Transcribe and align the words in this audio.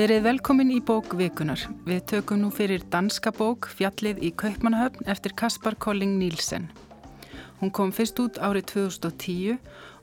Verið 0.00 0.22
velkomin 0.24 0.70
í 0.72 0.78
bók 0.80 1.10
vikunar. 1.18 1.60
Við 1.84 1.98
tökum 2.08 2.38
nú 2.40 2.48
fyrir 2.56 2.80
danska 2.88 3.34
bók 3.36 3.66
Fjallið 3.76 4.22
í 4.24 4.30
Kaupmannahöfn 4.32 5.04
eftir 5.12 5.34
Kaspar 5.36 5.74
Kolling 5.76 6.14
Nílsen. 6.16 6.70
Hún 7.58 7.72
kom 7.76 7.92
fyrst 7.92 8.16
út 8.22 8.38
árið 8.40 8.70
2010 8.70 9.58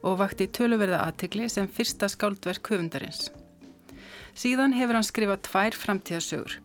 og 0.06 0.20
vakti 0.20 0.46
töluverða 0.54 1.00
aðtegli 1.08 1.48
sem 1.50 1.66
fyrsta 1.66 2.12
skáldverk 2.14 2.70
höfundarins. 2.70 3.32
Síðan 4.38 4.78
hefur 4.78 5.00
hann 5.00 5.08
skrifað 5.08 5.42
tvær 5.50 5.80
framtíðasögur. 5.86 6.60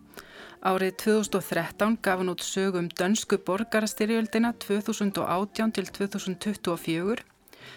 Árið 0.61 0.93
2013 1.07 1.97
gaf 2.05 2.21
hann 2.21 2.35
út 2.35 2.45
sögum 2.45 2.93
dönsku 2.93 3.41
borgarastyrjöldina 3.47 4.53
2018 4.67 5.73
til 5.79 5.89
2024 6.03 7.25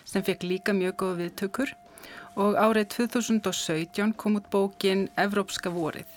sem 0.04 0.28
fekk 0.28 0.50
líka 0.52 0.76
mjög 0.76 1.00
góð 1.06 1.18
viðtökur 1.24 1.76
og 2.36 2.58
árið 2.60 2.92
2017 2.98 4.14
kom 4.20 4.38
út 4.40 4.52
bókin 4.52 5.08
Evrópska 5.18 5.72
vorið. 5.72 6.10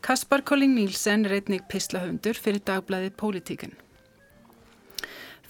Kaspar 0.00 0.40
Kolling 0.42 0.74
Nílsen 0.74 1.26
reytnig 1.28 1.66
pislahöndur 1.68 2.38
fyrir 2.40 2.62
dagblæðið 2.64 3.16
Pólitíkinn. 3.20 3.74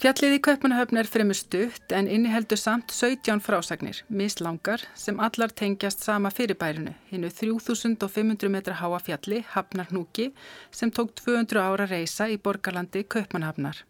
Fjallið 0.00 0.38
í 0.38 0.40
Kaupanahöfn 0.40 0.96
er 0.96 1.08
fremur 1.12 1.36
stutt 1.36 1.92
en 1.92 2.06
inniheldur 2.08 2.56
samt 2.56 2.88
17 2.96 3.42
frásagnir, 3.44 3.98
mislangar, 4.08 4.80
sem 4.96 5.20
allar 5.20 5.52
tengjast 5.52 6.00
sama 6.06 6.32
fyrirbærinu, 6.32 6.94
hinnu 7.10 7.28
3500 7.28 8.48
metra 8.48 8.78
háa 8.80 9.02
fjalli, 9.04 9.42
Hafnarnúki, 9.52 10.30
sem 10.72 10.88
tók 10.88 11.12
200 11.20 11.60
ára 11.60 11.90
reysa 11.90 12.30
í 12.32 12.40
borgarlandi 12.40 13.04
Kaupanahöfnar. 13.04 13.84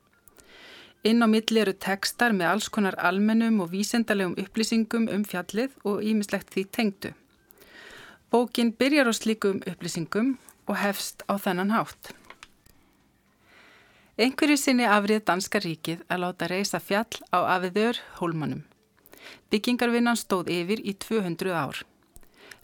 Inn 1.02 1.24
á 1.24 1.28
milli 1.32 1.62
eru 1.62 1.72
tekstar 1.72 2.34
með 2.36 2.50
alls 2.52 2.68
konar 2.68 2.96
almennum 3.00 3.62
og 3.64 3.70
vísendalegum 3.72 4.34
upplýsingum 4.42 5.06
um 5.08 5.22
fjallið 5.24 5.72
og 5.88 6.02
ímislegt 6.04 6.52
því 6.52 6.64
tengdu. 6.76 7.12
Bókin 8.30 8.74
byrjar 8.76 9.08
á 9.08 9.14
slíkum 9.16 9.62
upplýsingum 9.64 10.34
og 10.68 10.76
hefst 10.76 11.24
á 11.24 11.40
þennan 11.40 11.72
hátt. 11.72 12.12
Einhverju 14.20 14.58
sinni 14.60 14.84
afrið 14.84 15.24
Danska 15.24 15.62
ríkið 15.64 16.04
að 16.12 16.20
láta 16.26 16.50
reysa 16.52 16.82
fjall 16.84 17.16
á 17.32 17.48
afiður 17.56 18.02
hólmanum. 18.20 18.60
Byggingarvinnan 19.48 20.20
stóð 20.20 20.52
yfir 20.52 20.84
í 20.84 20.92
200 21.00 21.56
ár. 21.56 21.80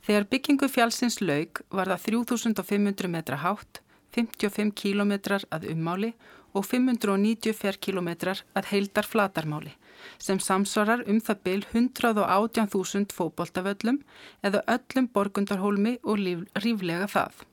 Þegar 0.05 0.29
byggingu 0.29 0.69
fjallsins 0.69 1.23
laug 1.25 1.65
var 1.73 1.89
það 1.89 2.05
3500 2.13 3.09
metra 3.09 3.41
hátt, 3.41 3.81
55 4.13 4.77
kilometrar 4.77 5.49
að 5.49 5.71
ummáli 5.73 6.13
og 6.57 6.65
590 6.65 7.57
ferkilometrar 7.57 8.43
að 8.57 8.71
heildar 8.73 9.09
flatarmáli 9.09 9.75
sem 10.23 10.39
samsvarar 10.43 11.03
um 11.11 11.19
það 11.21 11.43
byl 11.49 11.65
118.000 11.73 13.13
fóboltavöllum 13.17 14.01
eða 14.47 14.63
öllum 14.77 15.11
borgundarhólmi 15.13 15.99
og 16.05 16.23
ríflega 16.63 17.09
það. 17.11 17.45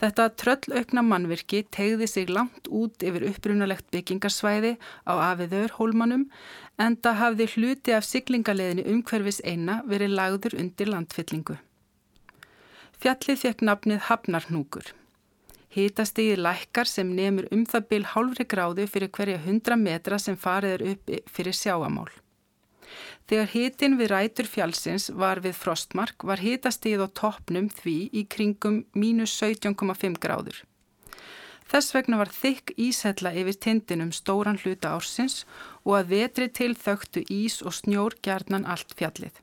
Þetta 0.00 0.26
tröllaukna 0.40 1.02
mannvirki 1.04 1.60
tegði 1.76 2.06
sig 2.08 2.30
langt 2.32 2.70
út 2.72 3.04
yfir 3.04 3.26
upprunalegt 3.28 3.90
byggingarsvæði 3.92 4.78
á 5.04 5.12
afiður 5.12 5.74
hólmanum 5.76 6.24
en 6.80 6.96
það 6.96 7.18
hafði 7.20 7.48
hluti 7.54 7.96
af 7.96 8.06
siglingaleðinu 8.08 8.86
umhverfis 8.94 9.42
eina 9.44 9.82
verið 9.90 10.16
lagður 10.16 10.56
undir 10.62 10.88
landfyllingu. 10.94 11.58
Fjallið 13.00 13.44
fekk 13.44 13.66
nafnið 13.68 14.00
Hafnarnúkur. 14.08 14.88
Hítastíði 15.70 16.40
lækkar 16.40 16.88
sem 16.90 17.12
nefnur 17.14 17.46
um 17.54 17.62
það 17.68 17.84
byl 17.92 18.02
hálfri 18.12 18.46
gráðu 18.50 18.88
fyrir 18.90 19.12
hverja 19.14 19.38
100 19.38 19.76
metra 19.78 20.18
sem 20.18 20.36
farið 20.36 20.72
er 20.76 20.82
upp 20.92 21.12
fyrir 21.30 21.54
sjáamál. 21.54 22.10
Þegar 23.30 23.52
hítin 23.52 23.94
við 24.00 24.10
rætur 24.10 24.48
fjálsins 24.50 25.04
var 25.14 25.38
við 25.44 25.54
frostmark 25.54 26.24
var 26.26 26.42
hítastíð 26.42 27.04
á 27.06 27.08
toppnum 27.20 27.68
því 27.70 27.98
í 28.10 28.24
kringum 28.26 28.80
mínus 28.98 29.36
17,5 29.38 30.18
gráður. 30.18 30.58
Þess 31.70 31.94
vegna 31.94 32.18
var 32.18 32.32
þykk 32.34 32.72
íshella 32.82 33.30
yfir 33.30 33.60
tindinum 33.62 34.10
stóran 34.10 34.58
hluta 34.58 34.90
ársins 34.96 35.44
og 35.84 36.00
að 36.00 36.10
vetri 36.16 36.48
til 36.50 36.72
þögtu 36.74 37.22
ís 37.30 37.60
og 37.62 37.76
snjór 37.78 38.18
gjarnan 38.26 38.66
allt 38.66 38.96
fjallið. 38.98 39.38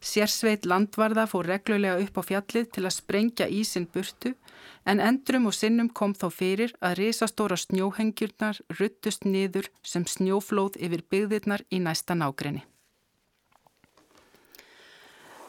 Sérsveit 0.00 0.64
landvarða 0.64 1.26
fór 1.28 1.46
reglulega 1.52 2.00
upp 2.00 2.16
á 2.18 2.22
fjallið 2.30 2.72
til 2.72 2.86
að 2.88 2.96
sprengja 2.96 3.52
ísin 3.52 3.84
burtu 3.92 4.32
en 4.84 5.00
endrum 5.00 5.46
og 5.46 5.54
sinnum 5.54 5.88
kom 5.88 6.14
þá 6.14 6.26
fyrir 6.34 6.74
að 6.82 6.98
risastóra 7.00 7.56
snjóhengjurnar 7.60 8.60
ruttust 8.78 9.24
niður 9.24 9.70
sem 9.86 10.06
snjóflóð 10.08 10.78
yfir 10.82 11.04
byggðirnar 11.12 11.64
í 11.70 11.80
næsta 11.82 12.16
nágrinni. 12.18 12.64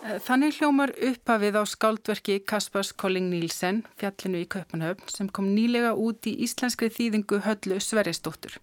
Eh, 0.04 0.20
þannig 0.20 0.60
hljómar 0.60 0.92
upphafið 1.00 1.58
á 1.58 1.64
skáldverki 1.64 2.42
Kaspars 2.44 2.92
Kolling 2.92 3.32
Nílsen, 3.32 3.86
fjallinu 3.96 4.44
í 4.44 4.50
Kaupanhöfn, 4.52 5.08
sem 5.08 5.30
kom 5.32 5.48
nýlega 5.56 5.94
út 5.96 6.28
í 6.28 6.36
íslenskri 6.44 6.92
þýðingu 6.92 7.40
höllu 7.46 7.80
Sveristóttur. 7.80 8.60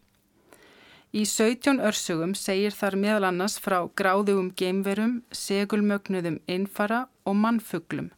Í 1.10 1.24
17 1.26 1.80
örsugum 1.82 2.36
segir 2.38 2.76
þar 2.76 2.94
meðal 3.00 3.24
annars 3.32 3.56
frá 3.58 3.80
gráðugum 3.98 4.52
geimverum, 4.54 5.22
segulmögnuðum 5.34 6.38
innfara 6.46 7.08
og 7.26 7.34
mannfuglum 7.40 8.12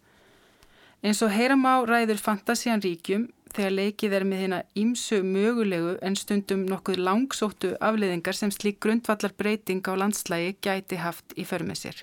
Eins 1.02 1.18
og 1.26 1.32
heyram 1.34 1.64
á 1.66 1.82
ræður 1.82 2.20
fantasían 2.22 2.82
ríkjum 2.82 3.24
þegar 3.50 3.72
leikið 3.74 4.12
er 4.14 4.24
með 4.24 4.42
hérna 4.42 4.58
ímsu 4.78 5.16
mögulegu 5.26 5.96
en 6.06 6.14
stundum 6.14 6.62
nokkuð 6.68 7.00
langsóttu 7.02 7.72
afleiðingar 7.82 8.38
sem 8.38 8.52
slík 8.54 8.78
grundvallar 8.84 9.34
breyting 9.34 9.82
á 9.82 9.98
landslægi 9.98 10.54
gæti 10.62 11.00
haft 11.02 11.34
í 11.34 11.42
förmið 11.48 11.80
sér. 11.80 11.98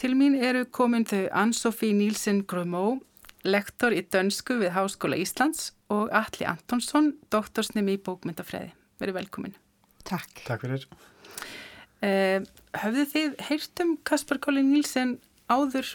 Til 0.00 0.14
mín 0.16 0.38
eru 0.40 0.64
komin 0.64 1.04
þau 1.04 1.28
Ann-Sofí 1.42 1.92
Nílsen 1.92 2.40
Grömó, 2.48 2.98
lektor 3.44 3.92
í 3.92 4.00
dönsku 4.08 4.56
við 4.62 4.72
Háskóla 4.74 5.20
Íslands 5.20 5.74
og 5.92 6.08
Alli 6.08 6.48
Antonsson, 6.48 7.12
doktorsnemi 7.30 7.98
í 7.98 8.00
bókmyndafræði. 8.00 8.72
Verið 8.98 9.18
velkomin. 9.20 9.54
Takk. 10.08 10.40
Takk 10.48 10.64
fyrir. 10.64 10.88
Uh, 12.00 12.40
höfðu 12.80 13.06
þið 13.12 13.38
heyrt 13.50 13.84
um 13.84 13.94
Kaspar 14.08 14.40
Kóli 14.40 14.64
Nílsen 14.64 15.18
áður 15.52 15.94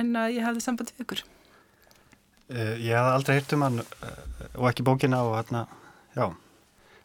en 0.00 0.16
að 0.16 0.36
ég 0.38 0.46
hafði 0.46 0.64
samband 0.64 0.92
við 0.92 1.04
ykkur 1.06 1.24
uh, 1.24 2.74
Ég 2.80 2.96
hafði 2.96 3.16
aldrei 3.16 3.36
hýrt 3.38 3.56
um 3.56 3.66
hann 3.66 3.82
uh, 3.82 4.14
og 4.54 4.70
ekki 4.70 4.86
bókina 4.86 5.22
og 5.26 5.36
hérna, 5.40 5.66
já 6.16 6.26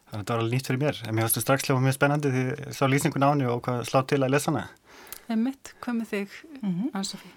þannig 0.08 0.14
að 0.14 0.22
þetta 0.22 0.34
var 0.34 0.42
alveg 0.42 0.54
nýtt 0.56 0.70
fyrir 0.70 0.82
mér 0.82 1.02
en 1.04 1.14
mér 1.14 1.26
finnst 1.26 1.36
þetta 1.36 1.46
strax 1.46 1.68
hljóða 1.68 1.84
mjög 1.84 1.98
spennandi 1.98 2.32
því 2.32 2.44
ég 2.48 2.76
sá 2.78 2.84
lýsingun 2.88 3.26
á 3.28 3.30
henni 3.32 3.48
og 3.50 3.60
hvað 3.66 3.82
slá 3.90 4.00
til 4.08 4.22
að 4.22 4.32
lesa 4.34 4.52
hana 4.52 4.68
Emmitt, 5.28 5.74
hvað 5.84 5.98
með 5.98 6.06
þig, 6.14 6.36
mm 6.62 6.70
-hmm. 6.72 6.90
Ann-Sofí? 6.96 7.28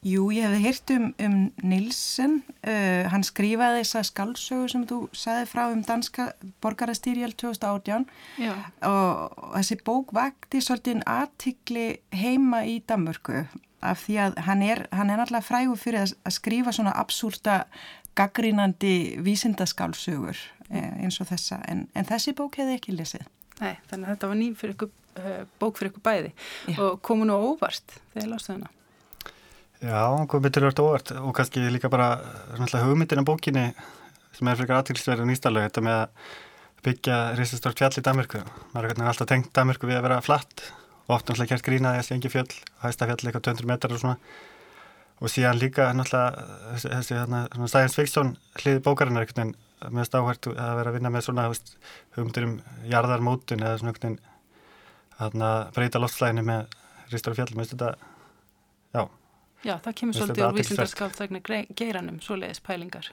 Jú, 0.00 0.30
ég 0.32 0.46
hefði 0.46 0.60
hýrt 0.64 0.90
um, 0.94 1.06
um 1.20 1.40
Nilsen, 1.60 2.38
uh, 2.64 3.04
hann 3.12 3.24
skrifaði 3.26 3.82
þessa 3.82 4.00
skaldsögu 4.08 4.68
sem 4.72 4.86
þú 4.88 5.00
sagði 5.12 5.48
frá 5.50 5.66
um 5.68 5.82
danska 5.84 6.30
borgarastýrjál 6.64 7.34
2018 7.36 8.06
Já. 8.40 8.54
og, 8.80 9.34
og 9.36 9.58
þessi 9.58 9.76
bók 9.84 10.14
vakti 10.16 10.62
svolítið 10.64 11.02
aðtikli 11.04 11.84
heima 12.16 12.62
í 12.64 12.78
Danmörku 12.80 13.44
af 13.80 14.04
því 14.04 14.16
að 14.24 14.38
hann 14.46 14.62
er, 14.66 14.84
hann 14.92 15.10
er 15.10 15.20
náttúrulega 15.20 15.46
frægur 15.46 15.80
fyrir 15.80 16.04
að, 16.04 16.14
að 16.28 16.36
skrifa 16.36 16.74
svona 16.76 16.94
absúrta 17.00 17.60
gaggrínandi 18.18 18.94
vísindaskálsögur 19.24 20.38
eh, 20.70 21.04
eins 21.04 21.20
og 21.22 21.30
þessa 21.30 21.60
en, 21.70 21.86
en 21.94 22.08
þessi 22.08 22.34
bók 22.36 22.58
hefði 22.60 22.76
ekki 22.78 22.96
lesið. 22.96 23.24
Nei, 23.60 23.76
þannig 23.90 24.06
að 24.08 24.12
þetta 24.14 24.30
var 24.30 24.38
ný 24.40 24.50
fyrir 24.56 24.74
ykkur, 24.74 24.90
uh, 25.20 25.40
bók 25.60 25.78
fyrir 25.78 25.92
ykkur 25.92 26.04
bæði 26.04 26.30
Já. 26.32 26.76
og 26.80 27.00
komu 27.04 27.28
nú 27.28 27.36
óvart 27.52 27.96
þegar 28.14 28.30
lástu 28.32 28.54
hana. 28.54 28.70
Já, 29.80 30.00
komið 30.28 30.46
betur 30.48 30.66
verið 30.66 30.84
óvart 30.84 31.14
og 31.20 31.32
kannski 31.36 31.64
líka 31.72 31.88
bara 31.92 32.12
hugmyndin 32.56 33.22
af 33.22 33.28
bókinni 33.28 33.66
sem 34.36 34.48
er 34.48 34.56
fyrir 34.56 34.68
ykkur 34.68 34.78
aðtilsverðið 34.80 35.30
nýstalög, 35.30 35.68
þetta 35.68 35.84
með 35.84 35.98
að 36.00 36.34
byggja 36.84 37.16
risastort 37.36 37.80
fjall 37.80 37.92
í 38.00 38.04
Damirku. 38.04 38.42
Maður 38.72 38.94
er 38.94 39.08
alltaf 39.12 39.28
tengt 39.28 39.52
Damirku 39.56 39.88
við 39.88 40.00
að 40.00 40.06
vera 40.08 40.20
flatt 40.24 40.64
oft 41.14 41.28
náttúrulega 41.28 41.54
kert 41.54 41.66
grínaði 41.66 42.00
þessi 42.00 42.16
engi 42.16 42.32
fjöll, 42.32 42.54
hæsta 42.84 43.08
fjöll 43.08 43.20
eitthvað 43.24 43.46
200 43.50 43.70
metrar 43.70 43.96
og 43.96 44.02
svona. 44.02 44.16
Og 45.20 45.32
síðan 45.32 45.60
líka 45.60 45.90
náttúrulega 45.96 46.46
þessi, 46.74 46.92
þessi 46.96 47.18
hérna, 47.18 47.42
Science 47.66 47.98
Fiction 47.98 48.34
hliði 48.60 48.82
bókarinnar 48.86 49.26
einhvern 49.26 49.52
veginn 49.52 49.96
með 49.96 50.08
stáhært 50.10 50.50
að 50.50 50.74
vera 50.76 50.92
að 50.92 50.96
vinna 50.98 51.12
með 51.12 51.24
svona 51.26 51.46
hugmyndir 52.16 52.46
um 52.46 52.58
jarðarmótun 52.90 53.64
eða 53.64 53.78
svona 53.80 53.94
einhvern 53.94 54.18
veginn 55.20 55.46
að 55.46 55.72
breyta 55.76 56.00
loftslæginu 56.00 56.44
með 56.48 56.76
ristur 57.12 57.34
og 57.34 57.40
fjöll, 57.40 57.56
með 57.58 57.72
þetta, 57.74 57.94
já. 58.96 59.02
Já, 59.60 59.74
það 59.84 59.96
kemur 60.00 60.16
svolítið 60.16 60.46
úr 60.46 60.58
vísindarskáptækna 60.58 61.40
geiranum, 61.76 62.20
svoleiðis 62.24 62.62
pælingar. 62.64 63.10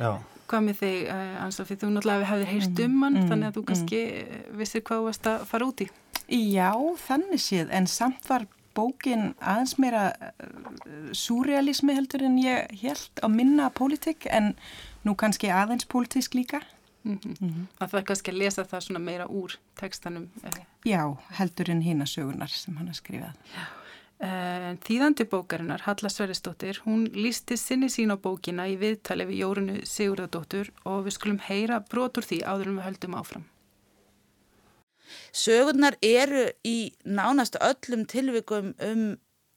Já. 0.00 0.16
Hvað 0.50 0.64
með 0.66 0.80
þig, 0.80 0.96
uh, 1.08 1.36
Ansafi, 1.44 1.76
þú 1.80 1.90
náttúrulega 1.94 2.30
hefði 2.32 2.48
heyrst 2.50 2.80
um 2.84 2.96
hann, 3.04 3.18
mm, 3.20 3.28
þannig 3.30 3.48
að 3.48 3.54
þú 3.54 3.62
mm. 3.62 3.68
kannski 3.70 4.00
mm. 4.04 4.40
vissir 4.58 4.82
hvað 4.84 5.00
þú 5.00 5.06
varst 5.08 5.28
að 5.30 5.44
fara 5.50 5.68
út 5.70 5.84
í 5.84 5.86
Já, 6.28 6.72
þannig 7.06 7.42
séð, 7.42 7.72
en 7.74 7.86
samt 7.90 8.28
var 8.28 8.46
bókin 8.74 9.34
aðeins 9.38 9.76
meira 9.78 10.06
uh, 10.14 11.10
surrealismi 11.14 11.94
heldur 11.94 12.24
en 12.26 12.38
ég 12.42 12.72
held 12.82 13.22
á 13.22 13.28
minna 13.30 13.68
pólitik 13.70 14.26
en 14.26 14.54
nú 15.06 15.14
kannski 15.14 15.52
aðeins 15.52 15.86
pólitísk 15.86 16.34
líka. 16.34 16.62
Mm 17.04 17.18
-hmm. 17.18 17.36
Mm 17.40 17.48
-hmm. 17.50 17.86
Það 17.86 17.98
er 17.98 18.04
kannski 18.04 18.30
að 18.30 18.38
lesa 18.38 18.64
það 18.64 18.80
svona 18.80 18.98
meira 18.98 19.26
úr 19.26 19.58
tekstanum. 19.74 20.30
Já, 20.84 21.16
heldur 21.30 21.70
en 21.70 21.82
hína 21.82 22.06
sögunar 22.06 22.48
sem 22.48 22.76
hann 22.76 22.86
har 22.86 22.94
skrifað. 22.94 23.32
Já. 23.56 23.84
En 24.24 24.78
þýðandi 24.78 25.26
bókarinnar, 25.28 25.82
Halla 25.84 26.08
Sverrisdóttir, 26.08 26.78
hún 26.86 27.08
lísti 27.12 27.56
sinni 27.56 27.90
sín 27.92 28.14
á 28.14 28.16
bókina 28.16 28.68
í 28.70 28.76
viðtali 28.80 29.26
við 29.26 29.40
Jórunu 29.42 29.80
Sigurðardóttur 29.84 30.70
og 30.84 31.04
við 31.04 31.16
skulum 31.16 31.40
heyra 31.48 31.80
brotur 31.80 32.22
því 32.22 32.38
áður 32.46 32.70
en 32.70 32.78
við 32.78 32.86
höldum 32.86 33.14
áfram. 33.18 33.44
Sögurnar 35.34 35.96
eru 36.02 36.46
í 36.66 36.92
nánast 37.04 37.58
öllum 37.60 38.04
tilvikum 38.10 38.72
um 38.82 39.04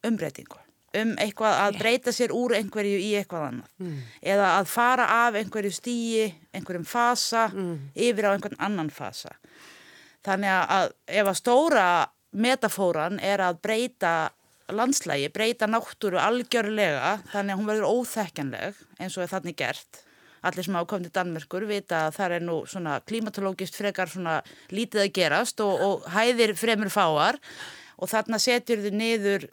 umbreytingu, 0.07 0.59
um 0.97 1.15
eitthvað 1.21 1.61
að 1.65 1.79
breyta 1.81 2.13
sér 2.15 2.33
úr 2.35 2.55
einhverju 2.57 2.99
í 3.01 3.13
eitthvað 3.19 3.47
annað 3.51 3.73
mm. 3.83 3.97
eða 4.33 4.51
að 4.59 4.69
fara 4.71 5.07
af 5.25 5.39
einhverju 5.39 5.73
stíi, 5.75 6.29
einhverjum 6.55 6.87
fasa 6.87 7.47
mm. 7.53 7.75
yfir 8.07 8.29
á 8.29 8.33
einhvern 8.33 8.61
annan 8.69 8.93
fasa. 8.93 9.35
Þannig 10.27 10.53
að 10.77 10.95
ef 11.07 11.29
að 11.31 11.39
stóra 11.39 11.87
metafóran 12.37 13.21
er 13.23 13.41
að 13.43 13.61
breyta 13.63 14.15
landslægi, 14.73 15.29
breyta 15.31 15.67
náttúru 15.69 16.19
algjörlega 16.19 17.17
þannig 17.31 17.53
að 17.53 17.59
hún 17.61 17.69
verður 17.69 17.93
óþekkanleg 17.93 18.81
eins 18.99 19.15
og 19.15 19.23
er 19.23 19.31
þannig 19.31 19.57
gert. 19.61 20.01
Allir 20.47 20.65
sem 20.65 20.77
til 20.77 21.13
Danmörkur 21.13 21.65
vita 21.67 22.07
að 22.07 22.17
það 22.17 22.35
er 22.37 22.45
nú 22.47 22.57
svona 22.69 22.99
klimatológist 23.05 23.75
frekar 23.75 24.09
svona 24.09 24.41
lítið 24.71 25.03
að 25.05 25.13
gerast 25.13 25.63
og, 25.63 25.81
og 25.81 26.09
hæðir 26.13 26.55
fremur 26.55 26.91
fáar 26.93 27.39
og 27.97 28.11
þarna 28.11 28.39
setjur 28.39 28.83
þið 28.85 28.99
niður 29.01 29.47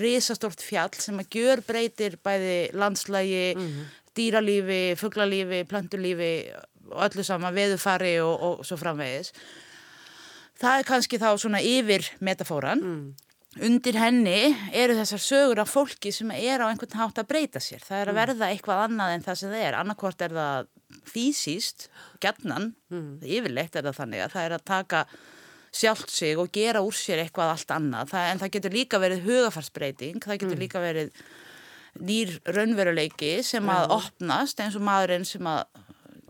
risastort 0.00 0.62
fjall 0.62 0.92
sem 0.94 1.18
að 1.18 1.34
gjör 1.34 1.64
breytir 1.66 2.18
bæði 2.22 2.70
landslægi, 2.78 3.54
mm 3.56 3.66
-hmm. 3.66 3.88
dýralífi, 4.14 4.96
fugglalífi, 4.96 5.64
plantulífi 5.64 6.52
og 6.90 7.02
öllu 7.06 7.22
sama 7.22 7.50
veðufari 7.50 8.20
og, 8.20 8.42
og 8.42 8.66
svo 8.66 8.76
framvegis. 8.76 9.32
Það 10.60 10.78
er 10.78 10.84
kannski 10.84 11.18
þá 11.18 11.38
svona 11.38 11.60
yfir 11.60 12.06
metafóran 12.20 12.80
mm 12.80 13.14
undir 13.66 13.96
henni 14.00 14.52
eru 14.76 14.96
þessar 14.98 15.22
sögur 15.22 15.60
af 15.62 15.72
fólki 15.72 16.12
sem 16.14 16.30
er 16.34 16.62
á 16.64 16.68
einhvern 16.68 16.98
hátt 17.00 17.20
að 17.20 17.28
breyta 17.32 17.62
sér. 17.62 17.82
Það 17.84 17.98
er 17.98 18.10
að 18.10 18.14
mm. 18.14 18.20
verða 18.20 18.48
eitthvað 18.52 18.84
annað 18.86 19.14
en 19.14 19.26
það 19.26 19.40
sem 19.40 19.52
það 19.52 19.66
er. 19.66 19.76
Annarkvort 19.80 20.24
er 20.24 20.36
það 20.36 20.70
fysiskt, 21.10 21.90
gætnan, 22.22 22.72
mm. 22.92 23.12
yfirleitt 23.26 23.76
er 23.76 23.86
það 23.88 24.00
þannig 24.00 24.24
að 24.24 24.34
það 24.34 24.48
er 24.48 24.56
að 24.56 24.66
taka 24.72 25.04
sjálft 25.80 26.10
sig 26.10 26.40
og 26.40 26.50
gera 26.54 26.82
úr 26.82 26.96
sér 26.96 27.22
eitthvað 27.22 27.52
allt 27.54 27.76
annað. 27.76 28.10
Það, 28.14 28.30
en 28.32 28.42
það 28.42 28.54
getur 28.56 28.74
líka 28.74 29.02
verið 29.02 29.28
hugafarsbreyting, 29.28 30.18
það 30.24 30.40
getur 30.42 30.56
mm. 30.56 30.64
líka 30.64 30.82
verið 30.82 31.14
nýr 32.00 32.36
raunveruleiki 32.46 33.32
sem 33.46 33.70
að 33.70 33.94
opnast 33.96 34.60
eins 34.62 34.76
og 34.78 34.84
maðurinn 34.86 35.26
sem 35.26 35.46
að 35.50 35.64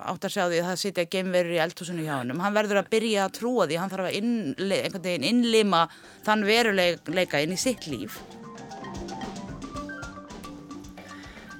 átt 0.08 0.26
að 0.26 0.35
sjá 0.35 0.43
því 0.47 0.58
að 0.61 0.69
það 0.70 0.81
sitja 0.82 1.06
gemverur 1.14 1.56
í 1.56 1.62
eldhúsinu 1.64 2.05
hjá 2.06 2.14
hann 2.17 2.41
hann 2.41 2.56
verður 2.56 2.81
að 2.82 2.91
byrja 2.94 3.25
að 3.26 3.35
trúa 3.38 3.67
því 3.69 3.81
hann 3.81 3.93
þarf 3.93 4.08
að 4.08 4.19
innle, 4.20 4.79
einhvern 4.81 5.06
veginn 5.06 5.29
innlima 5.31 5.87
þann 6.26 6.47
veruleika 6.49 7.43
inn 7.44 7.56
í 7.56 7.61
sitt 7.61 7.88
líf. 7.91 8.20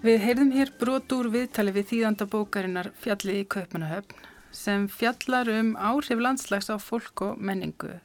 Við 0.01 0.23
heyrðum 0.25 0.55
hér 0.57 0.71
brot 0.81 1.13
úr 1.13 1.27
viðtali 1.29 1.75
við 1.77 1.91
þýðanda 1.91 2.27
bókarinnar 2.33 2.89
Fjallið 3.03 3.43
í 3.43 3.49
Kaupmannahöfn 3.53 4.29
sem 4.57 4.87
fjallar 4.89 5.51
um 5.53 5.75
áhrif 5.77 6.23
landslags 6.25 6.71
á 6.73 6.81
fólk 6.81 7.21
og 7.27 7.37
menningu. 7.37 7.99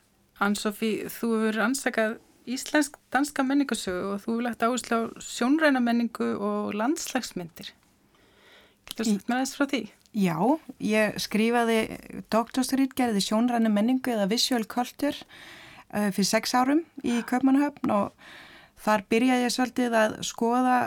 Ann-Sofí, 0.43 1.07
þú 1.07 1.29
hefur 1.39 1.61
ansakað 1.69 2.17
íslensk 2.51 2.99
danska 3.15 3.45
menningasögu 3.47 4.11
og 4.11 4.19
þú 4.25 4.33
hefur 4.33 4.45
lagt 4.45 4.65
áherslu 4.67 4.99
á 4.99 5.01
sjónræna 5.23 5.81
menningu 5.81 6.33
og 6.35 6.75
landslagsmyndir. 6.75 7.71
Getur 8.89 9.07
þú 9.07 9.13
sagt 9.15 9.31
með 9.31 9.41
þess 9.41 9.57
frá 9.57 9.65
því? 9.71 9.81
Já, 10.15 10.37
ég 10.79 11.17
skrifaði 11.19 11.79
doktorsrýtgerði 12.31 13.19
sjónræni 13.19 13.67
menningu 13.67 14.13
eða 14.13 14.29
visual 14.31 14.63
culture 14.71 15.17
uh, 15.91 16.07
fyrir 16.15 16.29
sex 16.29 16.55
árum 16.55 16.85
í 17.03 17.17
Kaupmannahöfn 17.27 17.91
og 17.91 18.29
þar 18.79 19.03
byrjaði 19.11 19.43
ég 19.43 19.55
svolítið 19.55 19.97
að 19.99 20.15
skoða 20.23 20.77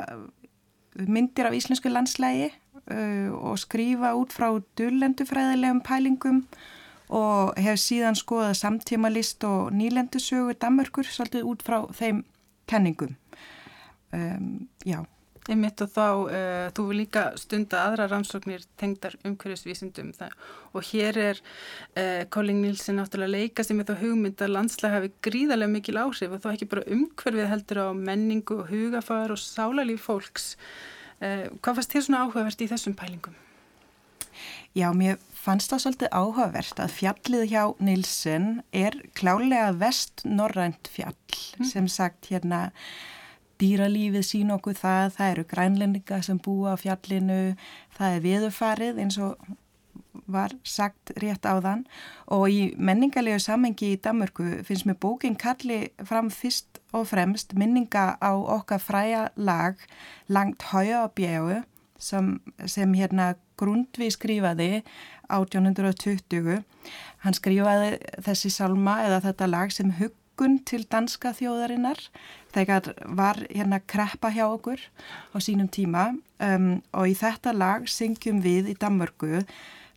myndir 0.97 1.51
af 1.51 1.59
íslensku 1.59 1.93
landslægi 1.93 2.49
uh, 2.49 3.29
og 3.37 3.61
skrifa 3.61 4.15
út 4.17 4.33
frá 4.33 4.49
dullendufræðilegum 4.81 5.85
pælingum 5.85 6.41
og 7.13 7.53
hef 7.61 7.81
síðan 7.85 8.17
skoðað 8.17 8.57
samtímalist 8.63 9.45
og 9.45 9.69
nýlendusögu 9.77 10.57
Danmörkur 10.57 11.09
svolítið 11.09 11.53
út 11.53 11.69
frá 11.69 11.83
þeim 11.97 12.25
kenningum. 12.69 13.17
Um, 14.13 14.69
já. 14.85 15.05
Einmitt 15.49 15.81
og 15.81 15.89
þá, 15.95 16.07
uh, 16.29 16.67
þú 16.77 16.85
vil 16.91 16.99
líka 17.03 17.23
stunda 17.41 17.81
aðra 17.87 18.09
rannsóknir 18.11 18.67
tengdar 18.81 19.17
umhverfisvísindum 19.25 20.13
það. 20.19 20.35
og 20.77 20.85
hér 20.91 21.19
er 21.23 21.41
uh, 21.41 22.25
Colin 22.29 22.61
Nielsen 22.63 23.01
náttúrulega 23.01 23.33
leika 23.33 23.65
sem 23.65 23.81
er 23.81 23.89
þá 23.89 24.03
hugmynd 24.03 24.45
að 24.45 24.55
landslega 24.55 25.01
hafi 25.01 25.13
gríðarlega 25.25 25.73
mikil 25.73 25.97
áhrif 26.05 26.37
og 26.37 26.45
þá 26.45 26.53
ekki 26.53 26.71
bara 26.75 26.87
umhverfið 26.93 27.51
heldur 27.55 27.81
á 27.81 27.89
menningu 27.97 28.61
og 28.61 28.73
hugafar 28.73 29.33
og 29.33 29.41
sálalíf 29.41 30.05
fólks. 30.11 30.55
Uh, 31.19 31.49
hvað 31.65 31.81
fannst 31.81 31.97
þér 31.97 32.09
svona 32.09 32.25
áhugavert 32.27 32.65
í 32.65 32.71
þessum 32.71 32.99
pælingum? 32.99 33.39
Já, 34.77 34.93
mér 34.95 35.17
fannst 35.35 35.73
það 35.73 35.85
svolítið 35.85 36.11
áhugavert 36.13 36.81
að 36.83 36.95
fjallið 36.99 37.45
hjá 37.51 37.63
Nielsen 37.83 38.49
er 38.77 38.97
klálega 39.17 39.73
vest-norrænt 39.81 40.91
fjall 40.93 41.17
mm. 41.17 41.69
sem 41.71 41.89
sagt 41.91 42.29
hérna 42.29 42.69
dýralífið 43.61 44.27
sín 44.27 44.53
okkur 44.55 44.77
það, 44.79 45.15
það 45.17 45.33
eru 45.33 45.47
grænlendinga 45.53 46.21
sem 46.23 46.39
búa 46.43 46.75
á 46.75 46.81
fjallinu, 46.81 47.41
það 47.99 48.17
er 48.19 48.27
viðufarið 48.27 49.03
eins 49.05 49.19
og 49.23 49.37
var 50.29 50.53
sagt 50.67 51.13
rétt 51.23 51.47
á 51.49 51.57
þann 51.63 51.85
og 52.35 52.49
í 52.53 52.61
menningarlegu 52.77 53.41
samengi 53.43 53.95
í 53.95 54.01
Danmörku 54.03 54.45
finnst 54.67 54.87
mér 54.89 54.99
bókinn 55.01 55.39
kalli 55.41 55.89
fram 56.05 56.31
fyrst 56.33 56.81
og 56.93 57.09
fremst 57.11 57.55
minninga 57.59 58.19
á 58.21 58.33
okkar 58.37 58.83
fræja 58.83 59.29
lag 59.37 59.81
langt 60.29 60.69
høja 60.73 61.05
og 61.07 61.15
bjegu 61.19 61.63
sem, 61.99 62.39
sem 62.67 62.95
hérna 62.95 63.35
Grundvi 63.59 64.11
skrifaði 64.15 64.85
1820 65.35 66.61
hann 67.25 67.37
skrifaði 67.37 67.97
þessi 68.23 68.53
salma 68.55 69.01
eða 69.07 69.23
þetta 69.27 69.51
lag 69.51 69.75
sem 69.75 69.91
huggun 70.39 70.61
til 70.63 70.85
danska 70.87 71.33
þjóðarinnar 71.35 71.99
þegar 72.55 72.95
var 73.05 73.41
hérna 73.51 73.81
kreppa 73.81 74.31
hjá 74.31 74.47
okkur 74.47 74.79
á 75.35 75.37
sínum 75.43 75.67
tíma 75.69 76.15
um, 76.39 76.79
og 76.95 77.11
í 77.11 77.17
þetta 77.19 77.53
lag 77.53 77.89
syngjum 77.91 78.39
við 78.45 78.71
í 78.71 78.77
Danmörku 78.79 79.43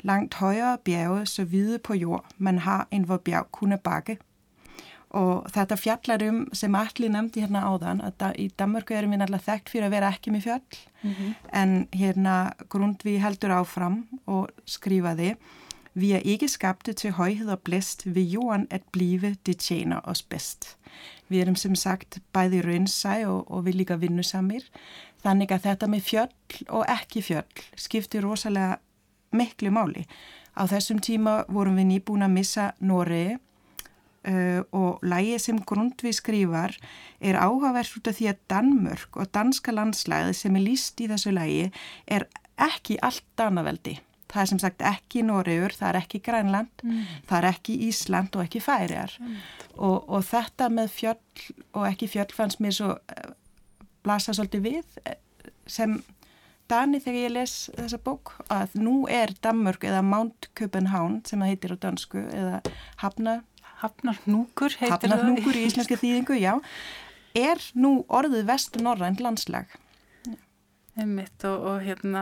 langt 0.02 0.40
højere 0.42 0.80
bjerge 0.84 1.28
så 1.30 1.46
hvide 1.46 1.78
på 1.80 1.94
jord, 1.94 2.26
man 2.38 2.64
har 2.66 2.88
en 2.92 3.06
hvor 3.06 3.22
bjerg 3.22 3.52
kunne 3.54 3.78
bakke. 3.78 4.18
Og 5.14 5.46
þetta 5.52 5.78
fjallar 5.78 6.24
um, 6.26 6.48
sem 6.54 6.74
allir 6.74 7.12
nefndi 7.12 7.44
hérna 7.44 7.68
áðan, 7.68 8.02
að 8.02 8.14
da, 8.18 8.32
í 8.34 8.50
Danmörku 8.58 8.96
erum 8.98 9.14
við 9.14 9.22
náttúrulega 9.22 9.46
þekkt 9.46 9.70
fyrir 9.70 9.90
að 9.90 9.94
vera 9.94 10.10
ekki 10.16 10.34
með 10.34 10.48
fjall, 10.48 10.80
mm 11.04 11.12
-hmm. 11.12 11.34
en 11.54 11.88
hérna 11.94 12.36
Grundvi 12.70 13.20
heldur 13.22 13.54
áfram 13.60 14.08
og 14.26 14.50
skrifaði 14.66 15.36
Vi 15.94 16.12
er 16.12 16.24
ikke 16.24 16.48
skabte 16.48 16.94
til 16.94 17.12
højhed 17.12 17.50
og 17.50 17.60
blæst 17.60 18.06
ved 18.16 18.24
jorden 18.24 18.68
at 18.70 18.82
blive, 18.92 19.36
det 19.46 19.58
tjener 19.58 20.00
os 20.04 20.22
bedst. 20.22 20.78
Við 21.28 21.42
erum 21.42 21.56
sem 21.56 21.76
sagt 21.76 22.20
bæði 22.34 22.62
raunsæ 22.64 23.26
og, 23.28 23.52
og 23.52 23.66
við 23.66 23.82
líka 23.82 23.98
vinnusamir. 24.00 24.64
Þannig 25.24 25.52
að 25.52 25.66
þetta 25.68 25.88
með 25.92 26.06
fjöll 26.08 26.64
og 26.70 26.86
ekki 26.90 27.22
fjöll 27.22 27.64
skiptir 27.76 28.24
rosalega 28.24 28.80
miklu 29.36 29.72
máli. 29.72 30.06
Á 30.56 30.64
þessum 30.68 31.00
tíma 31.04 31.42
vorum 31.48 31.76
við 31.80 31.90
nýbúin 31.92 32.26
að 32.26 32.36
missa 32.36 32.72
Noregi 32.80 33.36
uh, 33.36 34.62
og 34.72 35.04
lægið 35.04 35.44
sem 35.44 35.60
Grundvið 35.60 36.16
skrifar 36.20 36.76
er 37.20 37.40
áhugavert 37.40 37.98
út 38.00 38.12
af 38.12 38.20
því 38.20 38.32
að 38.32 38.46
Danmörk 38.52 39.20
og 39.20 39.32
danska 39.36 39.76
landslæði 39.76 40.36
sem 40.40 40.56
er 40.56 40.66
líst 40.68 41.04
í 41.04 41.10
þessu 41.12 41.36
lægi 41.36 41.68
er 42.08 42.28
ekki 42.62 43.00
allt 43.04 43.28
danaveldi. 43.40 43.98
Það 44.32 44.42
er 44.42 44.50
sem 44.52 44.62
sagt 44.64 44.86
ekki 44.88 45.26
Nóriður, 45.28 45.76
það 45.76 45.90
er 45.90 46.00
ekki 46.02 46.22
Grænland, 46.24 46.86
mm. 46.86 47.04
það 47.28 47.38
er 47.42 47.50
ekki 47.52 47.78
Ísland 47.90 48.38
og 48.38 48.46
ekki 48.46 48.64
Færiar. 48.64 49.18
Mm. 49.20 49.36
Og, 49.76 49.98
og 50.08 50.26
þetta 50.30 50.70
með 50.72 50.96
fjöll 50.96 51.46
og 51.76 51.86
ekki 51.90 52.10
fjöll 52.12 52.32
fannst 52.36 52.64
mér 52.64 52.78
svo 52.78 52.94
uh, 52.96 53.30
blasa 54.06 54.36
svolítið 54.36 54.66
við 54.66 54.98
eh, 55.06 55.20
sem 55.70 56.00
Dani 56.72 57.02
þegar 57.04 57.20
ég 57.20 57.34
les 57.36 57.54
þessa 57.76 58.00
bók 58.00 58.34
að 58.52 58.78
nú 58.80 58.96
er 59.12 59.34
Danmörk 59.44 59.84
eða 59.90 60.04
Mount 60.08 60.48
Copenhagen 60.56 61.20
sem 61.28 61.42
það 61.42 61.52
heitir 61.52 61.74
á 61.76 61.78
dansku 61.84 62.22
eða 62.32 62.62
Hafna, 63.02 63.42
Hafnarnúkur 63.82 64.78
heitir 64.80 65.12
Hafnarnúkur 65.12 65.60
í 65.60 65.66
íslenski 65.68 66.00
þýðingu, 66.00 66.38
já, 66.40 66.54
er 67.36 67.60
nú 67.76 68.06
orðið 68.08 68.48
vestur 68.48 68.86
norrænt 68.88 69.20
landslag. 69.24 69.68
Einmitt 71.00 71.46
og, 71.48 71.62
og 71.70 71.84
hérna 71.86 72.22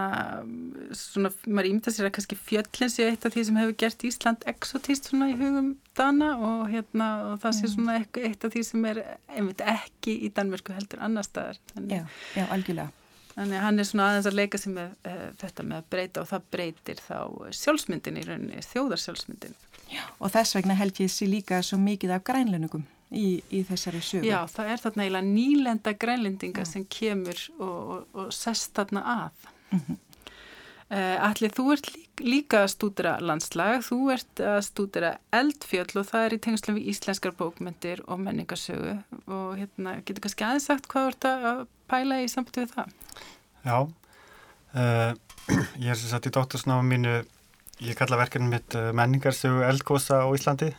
svona, 0.94 1.32
maður 1.50 1.72
ímynda 1.72 1.94
sér 1.94 2.06
að 2.06 2.14
kannski 2.20 2.38
fjöllin 2.38 2.92
sé 2.94 3.08
eitt 3.10 3.26
af 3.26 3.34
því 3.34 3.46
sem 3.48 3.58
hefur 3.58 3.78
gert 3.82 4.06
Ísland 4.06 4.46
exotist 4.52 5.10
svona 5.10 5.32
í 5.32 5.34
hugum 5.40 5.72
Dana 5.98 6.36
og 6.38 6.68
hérna 6.70 7.08
og 7.32 7.40
það 7.42 7.56
sé 7.58 7.66
mm. 7.66 7.74
svona 7.74 7.96
eitt, 7.98 8.46
af 8.46 8.54
því 8.54 8.64
sem 8.68 8.86
er 8.92 9.02
einmitt 9.34 9.64
ekki 9.66 10.14
í 10.28 10.30
Danmörku 10.38 10.76
heldur 10.78 11.02
annar 11.02 11.26
staðar. 11.26 11.58
Já, 11.82 12.04
já, 12.38 12.46
algjörlega. 12.46 12.94
Þannig 13.34 13.66
hann 13.66 13.82
er 13.82 13.90
svona 13.90 14.12
aðeins 14.12 14.30
að 14.30 14.38
leika 14.38 14.62
sig 14.62 14.76
með 14.76 14.94
uh, 15.10 15.26
þetta 15.42 15.66
með 15.66 15.82
að 15.82 15.90
breyta 15.96 16.22
og 16.22 16.30
það 16.30 16.48
breytir 16.54 17.04
þá 17.08 17.18
sjálfsmyndin 17.64 18.22
í 18.22 18.28
rauninni, 18.28 18.64
þjóðarsjálfsmyndin. 18.70 19.58
Já, 19.90 20.06
og 20.22 20.34
þess 20.36 20.60
vegna 20.60 20.78
held 20.78 21.02
ég 21.02 21.10
sér 21.10 21.34
líka 21.34 21.64
svo 21.66 21.82
mikið 21.82 22.20
af 22.20 22.26
grænlönugum 22.30 22.86
í, 23.12 23.40
í 23.50 23.64
þessari 23.68 24.02
sögu. 24.04 24.28
Já, 24.30 24.44
það 24.52 24.74
er 24.74 24.84
þarna 24.84 25.06
eiginlega 25.06 25.30
nýlenda 25.30 25.96
grænlendinga 26.02 26.66
sem 26.68 26.86
kemur 26.86 27.42
og, 27.58 27.80
og, 27.80 28.06
og 28.14 28.30
sest 28.36 28.76
þarna 28.78 29.04
að. 29.16 29.50
Mm 29.70 29.82
-hmm. 29.82 29.98
uh, 30.92 31.28
Allir, 31.30 31.54
þú 31.58 31.66
ert 31.74 31.92
líka, 31.94 32.24
líka 32.24 32.64
að 32.64 32.72
stúdira 32.74 33.18
landslag, 33.22 33.84
þú 33.86 34.00
ert 34.14 34.40
að 34.40 34.62
stúdira 34.68 35.18
eldfjöll 35.32 35.98
og 36.00 36.06
það 36.06 36.26
er 36.26 36.34
í 36.34 36.42
tengslu 36.46 36.74
við 36.76 36.90
íslenskar 36.94 37.32
bókmyndir 37.32 38.02
og 38.08 38.20
menningarsögu 38.20 38.98
og 39.28 39.58
hérna, 39.58 40.02
getur 40.06 40.22
kannski 40.22 40.44
aðeins 40.44 40.66
sagt 40.66 40.88
hvað 40.88 41.04
þú 41.04 41.10
ert 41.10 41.26
að 41.26 41.68
pæla 41.88 42.22
í 42.22 42.28
samtíð 42.28 42.66
við 42.66 42.74
það? 42.76 42.90
Já, 43.66 43.78
uh, 44.74 45.12
ég 45.84 45.90
er 45.90 45.96
sem 45.96 46.10
sagt 46.10 46.28
í 46.28 46.34
dóttursnáma 46.34 46.84
mínu, 46.84 47.24
ég 47.80 47.96
kalla 47.96 48.20
verkefni 48.20 48.50
mitt 48.50 48.76
uh, 48.76 48.92
menningarsögu 48.94 49.64
eldgósa 49.64 50.22
á 50.26 50.28
Íslandi 50.36 50.74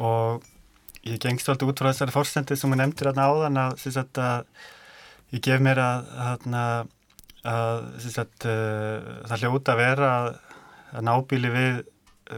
og 0.00 0.42
ég 1.06 1.20
gengst 1.22 1.48
alltaf 1.48 1.70
út 1.70 1.80
frá 1.80 1.90
þessari 1.90 2.14
fórsendi 2.14 2.56
sem 2.58 2.70
hún 2.72 2.80
nefndir 2.82 3.10
hérna 3.10 3.28
áðan 3.30 3.60
að, 3.60 3.76
sagt, 3.82 4.20
að 4.20 4.44
ég 5.32 5.44
gef 5.46 5.62
mér 5.64 5.80
að, 5.80 6.10
að, 6.26 6.48
að 7.48 7.84
uh, 8.44 9.10
það 9.30 9.44
hljóta 9.44 9.74
að 9.74 9.80
vera 9.80 10.10
að 10.90 11.04
nábíli 11.06 11.52
við 11.54 11.82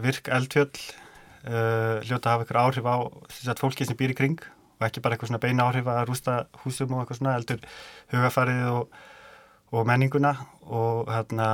virk 0.05 0.31
eldfjöll 0.33 0.71
uh, 0.71 1.99
hljóta 2.05 2.23
að 2.23 2.33
hafa 2.33 2.47
ykkur 2.47 2.61
áhrif 2.63 2.87
á 2.87 2.97
sagt, 3.35 3.63
fólki 3.63 3.89
sem 3.89 3.99
býr 3.99 4.15
í 4.15 4.19
kring 4.19 4.39
og 4.79 4.87
ekki 4.87 5.03
bara 5.03 5.17
eitthvað 5.17 5.33
svona 5.33 5.43
beina 5.43 5.67
áhrif 5.67 5.91
að 5.91 6.05
rústa 6.11 6.37
húsum 6.63 6.95
og 6.95 7.03
eitthvað 7.03 7.21
svona 7.21 7.37
eldur 7.41 7.67
hugafarið 8.15 8.71
og, 8.77 9.01
og 9.73 9.89
menninguna 9.89 10.37
og 10.69 11.11
hérna 11.11 11.49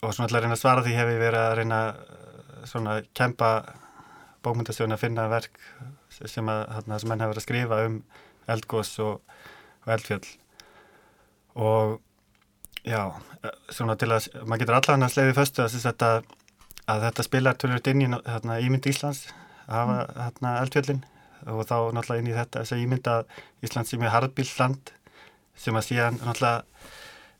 og 0.00 0.14
svona 0.14 0.26
alltaf 0.26 0.40
að 0.40 0.44
reyna 0.46 0.56
að 0.56 0.62
svara 0.62 0.84
því 0.86 0.96
hef 0.96 1.14
ég 1.14 1.22
verið 1.22 1.44
að 1.44 1.56
reyna 1.60 1.80
svona 2.68 2.98
að 2.98 3.08
kempa 3.16 3.50
bókmyndasjónu 4.44 4.96
að 4.96 5.02
finna 5.04 5.26
verk 5.30 5.60
sem 6.28 6.50
að 6.52 6.62
þarna 6.74 7.00
sem 7.00 7.12
henn 7.12 7.24
hefur 7.24 7.32
verið 7.34 7.42
að 7.42 7.46
skrifa 7.46 7.80
um 7.86 7.96
eldgós 8.50 8.92
og, 9.04 9.36
og 9.84 9.92
eldfjöll. 9.96 10.26
Og 11.60 11.96
já, 12.86 13.02
svona 13.72 13.96
til 14.00 14.10
að 14.12 14.28
maður 14.44 14.64
getur 14.64 14.78
allavega 14.78 15.08
að 15.08 15.14
sleiði 15.14 15.36
fyrstu 15.38 15.64
að, 15.64 15.78
þetta, 15.86 16.10
að 16.90 17.06
þetta 17.08 17.26
spilar 17.26 17.60
tölvöld 17.60 17.92
inn 17.92 18.04
í 18.04 18.10
þarna, 18.12 18.60
ímynd 18.66 18.90
Íslands 18.90 19.26
að 19.66 19.76
hafa 19.76 19.96
mm. 19.96 20.14
þarna, 20.20 20.54
eldfjöllin. 20.64 21.02
Og 21.50 21.62
þá 21.64 21.76
náttúrulega 21.96 22.20
inn 22.20 22.32
í 22.32 22.36
þetta 22.36 22.62
þess 22.62 22.76
að 22.76 22.82
ímynd 22.84 23.06
að 23.08 23.36
Íslands 23.64 23.92
sé 23.92 24.00
mjög 24.00 24.16
harðbíl 24.16 24.50
land 24.58 24.92
sem 25.60 25.76
að 25.76 25.86
síðan 25.88 26.20
náttúrulega 26.20 26.64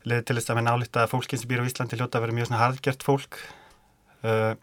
leiði 0.07 0.25
til 0.25 0.37
þess 0.37 0.51
að 0.51 0.57
með 0.57 0.67
nálita 0.67 1.03
að 1.03 1.11
fólkin 1.11 1.41
sem 1.41 1.49
býr 1.49 1.61
á 1.61 1.69
Íslandi 1.69 1.97
hljóta 1.99 2.17
að 2.17 2.25
vera 2.25 2.37
mjög 2.37 2.49
svona 2.49 2.61
harðgjört 2.63 3.05
fólk. 3.05 3.37
Uh, 4.21 4.53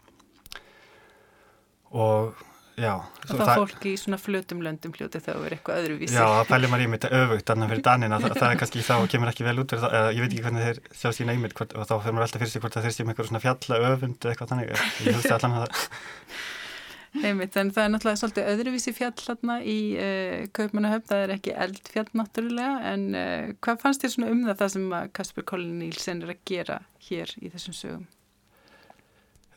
og 1.95 2.39
Já, 2.79 2.93
og 2.95 3.31
þá 3.31 3.41
það, 3.41 3.53
fólk 3.59 3.87
í 3.89 3.93
svona 3.99 4.19
flutum 4.21 4.61
löndum 4.63 4.93
hljóti 4.95 5.19
þá 5.23 5.31
er 5.33 5.55
eitthvað 5.57 5.81
öðruvísi. 5.81 6.15
Já, 6.15 6.23
það 6.23 6.51
pælir 6.53 6.71
maður 6.71 6.85
í 6.85 6.91
mig 6.93 7.07
öfugt 7.19 7.51
annar 7.53 7.73
fyrir 7.73 7.83
Danina. 7.89 8.19
Það, 8.23 8.35
það 8.41 8.53
er 8.53 8.61
kannski 8.61 8.85
þá 8.87 8.93
og 8.97 9.09
kemur 9.11 9.31
ekki 9.33 9.47
vel 9.47 9.55
út 9.63 9.75
það, 9.75 9.97
ég 10.15 10.23
veit 10.23 10.29
ekki 10.29 10.45
hvernig 10.45 10.69
þeir 10.69 10.79
sjá 11.01 11.09
sína 11.17 11.35
ímynd 11.35 11.57
hvort, 11.57 11.75
og 11.75 11.89
þá 11.89 11.95
fyrir 11.97 12.15
maður 12.15 12.27
alltaf 12.29 12.43
fyrir 12.45 12.53
sig 12.53 12.63
hvort 12.63 12.79
þeir 12.79 12.95
séum 12.95 13.11
eitthvað 13.11 13.29
svona 13.33 13.43
fjalla 13.43 13.81
öfund 13.89 14.23
eða 14.23 14.33
eitthvað 14.35 14.53
þannig. 14.53 14.71
Ég 15.03 15.19
hugsti 15.19 15.35
allan 15.37 15.59
að 15.59 15.67
það 15.67 15.83
Einmitt, 17.09 17.55
en 17.57 17.71
það 17.73 17.83
er 17.83 17.91
náttúrulega 17.95 18.19
svolítið 18.21 18.49
öðruvísi 18.51 18.91
fjall 18.93 19.15
hérna 19.17 19.55
í 19.65 19.77
uh, 19.97 20.43
Kaupmannahöfn, 20.53 21.07
það 21.09 21.23
er 21.23 21.33
ekki 21.33 21.55
eldfjall 21.65 22.05
náttúrulega 22.19 22.91
en 22.91 23.05
uh, 23.17 23.49
hvað 23.65 23.81
fannst 23.81 24.05
þér 24.05 24.13
svona 24.13 24.29
um 24.35 24.43
það 24.45 24.59
það 24.61 24.71
sem 24.75 24.93
Kasper 25.17 25.47
Collin 25.49 25.79
Nílsen 25.81 26.21
er 26.21 26.35
að 26.35 26.43
gera 26.51 26.77
hér 27.09 27.33
í 27.41 27.49
þessum 27.49 27.77
sögum? 27.79 28.05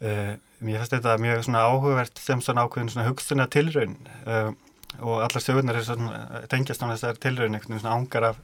Uh, 0.02 0.34
mér 0.62 0.80
finnst 0.80 0.96
þetta 0.96 1.14
mjög 1.22 1.44
svona 1.46 1.64
áhugavert 1.70 2.18
sem 2.18 2.40
svona 2.42 2.64
ákveðin 2.66 2.90
svona 2.90 3.06
hugstuna 3.06 3.46
tilraun 3.50 3.96
uh, 4.26 4.50
og 4.98 5.20
allar 5.22 5.42
sögurnar 5.44 5.78
er 5.78 5.86
svona 5.86 6.42
tengjast 6.50 6.82
á 6.82 6.90
þessar 6.90 7.20
tilraun 7.22 7.54
einhvern 7.54 7.76
veginn 7.76 7.84
svona 7.84 8.00
ángar 8.00 8.26
af 8.32 8.40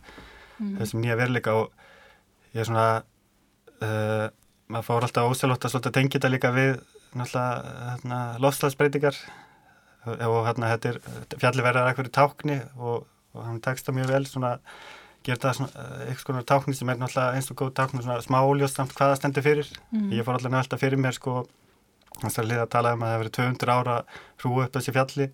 mm. 0.59 0.77
þessum 0.79 1.03
nýja 1.03 1.19
verleika 1.19 1.57
og 1.59 1.73
ég 2.55 2.63
er 2.63 2.69
svona 2.69 2.87
uh, 3.83 4.29
maður 4.69 4.87
fór 4.87 5.09
alltaf 5.09 5.33
óselótt 5.33 5.67
að 5.67 5.75
svona 5.75 5.95
tengja 5.99 6.19
þetta 6.19 6.33
líka 6.33 6.55
við 6.55 6.73
náttúrulega 7.17 7.75
hérna, 7.91 8.21
lofslagsbreytingar 8.45 9.19
og 10.07 10.41
hérna 10.47 10.73
þetta 10.75 10.93
er 10.93 11.01
fjalliverðar 11.41 11.91
eitthvað 11.91 12.13
tákni 12.15 12.61
og, 12.77 13.07
og 13.35 13.45
hann 13.45 13.63
teksta 13.65 13.95
mjög 13.97 14.13
vel 14.13 14.27
svona 14.29 14.55
gera 15.29 15.43
það 15.45 15.57
svona 15.59 15.85
eh, 15.85 16.03
eitthvað 16.09 16.27
svona 16.27 16.49
tákni 16.49 16.77
sem 16.79 16.91
er 16.93 16.99
náttúrulega 17.01 17.39
eins 17.39 17.53
og 17.53 17.61
góð 17.61 17.73
tákni 17.79 18.03
svona 18.05 18.25
smá 18.25 18.39
óljóst 18.41 18.81
samt 18.81 18.95
hvaða 18.97 19.19
stendur 19.21 19.45
fyrir. 19.45 19.71
Mm. 19.93 20.11
ég 20.17 20.27
fór 20.27 20.39
alltaf 20.39 20.53
nefnilega 20.53 20.83
fyrir 20.83 21.03
mér 21.05 21.17
sko 21.17 21.43
þess 22.19 22.41
að 22.41 22.51
liða 22.51 22.65
að 22.67 22.73
tala 22.75 22.95
um 22.95 23.05
að 23.05 23.09
það 23.09 23.15
hefur 23.15 23.25
verið 23.25 23.37
200 23.39 23.75
ára 23.77 23.97
hrú 24.43 24.55
upp 24.65 24.79
þessi 24.79 24.95
fjalli 24.97 25.29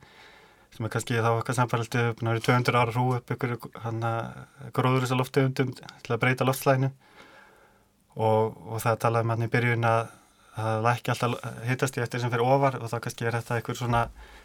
sem 0.74 0.86
er 0.86 0.92
kannski 0.92 1.22
þá 1.22 1.30
eitthvað 1.30 1.58
samfældu 1.60 1.88
það 1.92 2.08
hefur 2.10 2.28
verið 2.30 2.46
200 2.48 2.80
ára 2.80 2.94
hrú 2.96 3.06
upp 3.16 3.32
ykkur 3.34 3.54
hann 3.84 4.04
að 4.08 4.68
gróður 4.76 5.06
þessar 5.06 5.20
loftegundum 5.22 5.72
til 5.78 6.12
að 6.14 6.20
breyta 6.24 6.48
loftslæðinu 6.48 6.90
og, 8.18 8.52
og 8.74 8.82
það 8.82 9.00
talaði 9.06 9.26
um 9.26 9.34
hann 9.34 9.46
í 9.46 9.50
byrjun 9.54 9.88
að 9.88 10.02
það 10.54 10.84
lækki 10.86 11.14
alltaf 11.14 11.48
hittast 11.66 11.96
í 11.98 12.04
eftir 12.04 12.22
sem 12.22 12.34
fyrir 12.34 12.46
ofar 12.46 12.78
og 12.78 12.90
þá 12.90 12.98
kannski 13.06 13.26
er 13.26 13.38
þetta 13.38 13.58
eitthvað 13.58 13.80
svona 13.80 14.04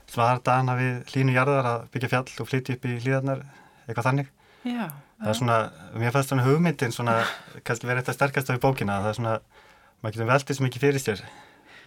svardana 0.10 0.77
við 0.79 1.13
línu 1.18 1.36
jarðar 1.36 1.70
að 1.74 1.86
byggja 1.94 2.13
fjall 2.15 2.39
og 2.39 2.50
flytja 2.50 2.77
upp 2.77 2.89
í 2.89 2.98
hlýðarnar 3.03 3.46
eitthvað 3.86 4.10
þannig. 4.10 4.34
Já 4.65 4.88
það 5.20 5.32
er 5.32 5.40
svona, 5.42 5.58
mér 6.00 6.16
fannst 6.16 6.34
svona 6.34 6.46
hugmyndin 6.48 6.96
svona, 6.96 7.18
kannski 7.68 7.90
verið 7.90 8.06
þetta 8.06 8.18
sterkast 8.18 8.52
á 8.52 8.58
í 8.58 8.64
bókina 8.64 9.02
það 9.04 9.12
er 9.12 9.20
svona, 9.20 9.36
maður 10.00 10.16
getur 10.16 10.32
veldið 10.32 10.60
svo 10.60 10.68
mikið 10.68 10.86
fyrir 10.86 11.04
sér. 11.04 11.26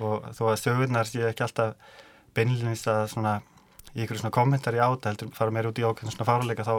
Og 0.02 0.28
þó 0.36 0.44
að 0.50 0.60
sögurnar 0.60 1.08
sé 1.08 1.24
ekki 1.28 1.46
alltaf 1.46 1.98
beinlinist 2.36 2.88
að 2.90 3.06
svona, 3.12 3.38
í 3.92 4.04
ykkur 4.04 4.20
svona 4.20 4.34
kommentar 4.34 4.76
í 4.76 4.82
áta 4.82 5.12
heldur 5.12 5.32
fara 5.36 5.54
meira 5.54 5.72
út 5.72 5.80
í 5.80 5.84
ákveðin 5.86 6.14
svona 6.14 6.28
fáruleika 6.28 6.66
þá, 6.66 6.78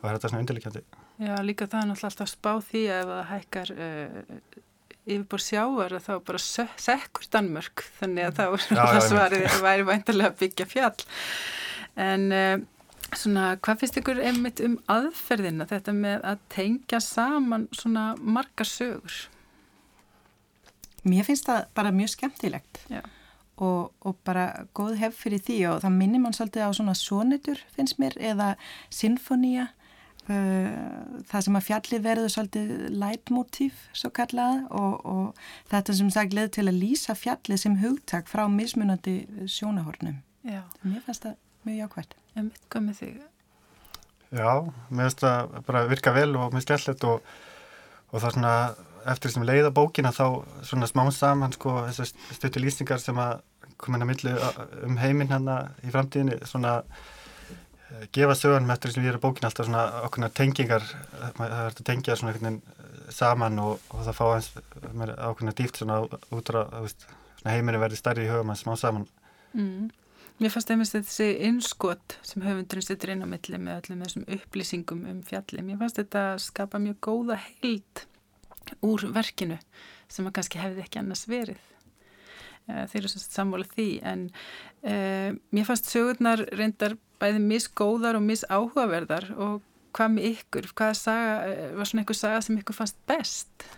þá 0.00 0.02
er 0.04 0.16
þetta 0.16 0.32
svona 0.32 0.42
undirleikjandi 0.44 0.82
Já, 1.20 1.34
líka 1.44 1.66
það 1.68 1.82
er 1.82 1.88
náttúrulega 1.90 2.10
alltaf 2.10 2.28
spá 2.30 2.50
því 2.64 2.82
að 2.96 3.10
það 3.10 3.24
hækkar 3.30 3.70
uh, 3.76 4.60
yfirbúr 5.04 5.42
sjáar 5.44 5.94
þá 6.00 6.12
bara 6.24 6.40
sekkur 6.40 7.26
Danmörk. 7.32 7.84
Þannig 7.98 8.28
að 8.28 8.38
þá 8.38 8.44
já, 8.46 8.84
já, 8.94 9.00
svarið 9.08 9.56
væri 9.64 9.86
væntilega 9.88 10.30
að 10.32 10.38
byggja 10.40 10.68
fjall. 10.70 11.06
En 12.00 12.24
uh, 12.32 12.54
Svona, 13.16 13.56
hvað 13.58 13.80
finnst 13.82 13.98
ykkur 13.98 14.20
einmitt 14.22 14.60
um 14.62 14.76
aðferðina 14.90 15.66
þetta 15.70 15.94
með 15.96 16.26
að 16.30 16.42
tengja 16.52 17.00
saman 17.02 17.66
svona 17.74 18.12
margar 18.20 18.68
sögur? 18.68 19.16
Mér 21.08 21.26
finnst 21.26 21.48
það 21.48 21.64
bara 21.74 21.94
mjög 21.96 22.12
skemmtilegt 22.14 22.82
og, 23.60 23.90
og 24.04 24.16
bara 24.24 24.66
góð 24.76 24.98
hef 25.00 25.18
fyrir 25.24 25.42
því 25.44 25.58
og 25.72 25.82
það 25.84 25.96
minnir 25.96 26.22
mann 26.22 26.36
svolítið 26.36 26.68
á 26.68 26.70
svona 26.76 26.96
sónitur 26.98 27.60
finnst 27.74 27.98
mér 28.00 28.16
eða 28.30 28.52
sinfonía 28.94 29.66
uh, 30.28 31.20
það 31.30 31.46
sem 31.46 31.58
að 31.58 31.66
fjallið 31.68 32.06
verður 32.06 32.34
svolítið 32.36 32.72
leitmotív 33.02 33.84
svo 33.96 34.12
kallað 34.16 34.64
og, 34.70 34.96
og 35.04 35.44
þetta 35.72 35.98
sem 36.00 36.10
sagt 36.14 36.36
leð 36.36 36.50
til 36.56 36.66
að 36.68 36.80
lýsa 36.84 37.16
fjallið 37.18 37.62
sem 37.64 37.78
hugtak 37.82 38.30
frá 38.30 38.46
mismunandi 38.50 39.22
sjónahornum. 39.50 40.20
Mér 40.84 41.04
finnst 41.06 41.26
það 41.26 41.38
mjög 41.66 41.82
jákvært. 41.84 42.16
En 42.36 42.50
mitt 42.50 42.78
með 42.80 43.00
þig? 43.00 43.20
Já, 44.30 44.50
mér 44.90 45.08
finnst 45.08 45.24
það 45.24 45.56
bara 45.66 45.86
virka 45.90 46.14
vel 46.14 46.30
og 46.38 46.54
mér 46.54 46.62
skellett 46.64 47.04
og, 47.08 47.24
og 48.10 48.20
það 48.20 48.28
er 48.28 48.36
svona 48.36 48.54
eftir 49.10 49.32
sem 49.34 49.46
leiða 49.46 49.72
bókina 49.74 50.12
þá 50.14 50.42
svona 50.66 50.88
smán 50.88 51.10
saman 51.14 51.54
sko 51.56 51.80
þessar 51.88 52.12
stöttu 52.36 52.62
lýsingar 52.62 53.00
sem 53.02 53.18
að 53.18 53.40
komin 53.80 54.04
að 54.04 54.10
milli 54.12 54.34
um 54.86 54.98
heiminn 55.00 55.32
hérna 55.32 55.56
í 55.82 55.92
framtíðinni 55.92 56.38
svona 56.48 56.74
eh, 56.82 58.04
gefa 58.12 58.36
sögum 58.38 58.70
eftir 58.74 58.94
sem 58.94 59.04
við 59.04 59.14
erum 59.14 59.24
bókin 59.24 59.48
alltaf 59.48 59.68
svona 59.68 59.86
okkurna 60.04 60.30
tengingar 60.36 60.84
það 60.84 61.46
er 61.46 61.70
að 61.70 61.82
tengja 61.88 62.18
svona 62.18 62.34
einhvern 62.34 62.60
veginn 62.60 63.14
saman 63.14 63.58
og, 63.58 63.80
og 63.90 64.04
það 64.06 64.18
fá 64.20 64.26
eins 64.36 64.50
okkurna 65.30 65.56
dýft 65.58 65.80
svona 65.80 66.02
út 66.06 66.52
á 66.54 66.86
heiminu 67.48 67.80
verði 67.82 67.98
stærri 67.98 68.28
í 68.28 68.30
hugum 68.30 68.52
að 68.52 68.60
smá 68.62 68.76
saman 68.78 69.08
mm. 69.56 69.88
Mér 70.40 70.52
fannst 70.54 70.70
einmitt 70.72 70.94
þessi 70.94 71.26
innskot 71.44 72.14
sem 72.24 72.40
höfundurinn 72.40 72.84
setur 72.86 73.10
inn 73.12 73.20
á 73.20 73.28
milli 73.28 73.58
með 73.60 73.82
öllum 73.82 74.04
þessum 74.06 74.22
upplýsingum 74.38 75.02
um 75.10 75.18
fjalli. 75.26 75.60
Mér 75.66 75.76
fannst 75.82 76.00
þetta 76.00 76.22
skapa 76.40 76.80
mjög 76.80 76.96
góða 77.04 77.36
heild 77.42 78.04
úr 78.86 79.04
verkinu 79.12 79.58
sem 80.08 80.24
að 80.24 80.38
kannski 80.38 80.62
hefði 80.62 80.86
ekki 80.86 81.02
annars 81.02 81.26
verið. 81.28 81.60
Eh, 82.70 82.86
þeir 82.88 83.02
eru 83.02 83.10
svona 83.12 83.26
sammála 83.26 83.68
því 83.74 83.88
en 84.06 84.22
uh, 84.30 85.36
mér 85.52 85.68
fannst 85.68 85.92
sögurnar 85.92 86.46
reyndar 86.56 86.96
bæði 87.20 87.42
misgóðar 87.44 88.16
og 88.16 88.24
misáhugaverðar 88.24 89.28
og 89.36 89.60
hvað 89.96 90.16
með 90.16 90.28
ykkur? 90.30 90.70
Hvað 90.78 90.96
saga, 91.02 91.36
eh, 91.50 91.68
var 91.76 91.88
svona 91.90 92.04
einhver 92.04 92.16
saga 92.16 92.40
sem 92.46 92.58
ykkur 92.60 92.80
fannst 92.80 93.00
best? 93.10 93.68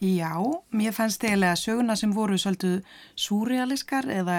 Já, 0.00 0.32
mér 0.72 0.94
fannst 0.96 1.24
eiginlega 1.24 1.58
söguna 1.60 1.96
sem 1.96 2.12
voru 2.16 2.38
svolítið 2.40 2.78
súrealiskar 3.20 4.06
eða 4.08 4.36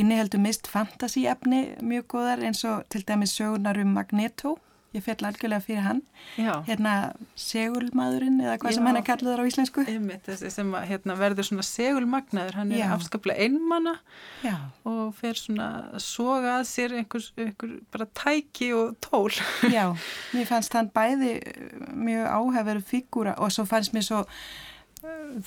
inniheldu 0.00 0.40
mist 0.40 0.70
fantasíefni 0.72 1.76
mjög 1.84 2.06
góðar 2.14 2.44
eins 2.48 2.64
og 2.64 2.86
til 2.88 3.04
dæmis 3.04 3.34
sögunar 3.36 3.76
um 3.82 3.92
Magneto 3.92 4.54
ég 4.96 5.04
fell 5.04 5.26
algjörlega 5.28 5.60
fyrir 5.60 5.84
hann 5.84 6.00
Já. 6.40 6.62
hérna 6.66 6.92
segulmaðurinn 7.36 8.38
eða 8.40 8.56
hvað 8.60 8.72
Já. 8.72 8.76
sem 8.78 8.88
hann 8.88 8.98
er 9.00 9.04
kalluður 9.06 9.42
á 9.42 9.48
íslensku 9.50 9.84
Einmitt, 9.84 10.22
þessi 10.26 10.50
sem 10.54 10.70
að, 10.78 10.86
hérna, 10.90 11.16
verður 11.20 11.48
svona 11.48 11.66
segulmagnaður, 11.68 12.56
hann 12.60 12.72
er 12.72 12.94
afskaplega 12.96 13.46
einmanna 13.46 13.96
Já, 14.44 14.54
og 14.88 15.10
fer 15.18 15.40
svona 15.40 15.66
að 15.90 16.04
soga 16.06 16.54
að 16.60 16.68
sér 16.70 16.94
einhver, 17.02 17.26
einhver 17.36 17.74
bara 17.92 18.08
tæki 18.22 18.70
og 18.76 18.96
tól. 19.04 19.34
já, 19.76 19.90
mér 20.32 20.48
fannst 20.48 20.76
hann 20.78 20.88
bæði 20.94 21.34
uh, 21.42 21.90
mjög 21.92 22.32
áhefur 22.38 22.82
fígúra 22.94 23.36
og 23.36 23.52
svo 23.52 23.66
fannst 23.68 23.92
mér 23.96 24.08
svo 24.08 24.24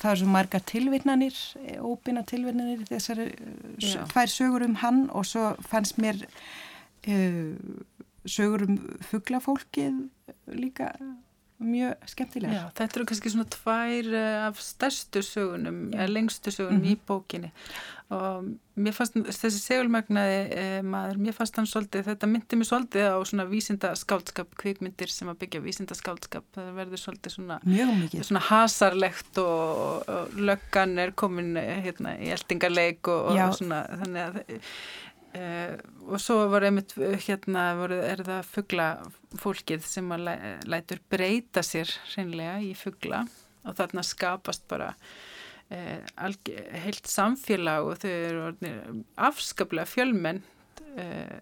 það 0.00 0.10
er 0.12 0.18
svo 0.20 0.26
margar 0.30 0.62
tilvittnanir 0.70 1.36
óbina 1.82 2.22
tilvittnanir 2.26 2.84
þessari 2.88 3.26
s- 3.80 3.94
Já. 3.96 4.04
tvær 4.12 4.28
sögur 4.32 4.64
um 4.68 4.74
hann 4.82 5.08
og 5.10 5.24
svo 5.26 5.54
fannst 5.70 5.98
mér 5.98 6.20
uh, 7.08 7.54
sögur 8.26 8.66
um 8.68 8.76
fuglafólkið 9.10 10.00
líka 10.54 10.92
mjög 11.60 12.10
skemmtilegar. 12.10 12.56
Já, 12.56 12.64
þetta 12.80 12.98
eru 12.98 13.06
kannski 13.10 13.32
svona 13.34 13.48
tvær 13.52 14.10
eh, 14.16 14.42
af 14.48 14.60
stærstu 14.64 15.22
sögunum, 15.24 15.80
eða 15.94 16.10
lengstu 16.10 16.52
sögunum 16.54 16.86
í 16.88 16.96
bókinni. 17.08 17.50
Og 18.10 18.46
mér 18.80 18.94
fannst 18.96 19.14
þessi 19.14 19.60
segulmagnaði 19.60 20.38
eh, 20.56 20.78
maður, 20.82 21.20
mér 21.22 21.36
fannst 21.36 21.60
hann 21.60 21.68
svolítið, 21.70 22.08
þetta 22.08 22.30
myndi 22.30 22.58
mér 22.58 22.68
svolítið 22.70 23.06
á 23.06 23.18
svona 23.28 23.46
vísinda 23.50 23.92
skáldskap, 23.98 24.56
kvikmyndir 24.58 25.12
sem 25.12 25.30
að 25.30 25.38
byggja 25.44 25.62
vísinda 25.62 25.98
skáldskap, 25.98 26.48
það 26.56 26.72
verður 26.80 27.02
svolítið 27.04 27.36
svona 27.36 27.60
mjög 27.66 27.92
mikið. 28.00 28.24
svona 28.26 28.42
hasarlegt 28.48 29.42
og, 29.44 30.08
og 30.10 30.40
löggan 30.40 30.96
er 31.04 31.14
komin 31.22 31.52
eh, 31.60 31.76
hérna 31.86 32.16
í 32.18 32.32
eldingarleik 32.34 33.12
og, 33.12 33.30
Já. 33.38 33.46
og 33.46 33.60
svona 33.60 33.84
þannig 34.02 34.26
að 34.26 34.58
Uh, 35.30 35.76
og 36.10 36.18
svo 36.18 36.40
var 36.50 36.64
einmitt 36.66 36.96
uh, 36.98 37.14
hérna 37.22 37.68
voru, 37.78 38.00
er 38.02 38.18
það 38.26 38.48
fuggla 38.50 38.86
fólkið 39.38 39.84
sem 39.86 40.08
að 40.10 40.24
læ, 40.26 40.32
lætur 40.66 40.98
breyta 41.06 41.62
sér 41.62 41.92
hreinlega 42.10 42.56
í 42.66 42.72
fuggla 42.74 43.20
og 43.62 43.76
þarna 43.78 44.02
skapast 44.06 44.66
bara 44.70 44.88
uh, 45.70 46.00
alg, 46.26 46.50
heilt 46.82 47.06
samfélag 47.06 47.86
og 47.86 48.02
þau 48.02 48.10
eru 48.10 48.74
afskaplega 49.28 49.86
fjölmenn 49.86 50.42
uh, 50.96 51.38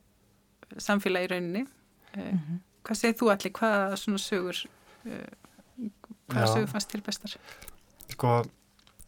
samfélag 0.76 1.25
í 1.25 1.33
rauninni 1.33 1.64
uh, 1.64 2.45
hvað 2.85 3.00
segir 3.00 3.18
þú 3.23 3.33
allir, 3.33 3.57
hvaða 3.57 4.00
svona 4.04 4.21
sögur 4.21 4.62
uh, 5.09 5.33
hvaða 6.28 6.45
Já. 6.45 6.52
sögur 6.59 6.71
fannst 6.75 6.92
til 6.92 7.04
bestar? 7.09 7.40
Sko, 8.12 8.37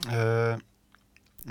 uh, 0.08 0.54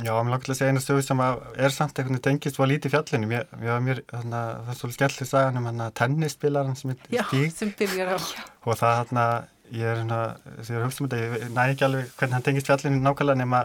já, 0.04 0.12
mér 0.24 0.32
langt 0.34 0.46
til 0.46 0.54
að 0.54 0.58
segja 0.60 0.72
eina 0.74 0.82
sögu 0.84 1.04
sem 1.06 1.22
að 1.26 1.40
er 1.66 1.74
samt 1.76 2.00
einhvern 2.00 2.16
veginn 2.18 2.26
tengist 2.40 2.60
var 2.60 2.68
lítið 2.72 2.94
fjallinu. 2.96 3.28
Mér, 3.32 3.46
mér 3.60 3.72
var 3.74 3.84
mér, 3.86 4.02
þarna, 4.12 4.42
það 4.66 4.74
er 4.74 4.80
svolítið 4.80 4.98
skemmtileg 5.00 5.30
sagan 5.30 5.58
um 5.62 5.66
hann 5.70 5.84
að 5.86 5.94
tennisspilaran 6.00 6.76
sem 6.80 6.92
er 6.96 6.98
Já, 7.18 7.24
stíg 7.28 7.52
sem 7.56 7.74
byrjar 7.80 8.12
á 8.16 8.18
og 8.20 8.78
það 8.80 8.98
þarna, 9.00 9.26
ég 9.72 9.86
er 9.92 9.98
hérna, 10.02 10.20
þegar 10.64 10.80
ég 10.80 10.86
hugsa 10.90 11.04
um 11.04 11.10
þetta, 11.10 11.40
ég 11.44 11.56
næ 11.56 11.64
ekki 11.74 11.88
alveg 11.90 12.14
hvernig 12.20 12.38
hann 12.40 12.46
tengist 12.50 12.70
fjallinu 12.72 13.02
nákvæmlega 13.06 13.42
nema 13.44 13.64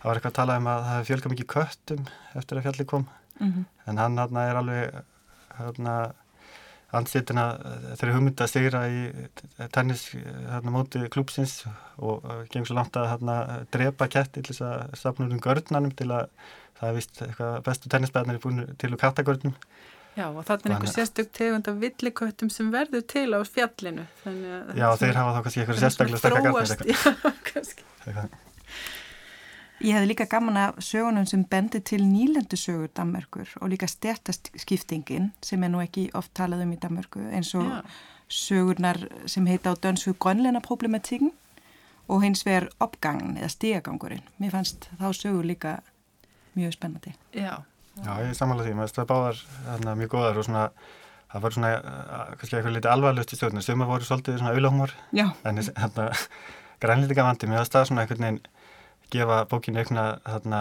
það 0.00 0.08
var 0.10 0.20
eitthvað 0.20 0.32
að 0.32 0.38
tala 0.40 0.58
um 0.60 0.68
að 0.72 0.84
það 0.90 1.06
fjölga 1.10 1.32
mikið 1.34 1.48
köttum 1.54 2.04
eftir 2.40 2.60
að 2.60 2.68
fjalli 2.68 2.86
kom 2.94 3.08
Mhm. 3.40 3.64
en 3.88 3.96
hann 3.96 4.16
þarna 4.20 4.40
er 4.50 4.56
alveg 4.60 5.02
hérna 5.56 5.94
ansýtina 6.96 7.44
þeirri 7.98 8.14
hugmynda 8.16 8.46
að 8.46 8.52
sigra 8.54 8.80
í 8.90 9.02
tennis 9.74 10.08
hérna 10.14 10.74
móti 10.74 11.02
klúpsins 11.12 11.60
og 11.98 12.24
gengur 12.50 12.72
svo 12.72 12.78
langt 12.80 12.98
að 12.98 13.12
hérna 13.12 13.36
drepa 13.74 14.08
ketti 14.10 14.42
til 14.42 14.54
þess 14.54 14.66
að 14.66 14.98
safna 15.02 15.28
um 15.30 15.42
görnanum 15.42 15.94
til 15.94 16.10
að 16.10 16.26
það 16.80 16.88
er 16.88 16.98
vist 16.98 17.22
eitthvað 17.26 17.62
bestu 17.68 17.92
tennisbæðnir 17.92 18.40
er 18.40 18.44
búin 18.44 18.66
til 18.80 18.92
úr 18.94 19.00
kattagörnum 19.00 19.56
Já, 20.18 20.26
og 20.26 20.42
þannig 20.42 20.66
er 20.66 20.72
einhver 20.74 20.90
sérstök 20.90 21.28
tegund 21.36 21.68
af 21.70 21.76
villiköttum 21.80 22.50
sem 22.50 22.70
verður 22.72 23.04
til 23.08 23.28
á 23.30 23.40
fjallinu. 23.46 24.06
Já, 24.74 24.88
þeir 24.98 25.18
hafa 25.20 25.36
þá 25.36 25.44
kannski 25.44 25.62
eitthvað 25.62 25.82
sérstaklega 25.84 26.20
stakka 26.20 26.42
þróast, 26.42 26.80
garnir 26.80 26.98
já, 27.06 27.34
kannski. 27.46 27.84
Ég 29.80 29.96
hefði 29.96 30.10
líka 30.10 30.26
gaman 30.28 30.58
af 30.60 30.80
sögunum 30.84 31.24
sem 31.28 31.40
bendi 31.48 31.80
til 31.80 32.02
nýlendu 32.04 32.58
sögur 32.60 32.90
Danmerkur 32.96 33.48
og 33.60 33.70
líka 33.72 33.88
stjættaskiptingin 33.88 35.30
sem 35.42 35.62
er 35.64 35.72
nú 35.72 35.80
ekki 35.80 36.10
oft 36.14 36.34
talað 36.36 36.66
um 36.66 36.74
í 36.74 36.78
Danmörku 36.82 37.22
eins 37.32 37.54
og 37.56 37.64
Já. 37.64 37.80
sögurnar 38.28 39.00
sem 39.26 39.46
heita 39.48 39.72
á 39.72 39.80
dönsku 39.80 40.12
grønlena 40.20 40.60
problematikken 40.60 41.32
og 42.08 42.22
hins 42.26 42.44
vegar 42.44 42.68
opgangen 42.80 43.38
eða 43.40 43.48
stíagangurinn. 43.56 44.26
Mér 44.36 44.52
fannst 44.52 44.90
þá 45.00 45.08
sögur 45.16 45.48
líka 45.48 45.78
mjög 46.58 46.76
spennandi. 46.76 47.14
Já, 47.32 47.64
Já, 48.04 48.12
ég 48.20 48.36
samanlega 48.36 48.68
því, 48.68 48.76
maður 48.76 48.92
stöða 48.92 49.08
báðar 49.10 49.42
hérna, 49.64 49.96
mjög 49.98 50.12
góðar 50.14 50.38
og 50.40 50.44
svona 50.46 50.68
það 51.30 51.42
var 51.44 51.56
svona 51.56 51.74
uh, 51.78 52.30
kannski 52.36 52.56
eitthvað 52.58 52.76
litið 52.76 52.92
alvarlust 52.92 53.32
í 53.32 53.38
stjórnir 53.38 53.64
sem 53.64 53.88
voru 53.88 54.06
svolítið 54.06 54.40
svona 54.40 54.54
auðlahumor 54.54 54.94
Já, 55.16 55.26
en 55.46 55.60
þessi, 55.60 55.74
hérna, 55.78 56.06
grænlítika 56.82 57.26
vandi 57.26 57.48
mér 57.50 57.62
að 57.62 57.70
stað 57.70 57.90
svona 57.90 58.04
einhvern 58.04 58.26
veginn 58.26 58.40
gefa 59.10 59.40
bókinu 59.50 59.80
eitthvað 59.82 60.20
hérna 60.30 60.60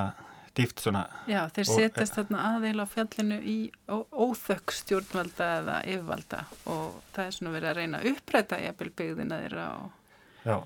dýft 0.57 0.81
svona 0.83 1.03
já, 1.29 1.43
þeir 1.55 1.67
setjast 1.69 2.15
þarna 2.17 2.39
aðeil 2.55 2.81
á 2.83 2.85
fjallinu 2.89 3.37
í 3.45 3.57
óþökk 3.87 4.73
stjórnvalda 4.75 5.49
eða 5.61 5.75
yfirvalda 5.85 6.39
og 6.73 6.97
það 7.15 7.25
er 7.29 7.35
svona 7.37 7.53
verið 7.55 7.69
að 7.71 7.77
reyna 7.79 7.99
að 8.01 8.09
uppræta 8.15 8.59
jafnvel 8.63 8.89
byggðina 8.99 9.37
þeirra 9.43 9.67
og 9.77 10.49
já, 10.49 10.57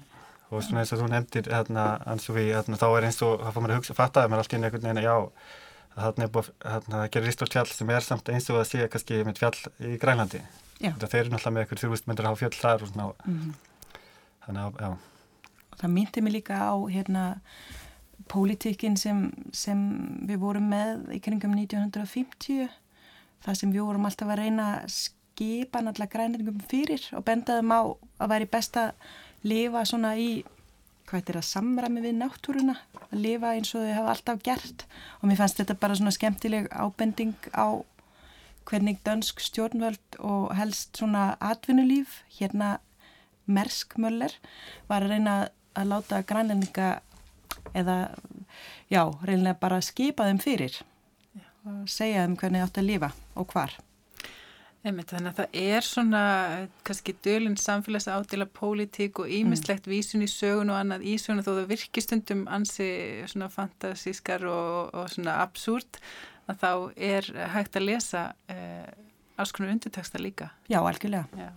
og 0.54 0.64
svona 0.64 0.82
eins 0.84 0.94
og 0.96 1.04
þú 1.04 1.10
nefndir 1.12 1.52
hérna, 1.52 1.86
eins 2.10 2.30
og 2.32 2.38
við, 2.40 2.50
hérna, 2.56 2.80
þá 2.80 2.88
er 2.98 3.08
eins 3.10 3.22
og 3.28 3.44
það 3.44 3.54
fór 3.58 3.66
mér 3.68 3.76
að 3.76 3.80
hugsa, 3.82 3.98
fattaði 4.00 4.32
mér 4.34 4.44
allt 4.44 4.54
í 4.54 4.58
einu 4.58 4.68
einhvern 4.70 4.88
veginn 4.88 5.02
að 5.04 5.08
já, 5.10 5.16
að 5.94 6.04
þarna 6.08 6.26
er 6.28 6.34
búið 6.34 6.52
að 6.74 7.08
gera 7.14 7.26
ristórt 7.28 7.54
fjall 7.58 7.70
sem 7.70 7.94
er 7.94 8.06
samt 8.08 8.30
eins 8.34 8.50
og 8.50 8.60
að 8.64 8.70
sé 8.72 8.88
kannski 8.90 9.20
með 9.28 9.42
fjall 9.44 9.58
í 9.94 9.98
Grænlandi 10.02 10.42
Já. 10.82 10.90
þetta 10.96 11.10
þeir 11.12 11.20
eru 11.26 11.34
náttúrulega 11.36 11.54
með 11.54 11.64
eitthvað 11.68 11.82
þrjúvist 11.84 12.08
myndir 12.10 12.26
að 12.26 12.32
hafa 12.34 12.42
fjall 12.42 12.58
þar 12.64 12.82
og 12.88 12.90
svona, 12.94 13.06
Mhm. 13.30 13.52
þannig 14.48 14.64
að, 14.64 14.80
já 14.82 14.90
það 15.84 15.96
myndi 15.98 16.24
mig 16.24 16.38
líka 16.38 16.60
á 16.64 16.76
hérna 16.88 17.26
pólitíkin 18.32 18.96
sem, 18.98 19.28
sem 19.52 19.80
við 20.28 20.40
vorum 20.42 20.70
með 20.72 21.12
í 21.18 21.20
kringum 21.24 21.56
1950 21.60 22.72
það 23.44 23.60
sem 23.60 23.74
við 23.74 23.84
vorum 23.84 24.08
alltaf 24.08 24.32
að 24.32 24.40
reyna 24.40 24.70
að 24.78 24.96
skipa 24.96 25.82
náttúrulega 25.84 26.14
græningum 26.16 26.64
fyrir 26.72 27.04
og 27.18 27.26
bendaðum 27.28 27.74
á 27.76 27.82
að 28.24 28.34
væri 28.34 28.50
best 28.54 28.80
að 28.80 28.94
lifa 29.44 29.84
svona 29.88 30.16
í 30.16 30.44
hvað 31.04 31.20
heitir 31.20 31.38
það, 31.38 31.48
samræmi 31.50 32.04
við 32.04 32.16
náttúruna 32.20 32.76
að 33.10 33.18
lifa 33.26 33.54
eins 33.58 33.74
og 33.76 33.84
þau 33.84 33.96
hafa 33.98 34.14
alltaf 34.14 34.44
gert. 34.46 34.86
Og 35.20 35.28
mér 35.30 35.40
fannst 35.42 35.60
þetta 35.60 35.76
bara 35.82 35.98
svona 36.00 36.14
skemmtileg 36.16 36.70
ábending 36.72 37.50
á 37.52 37.84
hvernig 38.70 39.02
dönsk 39.04 39.44
stjórnvöld 39.44 40.18
og 40.24 40.54
helst 40.56 40.96
svona 40.98 41.34
atvinnulíf 41.44 42.22
hérna 42.38 42.78
Mersk 43.46 43.98
Möller 44.00 44.38
var 44.88 45.04
að 45.04 45.18
reyna 45.18 45.36
að 45.42 45.50
láta 45.90 46.22
grænlendinga 46.28 46.90
eða 47.74 47.98
já, 48.92 49.04
reynilega 49.24 49.60
bara 49.62 49.80
að 49.80 49.90
skipa 49.90 50.28
þeim 50.30 50.42
fyrir 50.44 50.78
og 51.64 51.90
segja 51.90 52.26
þeim 52.26 52.38
hvernig 52.40 52.66
átt 52.66 52.80
að 52.82 52.90
lifa 52.90 53.10
og 53.40 53.50
hvar. 53.54 53.76
Einmitt, 54.84 55.14
þannig 55.14 55.30
að 55.32 55.38
það 55.38 55.54
er 55.64 55.86
svona 55.88 56.22
eh, 56.52 56.64
kannski 56.84 57.14
dölinn 57.24 57.56
samfélags 57.56 58.10
ádela 58.12 58.50
pólitík 58.52 59.22
og 59.24 59.32
ímislegt 59.32 59.88
vísun 59.88 60.26
í 60.26 60.28
sögun 60.28 60.74
og 60.74 60.80
annað 60.82 61.06
í 61.08 61.14
sögun 61.24 61.40
þó 61.46 61.54
það 61.54 61.70
virkir 61.70 62.04
stundum 62.04 62.44
ansi 62.52 62.90
svona 63.32 63.48
fantasískar 63.54 64.44
og, 64.44 64.92
og 64.92 65.08
svona 65.14 65.38
absúrt 65.40 66.02
að 66.52 66.60
þá 66.66 66.72
er 67.14 67.32
hægt 67.56 67.80
að 67.80 67.88
lesa 67.94 68.26
eh, 68.52 68.92
alls 69.40 69.56
konar 69.56 69.72
undirteksta 69.72 70.20
líka. 70.20 70.52
Já, 70.68 70.82
algjörlega. 70.84 71.32
Já. 71.40 71.54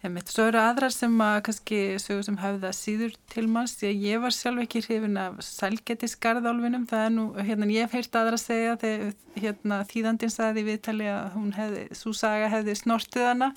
Einmitt, 0.00 0.30
svo 0.32 0.46
eru 0.48 0.56
aðrar 0.56 0.94
sem 0.94 1.12
að 1.20 1.34
kannski 1.44 1.78
sögur 2.00 2.24
sem 2.24 2.38
hafða 2.40 2.70
síður 2.72 3.12
til 3.28 3.42
manns 3.52 3.74
því 3.76 3.88
að 3.90 4.04
ég 4.06 4.22
var 4.22 4.32
sjálf 4.32 4.62
ekki 4.62 4.80
hrifin 4.86 5.18
af 5.20 5.34
sælgetis 5.44 6.14
garðálfinum, 6.24 6.86
það 6.88 7.02
er 7.04 7.12
nú 7.18 7.24
hérna 7.36 7.68
ég 7.68 7.84
hef 7.84 7.98
heyrt 7.98 8.16
aðra 8.16 8.38
að 8.38 8.44
segja 8.46 8.78
þegar 8.80 9.10
hérna 9.44 9.82
þýðandinn 9.90 10.32
sagði 10.32 10.62
í 10.62 10.68
viðtali 10.70 11.10
að 11.12 11.28
hún 11.36 11.52
hefði, 11.52 11.82
svo 12.00 12.14
saga 12.16 12.48
hefði 12.54 12.78
snortið 12.80 13.26
hana. 13.28 13.50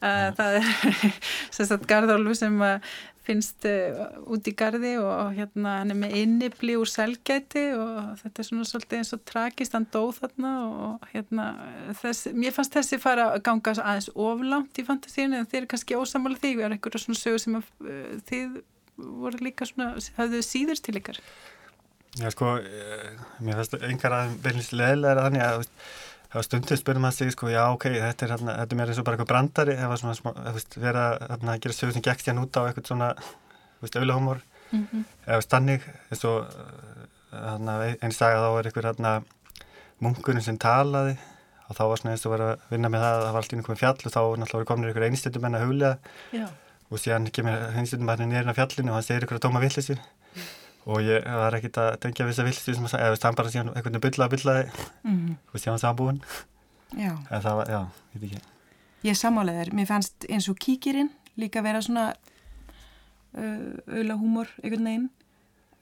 Það 0.00 0.58
er 0.62 0.70
sem 1.58 1.68
sagt 1.68 1.84
garðálfu 1.92 2.38
sem 2.40 2.56
að 2.64 2.94
finnst 3.24 3.64
uh, 3.68 4.04
út 4.30 4.48
í 4.50 4.52
gardi 4.58 4.94
og 5.00 5.32
hérna 5.36 5.78
hann 5.80 5.94
er 5.94 5.98
með 5.98 6.16
innibli 6.20 6.76
úr 6.80 6.90
selgæti 6.90 7.64
og 7.76 8.18
þetta 8.20 8.42
er 8.42 8.48
svona 8.48 8.68
svolítið 8.68 9.00
eins 9.00 9.14
og 9.16 9.24
tragist, 9.28 9.76
hann 9.76 9.88
dóð 9.94 10.20
þarna 10.20 10.52
og 10.64 11.08
hérna 11.14 11.48
þess, 12.02 12.28
mér 12.36 12.54
fannst 12.56 12.76
þessi 12.76 13.00
fara 13.02 13.30
að 13.32 13.46
ganga 13.48 13.74
aðeins 13.78 14.10
oflánt 14.12 14.80
í 14.80 14.86
fantasíinu 14.86 15.40
en 15.40 15.48
þeir 15.48 15.62
eru 15.62 15.72
kannski 15.72 15.98
ósamála 15.98 16.40
því, 16.42 16.52
við 16.58 16.68
erum 16.68 16.78
einhverja 16.78 17.04
svona 17.06 17.22
sögur 17.22 17.44
sem 17.46 17.58
að, 17.60 17.74
uh, 17.88 18.14
þið 18.30 18.62
voru 19.24 19.42
líka 19.42 19.68
svona, 19.68 19.94
hafðu 20.18 20.44
síður 20.44 20.84
til 20.84 20.98
ykkar? 21.00 21.20
Já, 22.14 22.28
sko, 22.30 22.56
eh, 22.62 23.14
mér 23.42 23.58
finnst 23.58 23.72
einhver 23.82 24.14
að 24.14 24.34
veilins 24.44 24.70
leðilega 24.70 25.24
þannig 25.24 25.42
að 25.42 25.64
þá 26.34 26.38
stundum 26.42 26.80
spyrum 26.80 27.06
að 27.06 27.16
sig, 27.18 27.30
sko, 27.30 27.48
já, 27.52 27.62
ok, 27.70 27.86
þetta 27.94 28.26
er, 28.26 28.34
hérna, 28.34 28.56
þetta 28.58 28.74
er 28.74 28.80
mér 28.80 28.90
eins 28.90 28.98
og 28.98 29.06
bara 29.06 29.16
eitthvað 29.16 29.30
brandari 29.30 29.76
ef 29.76 29.92
að 29.94 30.00
svona, 30.02 30.14
smá, 30.18 30.30
þú 30.40 30.54
veist, 30.56 30.76
vera 30.82 31.04
hérna, 31.20 31.54
að 31.54 31.60
gera 31.62 31.76
sögur 31.78 31.94
sem 31.94 32.04
gekk 32.08 32.26
hérna 32.26 32.42
út 32.44 32.58
á 32.58 32.62
eitthvað 32.64 32.90
svona, 32.90 33.12
þú 33.20 33.86
veist, 33.86 33.98
auðlahumor, 34.00 34.42
mm 34.70 34.86
-hmm. 34.90 35.04
eða 35.26 35.46
stannig, 35.46 35.86
eins 36.10 36.24
og, 36.24 36.58
hérna, 37.30 37.78
einn 38.00 38.12
saga 38.12 38.42
þá 38.42 38.50
er 38.58 38.66
eitthvað, 38.66 38.90
hérna, 38.90 39.14
munkurinn 40.02 40.42
sem 40.42 40.58
talaði 40.58 41.16
og 41.68 41.78
þá 41.78 41.84
var 41.88 42.00
svona 42.00 42.14
eins 42.14 42.26
og 42.26 42.34
verið 42.34 42.50
að 42.50 42.66
vinna 42.74 42.90
með 42.92 43.04
það 43.04 43.14
að 43.14 43.22
það 43.24 43.32
var 43.34 43.40
alltaf 43.40 43.58
einhverjum 43.58 43.80
fjall 43.80 43.94
og 43.94 44.14
þá 44.14 44.20
náttúrulega 44.40 44.58
voru 44.58 44.68
komin 44.68 44.88
einhverju 44.90 45.10
einstöndum 45.10 45.46
enn 45.48 45.56
að 45.58 45.64
huglega 45.64 46.48
og 46.90 47.00
síðan 47.00 47.30
kemur 47.34 47.64
einstöndum 47.80 48.12
hann 48.12 48.26
nýrinn 48.28 48.52
af 48.52 48.58
fjallinu 48.58 48.92
og 48.92 48.98
hann 48.98 49.06
segir 49.06 49.24
einhverju 49.24 49.44
tóma 49.46 49.62
villisir 49.64 50.02
og 50.84 51.00
ég 51.04 51.24
var 51.24 51.56
ekkit 51.56 51.78
að 51.80 51.90
tengja 52.02 52.26
við 52.26 52.34
þessa 52.34 52.46
villisir 52.48 52.76
sem 52.76 52.88
að 52.88 53.04
eða 53.06 53.20
hann 53.24 53.38
bara 53.38 53.52
síðan 53.52 53.70
einhvern 53.72 53.96
veginn 53.96 54.04
bylla 54.06 54.26
að 54.26 54.34
byllaði 54.34 54.64
mm 54.68 55.14
-hmm. 55.14 55.36
og 55.52 55.62
síðan 55.62 55.82
sambúin. 55.82 56.20
En 56.96 57.42
það 57.42 57.56
var, 57.58 57.70
já, 57.70 57.80
ég 58.14 58.20
veit 58.20 58.32
ekki. 58.32 58.42
Ég 59.04 59.16
samálega 59.16 59.64
þér, 59.64 59.74
mér 59.74 59.86
fannst 59.86 60.26
eins 60.28 60.48
og 60.48 60.58
kíkirinn 60.58 61.10
líka 61.36 61.62
vera 61.62 61.82
svona 61.82 62.12
uh, 63.34 63.74
auðla 63.88 64.14
húmor 64.14 64.48
einhvern 64.62 64.84
veginn. 64.84 65.10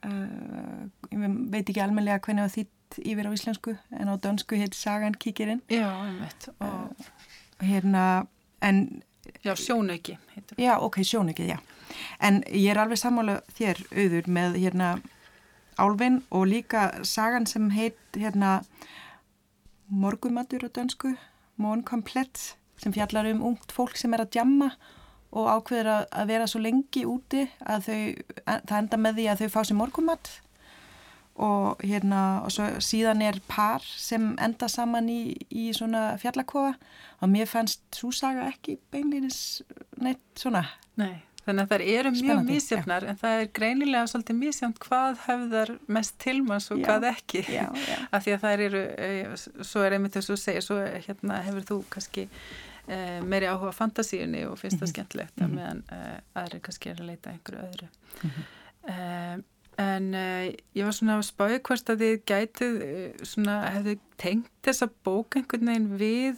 Uh, 0.02 0.88
ég 1.10 1.18
veit 1.50 1.68
ekki 1.68 1.82
almenlega 1.82 2.18
hvernig 2.18 2.48
það 2.48 2.56
þýtt 2.56 2.98
yfir 2.98 3.28
á 3.28 3.32
íslensku 3.32 3.76
en 3.90 4.08
á 4.08 4.14
dönsku 4.16 4.56
heit 4.56 4.74
Sagan 4.74 5.14
kíkirinn. 5.14 5.62
Já, 5.68 5.88
einmitt. 6.06 6.48
Uh, 6.60 6.90
Hérna, 7.62 8.26
en 8.60 9.02
Já, 9.44 9.54
sjónauki 9.56 10.18
Já, 10.56 10.78
ok, 10.78 11.02
sjónauki, 11.04 11.46
já 11.46 11.58
en 12.20 12.42
ég 12.50 12.70
er 12.72 12.80
alveg 12.82 13.00
sammála 13.00 13.40
þér 13.56 13.82
auður 13.96 14.30
með 14.38 14.58
hérna 14.62 14.94
Álvin 15.80 16.22
og 16.30 16.46
líka 16.50 16.90
sagan 17.04 17.46
sem 17.46 17.70
heit 17.72 17.98
hérna 18.16 18.62
Morgumatur 19.88 20.68
á 20.68 20.70
dönsku 20.72 21.14
Món 21.56 21.84
komplett 21.84 22.56
sem 22.80 22.92
fjallar 22.92 23.28
um 23.30 23.42
ungt 23.52 23.72
fólk 23.72 23.96
sem 23.96 24.12
er 24.14 24.24
að 24.24 24.32
djamma 24.36 24.72
og 25.32 25.48
ákveður 25.48 25.90
að, 25.94 26.24
vera 26.28 26.46
svo 26.50 26.60
lengi 26.60 27.04
úti 27.08 27.46
að 27.64 27.86
þau, 27.86 28.00
að, 28.44 28.64
það 28.68 28.78
enda 28.78 29.00
með 29.00 29.18
því 29.18 29.28
að 29.30 29.42
þau 29.42 29.52
fá 29.54 29.60
sér 29.64 29.78
morgumatt 29.78 30.32
og 31.42 31.80
hérna 31.80 32.22
og 32.44 32.52
svo 32.52 32.68
síðan 32.84 33.24
er 33.24 33.40
par 33.48 33.84
sem 33.84 34.34
enda 34.42 34.68
saman 34.68 35.08
í, 35.08 35.20
í 35.48 35.70
svona 35.76 36.12
fjallakofa 36.20 36.74
og 37.22 37.32
mér 37.32 37.48
fannst 37.48 37.84
svo 37.96 38.12
saga 38.12 38.50
ekki 38.50 38.76
beinleginis 38.92 39.62
neitt 40.02 40.24
svona. 40.36 40.66
Nei 41.00 41.31
Þannig 41.42 41.64
að 41.64 41.72
það 41.72 41.84
eru 41.90 42.10
mjög 42.14 42.42
mísjöfnar 42.46 43.04
en 43.10 43.16
það 43.18 43.40
er 43.40 43.48
greinilega 43.58 44.10
svolítið 44.10 44.36
mísjöfn 44.38 44.74
hvað 44.84 45.22
höfðar 45.24 45.72
mest 45.96 46.18
tilmanns 46.22 46.68
og 46.70 46.78
já, 46.78 46.84
hvað 46.86 47.06
ekki 47.10 47.42
já, 47.48 47.64
já. 47.74 47.96
af 48.14 48.26
því 48.26 48.34
að 48.36 48.44
það 48.44 48.66
eru, 48.66 48.82
eh, 49.06 49.32
svo 49.66 49.82
er 49.82 49.96
einmitt 49.96 50.18
þess 50.18 50.30
að 50.30 50.42
segja, 50.44 50.64
svo 50.68 50.78
hérna, 51.08 51.40
hefur 51.48 51.66
þú 51.72 51.78
kannski 51.90 52.28
eh, 52.28 53.18
meiri 53.26 53.50
áhuga 53.50 53.74
fantasíunni 53.74 54.44
og 54.46 54.58
finnst 54.60 54.78
það 54.78 54.84
mm 54.84 54.86
-hmm. 54.86 54.94
skemmtilegt 54.94 55.40
mm 55.40 55.46
-hmm. 55.46 55.56
meðan 55.56 55.82
eh, 55.90 56.42
aðri 56.42 56.60
kannski 56.60 56.90
er 56.90 57.00
að 57.00 57.10
leita 57.10 57.30
einhverju 57.30 57.64
öðru. 57.70 57.88
Mm 58.22 58.30
-hmm. 58.30 59.42
En 59.78 60.14
ég 60.74 60.84
var 60.84 60.92
svona 60.92 61.16
að 61.16 61.22
spája 61.22 61.58
hvort 61.58 61.90
að 61.90 61.98
þið 61.98 62.24
gætið 62.26 62.72
svona, 63.22 63.70
hefðu 63.70 63.98
tengt 64.16 64.50
þessa 64.62 64.88
bók 65.04 65.36
einhvern 65.36 65.66
veginn 65.66 65.98
við 65.98 66.36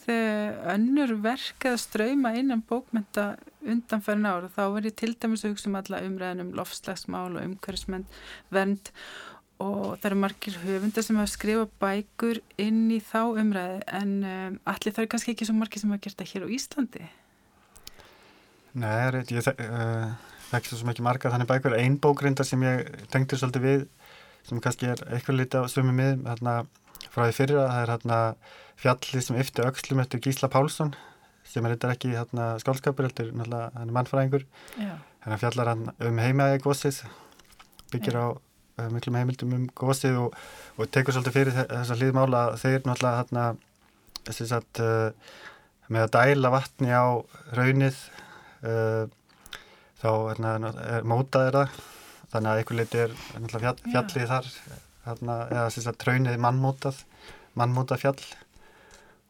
önnur 0.70 1.22
verk 1.22 1.64
eða 1.64 1.76
ströyma 1.76 2.36
innan 2.38 2.62
bókmynda 2.62 3.36
undanferðin 3.64 4.28
ára 4.28 4.50
þá 4.52 4.62
verður 4.76 4.96
til 5.00 5.12
dæmis 5.14 5.44
að 5.44 5.54
hugsa 5.54 5.70
um 5.70 5.78
alla 5.80 6.02
umræðin 6.04 6.44
um 6.44 6.52
lofslagsmál 6.58 7.30
og 7.32 7.40
umhverfismenn 7.42 8.06
vernd 8.54 8.90
og 9.62 9.94
það 10.00 10.08
eru 10.10 10.20
margir 10.20 10.56
höfundar 10.64 11.06
sem 11.06 11.18
hafa 11.18 11.30
skrifað 11.30 11.74
bækur 11.82 12.40
inn 12.60 12.86
í 12.92 12.98
þá 13.04 13.20
umræði 13.40 13.80
en 14.00 14.14
um, 14.26 14.56
allir 14.70 14.94
það 14.94 15.04
er 15.04 15.10
kannski 15.14 15.34
ekki 15.34 15.48
svo 15.48 15.56
margir 15.58 15.82
sem 15.82 15.92
hafa 15.94 16.04
gert 16.06 16.20
það 16.20 16.32
hér 16.32 16.46
á 16.46 16.48
Íslandi? 16.58 17.04
Nei, 18.74 18.90
það 18.90 19.18
er 19.20 19.34
ég 19.36 19.50
uh, 19.54 20.14
þekkst 20.50 20.74
svo 20.74 20.88
mikið 20.88 21.06
margar 21.06 21.34
þannig 21.34 21.50
bækur. 21.50 21.76
Einn 21.78 22.00
bókrindar 22.02 22.48
sem 22.48 22.62
ég 22.66 22.88
tengti 23.12 23.38
svolítið 23.38 23.66
við 23.68 23.86
sem 24.44 24.60
kannski 24.60 24.90
er 24.90 25.00
eitthvað 25.14 25.40
litið 25.40 25.64
á 25.64 25.72
svömi 25.72 25.94
mið 25.96 26.26
hérna, 26.26 26.56
frá 27.06 27.24
því 27.24 27.36
fyrra, 27.38 27.66
það 27.70 27.82
er 27.84 27.92
hérna, 27.94 28.20
fjallið 28.82 29.26
sem 29.28 29.38
yfti 29.40 29.68
aukslum 29.68 30.02
eftir 30.02 30.24
Gísla 30.24 30.50
Pálsson 30.52 30.92
sem 31.48 31.66
er 31.66 31.74
eitthvað 31.74 31.94
ekki 31.94 32.14
hérna, 32.14 32.54
skálskapur 32.62 33.08
heldur, 33.08 33.30
hann 33.36 33.54
er 33.84 33.94
mannfræðingur. 33.94 34.46
Að 35.24 35.38
fjallar 35.40 35.70
hann 35.72 35.86
um 36.04 36.20
heimaði 36.20 36.60
gósið 36.64 37.02
byggir 37.92 38.18
Já. 38.18 38.24
á 38.24 38.28
uh, 38.34 38.88
miklum 38.92 39.18
heimildum 39.18 39.54
um 39.56 39.64
gósið 39.76 40.20
og, 40.20 40.38
og 40.76 40.90
tekur 40.92 41.16
svolítið 41.16 41.36
fyrir 41.38 41.56
þessa 41.56 41.96
hlýðmála 42.00 42.44
þeir 42.60 42.84
náttúrulega 42.84 43.20
hérna 43.20 43.44
þess 44.28 44.54
að 44.58 44.82
uh, 44.84 45.32
með 45.92 46.06
að 46.06 46.14
dæla 46.16 46.52
vatni 46.54 46.92
á 46.92 47.06
raunið 47.56 47.98
uh, 48.64 49.04
þá 50.00 50.10
hérna, 50.10 50.72
er 50.98 51.08
mótaðir 51.08 51.60
það. 51.60 51.82
Þannig 52.34 52.50
að 52.50 52.60
einhver 52.60 52.78
leiti 52.80 53.00
er 53.04 53.12
fjall, 53.62 53.76
fjallið 53.84 54.30
þar 54.32 54.48
hérna, 55.04 55.36
eða 55.52 55.66
þess 55.70 55.90
að 55.92 56.06
raunið 56.08 56.40
mannmótað 56.42 57.04
mannmótað 57.54 58.02
fjall 58.02 58.22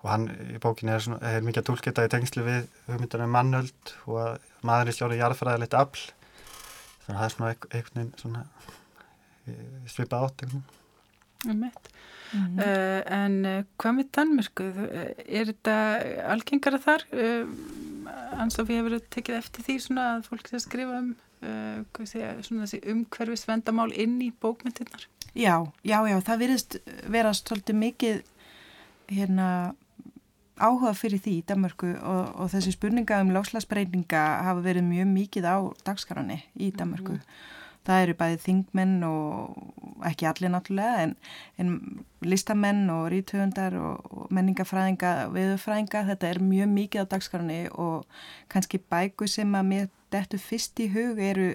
og 0.04 0.10
hann 0.12 0.26
í 0.52 0.58
bókinni 0.60 0.92
er, 0.92 1.00
svona, 1.00 1.16
er 1.24 1.44
mikið 1.44 1.62
að 1.62 1.68
tólkita 1.70 2.04
í 2.04 2.10
tengslu 2.12 2.44
við 2.44 2.66
hugmyndan 2.90 3.24
um 3.24 3.32
mannöld 3.32 3.92
og 4.04 4.18
að 4.20 4.34
maður 4.68 4.90
er 4.90 4.96
stjórið 4.98 5.22
jarðfræðilegt 5.22 5.76
afl 5.80 6.02
þannig 7.04 7.08
að 7.08 7.16
það 7.16 7.26
er 7.26 7.34
svona 7.34 7.50
einhvern 7.54 8.00
veginn 8.00 8.20
svona 8.20 8.42
svipa 9.90 10.16
átt 10.24 10.44
mm 10.44 10.50
-hmm. 10.50 10.62
uh, 12.58 13.00
En 13.22 13.34
uh, 13.44 13.64
hvað 13.76 13.92
með 13.94 14.06
Danmörku? 14.16 14.64
Er 15.28 15.44
þetta 15.46 15.74
algengara 16.32 16.78
þar? 16.78 17.02
Uh, 17.12 17.46
Ans 18.40 18.58
og 18.58 18.68
við 18.68 18.76
hefur 18.80 19.00
tekið 19.10 19.36
eftir 19.36 19.64
því 19.64 19.76
svona 19.80 20.04
að 20.16 20.26
fólk 20.28 20.48
sé 20.48 20.56
að 20.56 20.66
skrifa 20.66 20.98
um 20.98 21.16
segja, 22.04 22.42
svona 22.42 22.64
þessi 22.64 22.80
umhverfis 22.88 23.48
vendamál 23.48 23.92
inn 23.92 24.22
í 24.22 24.32
bókmyndirnar? 24.40 25.08
Já, 25.34 25.66
já, 25.84 25.98
já, 26.08 26.20
það 26.20 26.38
virðist 26.38 26.76
vera 27.10 27.34
svolítið 27.34 27.76
mikið 27.76 28.22
hérna 29.08 29.74
áhuga 30.60 30.94
fyrir 30.96 31.22
því 31.22 31.34
í 31.40 31.44
Danmörku 31.48 31.90
og, 31.98 32.30
og 32.38 32.52
þessi 32.52 32.74
spurninga 32.74 33.20
um 33.24 33.32
láslagsbreyninga 33.34 34.22
hafa 34.46 34.62
verið 34.64 34.86
mjög 34.88 35.12
mikið 35.12 35.50
á 35.50 35.56
dagskarani 35.86 36.40
í 36.54 36.70
Danmörku. 36.76 37.18
Mm. 37.18 37.52
Það 37.84 38.02
eru 38.02 38.14
bæðið 38.16 38.44
þingmenn 38.46 38.92
og 39.04 40.04
ekki 40.08 40.28
allir 40.28 40.52
náttúrulega 40.54 41.02
en, 41.02 41.10
en 41.60 41.74
listamenn 42.24 42.86
og 42.94 43.10
rítöfundar 43.12 43.76
og, 43.76 44.06
og 44.08 44.30
menningafræðinga, 44.32 45.10
viðfræðinga, 45.34 46.06
þetta 46.08 46.30
er 46.30 46.40
mjög 46.40 46.70
mikið 46.78 47.04
á 47.04 47.12
dagskarani 47.12 47.58
og 47.74 48.06
kannski 48.52 48.80
bæku 48.80 49.28
sem 49.28 49.52
að 49.52 49.68
mér 49.68 49.92
dettu 50.14 50.40
fyrst 50.40 50.80
í 50.80 50.88
hug 50.94 51.20
eru 51.20 51.50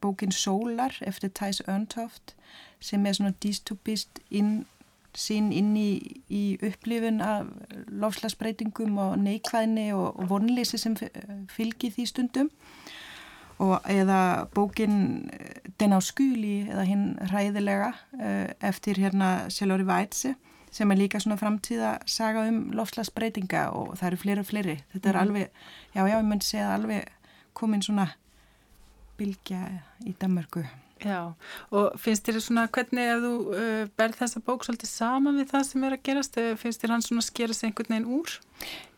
bókin 0.00 0.32
Sólar 0.32 0.96
eftir 1.04 1.34
Thijs 1.36 1.60
Örntoft 1.66 2.32
sem 2.80 3.04
er 3.04 3.18
svona 3.18 3.36
dystopist 3.42 4.22
inn 4.30 4.64
sín 5.16 5.50
inn 5.54 5.72
í, 5.78 5.90
í 6.28 6.44
upplifun 6.64 7.22
af 7.24 7.48
lofslagsbreytingum 7.88 8.98
og 9.00 9.16
neikvæðni 9.22 9.88
og, 9.96 10.20
og 10.20 10.30
vonleysi 10.30 10.80
sem 10.80 10.96
fylgir 11.52 11.94
því 11.96 12.06
stundum. 12.12 12.50
Og 13.62 13.80
eða 13.88 14.48
bókin 14.52 15.30
eh, 15.32 15.62
Den 15.80 15.92
á 15.96 16.00
skúli 16.00 16.66
eða 16.68 16.84
hinn 16.88 17.06
ræðilega 17.32 17.90
eh, 18.20 18.52
eftir 18.64 19.00
hérna 19.00 19.48
Sjálfóri 19.52 19.84
Vætsi 19.88 20.34
sem 20.72 20.90
er 20.92 20.98
líka 21.00 21.20
svona 21.20 21.38
framtíða 21.40 21.98
saga 22.08 22.46
um 22.48 22.70
lofslagsbreytinga 22.76 23.70
og 23.76 23.94
það 23.96 24.08
eru 24.10 24.20
fleiri 24.22 24.44
og 24.44 24.48
fleiri. 24.50 24.78
Þetta 24.92 25.08
er 25.08 25.16
mm. 25.16 25.22
alveg, 25.22 25.60
já 25.96 26.02
já 26.04 26.16
ég 26.16 26.26
myndi 26.28 26.48
segja 26.48 26.72
alveg 26.74 27.12
komin 27.56 27.84
svona 27.84 28.10
bylgja 29.16 29.62
í 30.04 30.12
Danmarku 30.20 30.66
Já, 31.04 31.34
og 31.76 31.96
finnst 32.00 32.24
þér 32.24 32.40
svona 32.40 32.66
hvernig 32.72 33.08
ef 33.12 33.22
þú 33.24 33.32
uh, 33.52 33.88
berð 34.00 34.20
þessa 34.22 34.40
bók 34.46 34.64
svolítið 34.64 34.88
saman 34.88 35.40
við 35.40 35.50
það 35.50 35.64
sem 35.68 35.84
er 35.84 35.96
að 35.96 36.04
gerast, 36.08 36.38
finnst 36.62 36.84
þér 36.84 36.94
hann 36.94 37.04
svona 37.04 37.24
að 37.24 37.28
skera 37.28 37.56
sig 37.56 37.68
einhvern 37.68 37.92
veginn 37.92 38.12
úr? 38.16 38.36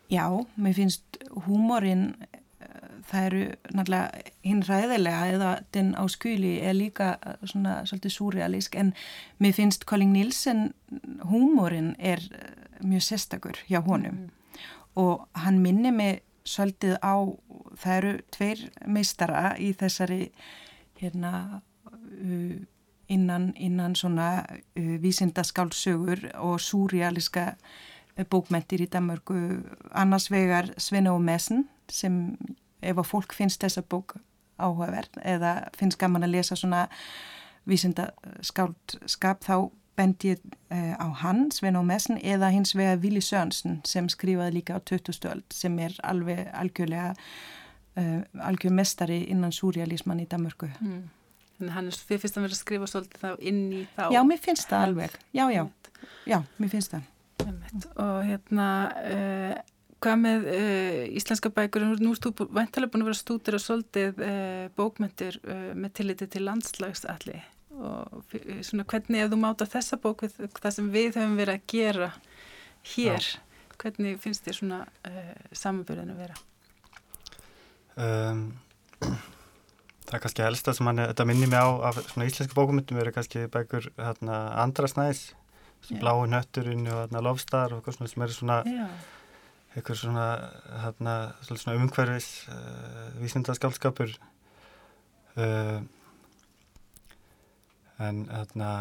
Já, 0.09 0.25
mér 0.55 0.77
finnst 0.77 1.19
húmórin 1.45 2.05
uh, 2.23 2.87
það 3.09 3.27
eru 3.27 3.43
náttúrulega 3.73 4.23
hinn 4.47 4.63
ræðilega 4.69 5.27
eða 5.33 5.51
den 5.75 5.91
á 5.99 6.03
skuli 6.07 6.55
er 6.63 6.79
líka 6.79 7.11
svona 7.43 7.81
svolítið 7.89 8.15
súrealísk 8.15 8.79
en 8.79 8.93
mér 9.43 9.59
finnst 9.59 9.83
Colin 9.89 10.15
Nielsen 10.15 10.69
húmórin 11.27 11.93
er 11.99 12.23
mjög 12.79 13.09
sestakur 13.09 13.59
hjá 13.67 13.81
honum 13.83 14.23
mm. 14.23 14.29
og 15.03 15.27
hann 15.43 15.59
minni 15.59 15.91
mig 15.91 16.23
svolítið 16.47 16.95
á 17.03 17.15
það 17.79 17.95
eru 17.97 18.13
tveir 18.31 18.67
meistara 18.87 19.57
í 19.59 19.73
þessari 19.77 20.29
hérna 20.99 21.61
innan, 23.09 23.53
innan 23.55 23.95
svona 23.95 24.45
uh, 24.79 25.01
vísindaskálsögur 25.01 26.29
og 26.33 26.61
súrialiska 26.61 27.45
uh, 28.19 28.25
bókmentir 28.29 28.81
í 28.81 28.89
Danmarku 28.91 29.35
annars 29.91 30.31
vegar 30.31 30.73
Svenne 30.77 31.11
og 31.11 31.21
Messen 31.21 31.67
sem 31.89 32.37
ef 32.81 32.97
að 32.97 33.09
fólk 33.09 33.33
finnst 33.33 33.63
þessa 33.63 33.81
bók 33.81 34.15
áhugaverð 34.59 35.19
eða 35.23 35.53
finnst 35.77 35.99
gaman 35.99 36.23
að 36.23 36.35
lesa 36.37 36.55
svona 36.55 36.87
vísindaskálskap 37.69 39.43
þá 39.45 39.69
bend 39.99 40.23
ég 40.23 40.39
uh, 40.71 40.95
á 40.95 41.07
hann, 41.23 41.49
Svenne 41.51 41.79
og 41.79 41.87
Messen 41.89 42.19
eða 42.21 42.51
hins 42.53 42.75
vegar 42.77 43.01
Vili 43.01 43.21
Sörnsen 43.21 43.81
sem 43.85 44.09
skrifaði 44.09 44.59
líka 44.59 44.77
á 44.77 44.79
20. 44.79 45.15
stöld 45.15 45.47
sem 45.53 45.79
er 45.79 45.95
alveg 46.03 46.47
algjörlega 46.53 47.15
uh, 47.97 48.21
algjör 48.39 48.75
mestari 48.75 49.23
innan 49.31 49.51
súrialisman 49.55 50.21
í 50.23 50.27
Danmarku 50.29 50.69
mm. 50.79 51.07
Þannig 51.59 51.75
hann 51.75 51.89
er, 51.91 51.95
þið 52.07 52.21
finnst 52.23 52.37
að 52.37 52.45
vera 52.45 52.55
að 52.55 52.61
skrifa 52.61 52.87
svolítið 52.87 53.23
þá 53.25 53.41
inn 53.49 53.63
í 53.75 53.79
þá. 53.97 54.03
Já, 54.15 54.19
mér 54.23 54.37
finnst 54.39 54.69
það 54.69 54.83
alveg. 54.85 55.15
Já, 55.35 55.43
já, 55.51 55.63
já, 56.29 56.37
mér 56.55 56.69
finnst 56.71 56.93
það. 56.93 57.09
og 57.99 58.19
hérna 58.27 58.67
uh, 59.09 59.57
hvað 59.99 60.21
með 60.21 60.47
uh, 60.53 61.01
íslenska 61.19 61.51
bækur 61.55 61.83
nú 61.99 62.13
erst 62.13 62.23
þú 62.23 62.47
væntalega 62.47 62.93
búin 62.93 63.03
að 63.03 63.09
vera 63.09 63.19
stútir 63.19 63.57
og 63.57 63.63
soldið 63.63 64.21
uh, 64.23 64.65
bókmyndir 64.79 65.39
með 65.75 65.93
tilliti 65.99 66.29
til 66.31 66.45
landslagsalli 66.47 67.41
og 67.79 68.33
svona 68.67 68.83
hvernig 68.87 69.23
ef 69.23 69.29
þú 69.31 69.39
máta 69.39 69.67
þessa 69.69 69.99
bók 70.03 70.23
við 70.25 70.39
það 70.55 70.73
sem 70.75 70.87
við 70.91 71.19
höfum 71.19 71.37
verið 71.39 71.59
að 71.59 71.67
gera 71.71 72.09
hér, 72.95 73.23
Já. 73.23 73.67
hvernig 73.79 74.19
finnst 74.19 74.47
þér 74.47 74.57
svona 74.57 74.79
samanbyrðin 75.55 76.11
að 76.11 76.23
vera? 76.25 76.39
Um, 77.99 78.43
það 80.09 80.17
er 80.17 80.23
kannski 80.23 80.45
helsta 80.45 80.73
sem 80.73 80.89
hann, 80.89 81.03
þetta 81.11 81.25
minnir 81.29 81.51
mig 81.51 81.61
á 81.61 81.69
af 81.89 81.99
svona 82.09 82.25
íslenska 82.29 82.57
bókumyndum 82.57 82.97
verið 82.97 83.15
kannski 83.19 83.45
bækur 83.53 83.91
hérna, 83.99 84.39
andra 84.57 84.89
snæðis 84.89 85.29
bláu 86.01 86.25
nötturinn 86.29 86.87
og 86.89 87.03
hérna, 87.03 87.21
lofstar 87.23 87.73
og 87.73 87.79
eitthvað 87.79 87.99
svona 87.99 88.11
sem 88.11 88.25
er 88.25 88.33
svona 88.35 88.57
eitthvað 89.75 90.01
svona, 90.01 90.25
hérna, 90.83 91.15
svona 91.45 91.77
umhverfis 91.77 92.29
uh, 92.49 93.11
vísindaskálskapur 93.21 94.15
uh, 95.37 95.77
en 97.99 98.25
hérna 98.33 98.71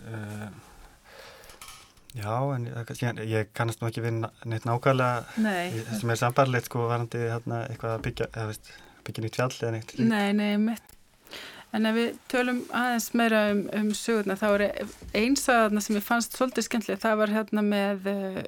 uh, 0.00 0.48
já 2.16 2.34
en 2.56 2.66
ég, 2.72 3.24
ég 3.28 3.52
kannast 3.52 3.82
nú 3.82 3.92
ekki 3.92 4.02
við 4.02 4.22
neitt 4.48 4.64
nákvæmlega 4.64 5.44
Nei. 5.44 5.84
sem 5.92 6.10
er 6.10 6.24
sambarleitt 6.24 6.70
sko 6.70 6.88
varandi 6.88 7.26
hérna, 7.28 7.66
eitthvað 7.68 7.98
að 7.98 8.06
byggja 8.08 8.32
eða 8.32 8.52
veist 8.54 8.76
byggja 9.08 9.26
nýtt 9.26 9.40
fjall 9.40 9.56
eða 9.58 9.74
neitt 9.76 9.98
Nei, 9.98 10.30
nei, 10.36 10.54
mitt 10.62 10.94
En 11.76 11.84
ef 11.84 11.96
við 11.98 12.14
tölum 12.32 12.60
aðeins 12.72 13.06
meira 13.18 13.40
um, 13.52 13.58
um 13.76 13.88
sögurna 13.96 14.38
þá 14.40 14.46
er 14.48 14.62
einsaðarna 15.18 15.82
sem 15.84 15.98
ég 15.98 16.04
fannst 16.04 16.36
svolítið 16.38 16.64
skemmtilega, 16.64 17.00
það 17.02 17.18
var 17.20 17.32
hérna 17.34 17.64
með 17.66 18.08
uh, 18.08 18.38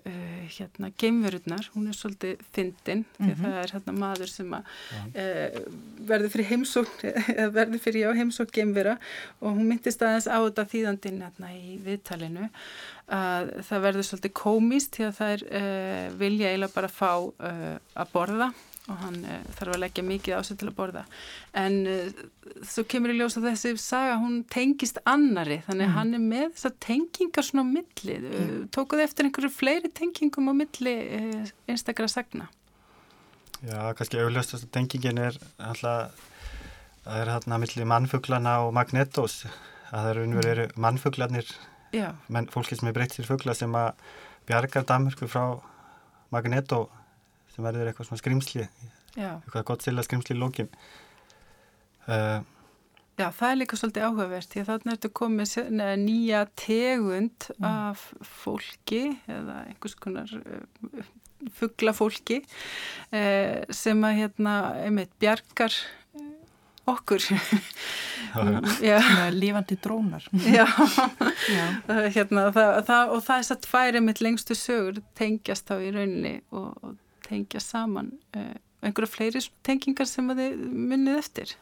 hérna 0.49 0.89
geimverurnar, 1.01 1.69
hún 1.75 1.91
er 1.91 1.99
svolítið 1.99 2.41
fyndin, 2.55 3.05
mm 3.05 3.27
-hmm. 3.27 3.27
því 3.27 3.35
mhm. 3.35 3.43
það 3.45 3.59
er 3.65 3.75
hérna 3.77 3.97
maður 3.99 4.33
sem 4.33 4.55
að 4.57 4.71
uh, 5.25 5.61
verður 6.09 6.33
fyrir 6.33 6.51
heimsókn, 6.55 7.13
eða 7.37 7.51
verður 7.59 7.85
fyrir 7.85 8.07
já 8.07 8.17
heimsókn 8.23 8.57
geimvera. 8.57 8.97
Og 9.41 9.53
hún 9.53 9.69
myndist 9.69 10.03
aðeins 10.03 10.31
á 10.31 10.41
þetta 10.41 10.71
þýðandinn 10.73 11.21
hérna 11.27 11.53
í 11.53 11.77
viðtalinu 11.85 12.49
að 13.11 13.53
það 13.69 13.85
verður 13.85 14.09
svolítið 14.09 14.33
komist 14.33 14.97
því 14.97 15.05
að 15.05 15.17
það 15.21 15.37
er 15.37 15.47
uh, 15.61 16.05
vilja 16.17 16.49
eiginlega 16.49 16.75
bara 16.75 16.89
að 16.89 16.99
fá 17.03 17.13
að 18.01 18.13
borða 18.15 18.53
og 18.91 18.99
hann 19.05 19.19
uh, 19.25 19.41
þarf 19.57 19.75
að 19.75 19.83
leggja 19.85 20.05
mikið 20.07 20.37
á 20.37 20.41
sig 20.47 20.59
til 20.61 20.69
að 20.71 20.77
borða 20.79 21.05
en 21.57 21.79
uh, 21.89 22.23
svo 22.67 22.85
kemur 22.91 23.15
í 23.15 23.19
ljós 23.19 23.39
að 23.39 23.49
þessi 23.51 23.75
saga 23.81 24.19
hún 24.23 24.41
tengist 24.51 25.01
annari 25.09 25.61
þannig 25.67 25.87
að 25.87 25.91
mm. 25.91 25.97
hann 25.99 26.17
er 26.19 26.25
með 26.25 26.47
þessar 26.57 26.77
tengingar 26.87 27.47
svona 27.47 27.67
á 27.67 27.73
milli 27.75 28.17
mm. 28.21 28.57
tókuð 28.75 29.05
eftir 29.07 29.29
einhverju 29.29 29.53
fleiri 29.55 29.93
tengingum 30.01 30.51
á 30.51 30.55
milli 30.63 30.97
uh, 31.21 31.55
einstakara 31.71 32.11
sagna 32.11 32.51
Já, 33.61 33.93
kannski 33.93 34.17
auðvitað 34.17 34.63
að 34.63 34.71
tengingin 34.73 35.21
er 35.21 35.37
alltaf 35.61 36.29
það 37.05 37.19
er 37.19 37.33
hérna 37.35 37.59
milli 37.61 37.89
mannfuglana 37.89 38.55
og 38.65 38.75
magnetos 38.77 39.43
að 39.91 39.99
það 39.99 40.11
eru 40.13 40.25
unnverið 40.29 40.65
mm. 40.67 40.81
mannfuglanir 40.85 41.53
menn, 42.31 42.49
fólki 42.53 42.79
sem 42.79 42.91
er 42.91 42.95
breytt 42.97 43.17
sér 43.17 43.29
fugla 43.29 43.55
sem 43.57 43.73
að 43.75 43.93
bjargar 44.49 44.87
Danmörku 44.87 45.29
frá 45.31 45.45
magneto 46.31 46.89
sem 47.55 47.67
verður 47.67 47.91
eitthvað 47.91 48.11
svona 48.11 48.23
skrimsli 48.23 48.65
Já. 49.17 49.37
eitthvað 49.41 49.69
gott 49.73 49.87
sila 49.87 50.05
skrimsli 50.07 50.37
í 50.37 50.41
lókin 50.41 50.71
uh, 52.09 52.41
Já, 53.21 53.27
það 53.37 53.51
er 53.51 53.59
líka 53.59 53.77
svolítið 53.77 54.07
áhugavert 54.07 54.53
því 54.53 54.61
að 54.63 54.69
þarna 54.71 54.93
ertu 54.97 55.09
komið 55.21 55.57
nýja 56.01 56.45
tegund 56.57 57.49
mm. 57.59 57.67
af 57.69 58.05
fólki 58.25 59.03
eða 59.29 59.57
einhvers 59.67 59.97
konar 60.01 60.33
uh, 60.39 61.03
fugglafólki 61.59 62.41
uh, 62.41 63.61
sem 63.75 64.07
að 64.09 64.23
hérna, 64.23 64.55
einmitt, 64.87 65.13
bjargar 65.21 65.77
okkur 66.91 67.23
lífandi 69.37 69.77
drónar 69.83 70.25
já, 70.33 70.65
já. 71.51 71.67
Hérna, 72.17 72.49
það, 72.55 72.73
það, 72.89 73.13
og 73.15 73.23
það 73.27 73.37
er 73.37 73.47
satt 73.51 73.69
færið 73.69 74.07
mitt 74.07 74.23
lengstu 74.25 74.57
sögur 74.59 75.01
tengjast 75.19 75.69
þá 75.69 75.77
í 75.77 75.93
rauninni 75.95 76.35
og, 76.51 76.73
og 76.81 76.97
tengja 77.31 77.63
saman 77.65 78.13
uh, 78.37 78.55
einhverja 78.85 79.13
fleiri 79.15 79.43
tengingar 79.67 80.09
sem 80.09 80.29
þið 80.29 80.63
munnið 80.71 81.19
eftir? 81.21 81.55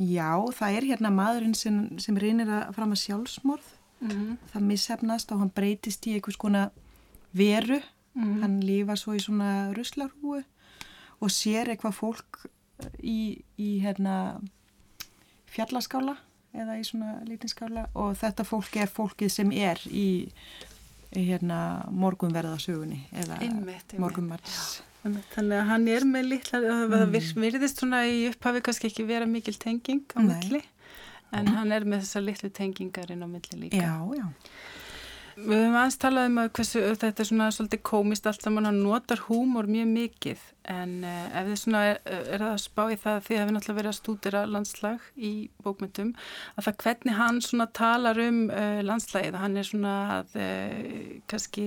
Já, 0.00 0.40
það 0.56 0.76
er 0.76 0.88
hérna 0.88 1.12
maðurinn 1.12 1.56
sem, 1.56 1.82
sem 2.00 2.16
reynir 2.18 2.48
að 2.50 2.72
fram 2.76 2.94
að 2.94 3.02
sjálfsmorð 3.02 3.66
mm 4.00 4.10
-hmm. 4.10 4.36
það 4.52 4.68
missefnast 4.70 5.32
og 5.32 5.38
hann 5.38 5.52
breytist 5.54 6.06
í 6.06 6.14
einhvers 6.16 6.36
konar 6.36 6.70
veru 7.32 7.80
mm 8.14 8.22
-hmm. 8.22 8.40
hann 8.42 8.60
lífa 8.60 8.96
svo 8.96 9.14
í 9.14 9.20
svona 9.20 9.72
ruslarhúu 9.72 10.42
og 11.20 11.30
sér 11.30 11.68
eitthvað 11.68 11.94
fólk 11.94 12.46
í, 13.02 13.44
í 13.58 13.80
hérna 13.80 14.40
fjallaskála 15.46 16.16
eða 16.52 16.78
í 16.78 16.84
svona 16.84 17.22
lítinskála 17.24 17.86
og 17.94 18.16
þetta 18.16 18.44
fólk 18.44 18.76
er 18.76 18.88
fólkið 18.88 19.28
sem 19.28 19.52
er 19.52 19.78
í 19.86 20.34
hérna 21.12 21.84
morgunverðasögunni 21.90 23.00
eða 23.12 23.38
morgunmarts 23.98 24.82
Þannig 25.02 25.56
að 25.58 25.64
hann 25.66 25.88
er 25.90 26.04
með 26.06 26.28
litla, 26.30 26.60
það 26.62 26.92
mm. 27.08 27.40
virðist 27.42 27.80
svona 27.82 28.04
í 28.06 28.20
upphafi 28.28 28.62
kannski 28.62 28.90
ekki 28.90 29.06
vera 29.08 29.26
mikil 29.26 29.56
tenging 29.58 30.04
á 30.14 30.20
Nei. 30.22 30.28
milli 30.30 30.62
en 31.32 31.48
hann 31.56 31.72
er 31.74 31.86
með 31.88 32.04
þessa 32.04 32.22
litlu 32.22 32.50
tengingar 32.54 33.10
inn 33.12 33.24
á 33.24 33.28
milli 33.30 33.58
líka. 33.64 33.80
Já, 33.80 33.96
já. 34.18 34.26
Við 35.36 35.52
höfum 35.56 35.76
aðeins 35.80 35.98
talað 36.00 36.26
um 36.28 36.40
að 36.42 36.48
hversu, 36.58 36.80
þetta 37.00 37.22
er 37.22 37.28
svona 37.28 37.46
svolítið 37.54 37.80
komist 37.88 38.26
allt 38.28 38.44
saman, 38.44 38.66
hann 38.68 38.80
notar 38.84 39.22
húmor 39.28 39.68
mjög 39.70 39.88
mikið. 39.92 40.42
En 40.72 40.92
uh, 41.08 41.22
ef 41.40 41.48
þið 41.48 41.58
svona 41.62 41.80
er, 41.88 42.00
er 42.36 42.44
að 42.46 42.58
spá 42.62 42.82
í 42.92 42.98
það 43.00 43.24
því 43.26 43.38
að 43.38 43.48
við 43.48 43.56
náttúrulega 43.56 43.78
verið 43.78 43.90
að 43.90 43.96
stúdira 43.98 44.42
landslag 44.46 45.08
í 45.16 45.32
bókmyndum 45.64 46.12
að 46.54 46.68
það 46.68 46.76
hvernig 46.84 47.18
hann 47.18 47.40
svona 47.42 47.66
talar 47.74 48.22
um 48.22 48.40
uh, 48.46 48.78
landslagið, 48.86 49.40
hann 49.42 49.58
er 49.58 49.66
svona 49.66 49.96
að 50.20 50.38
uh, 50.38 50.86
kannski 51.32 51.66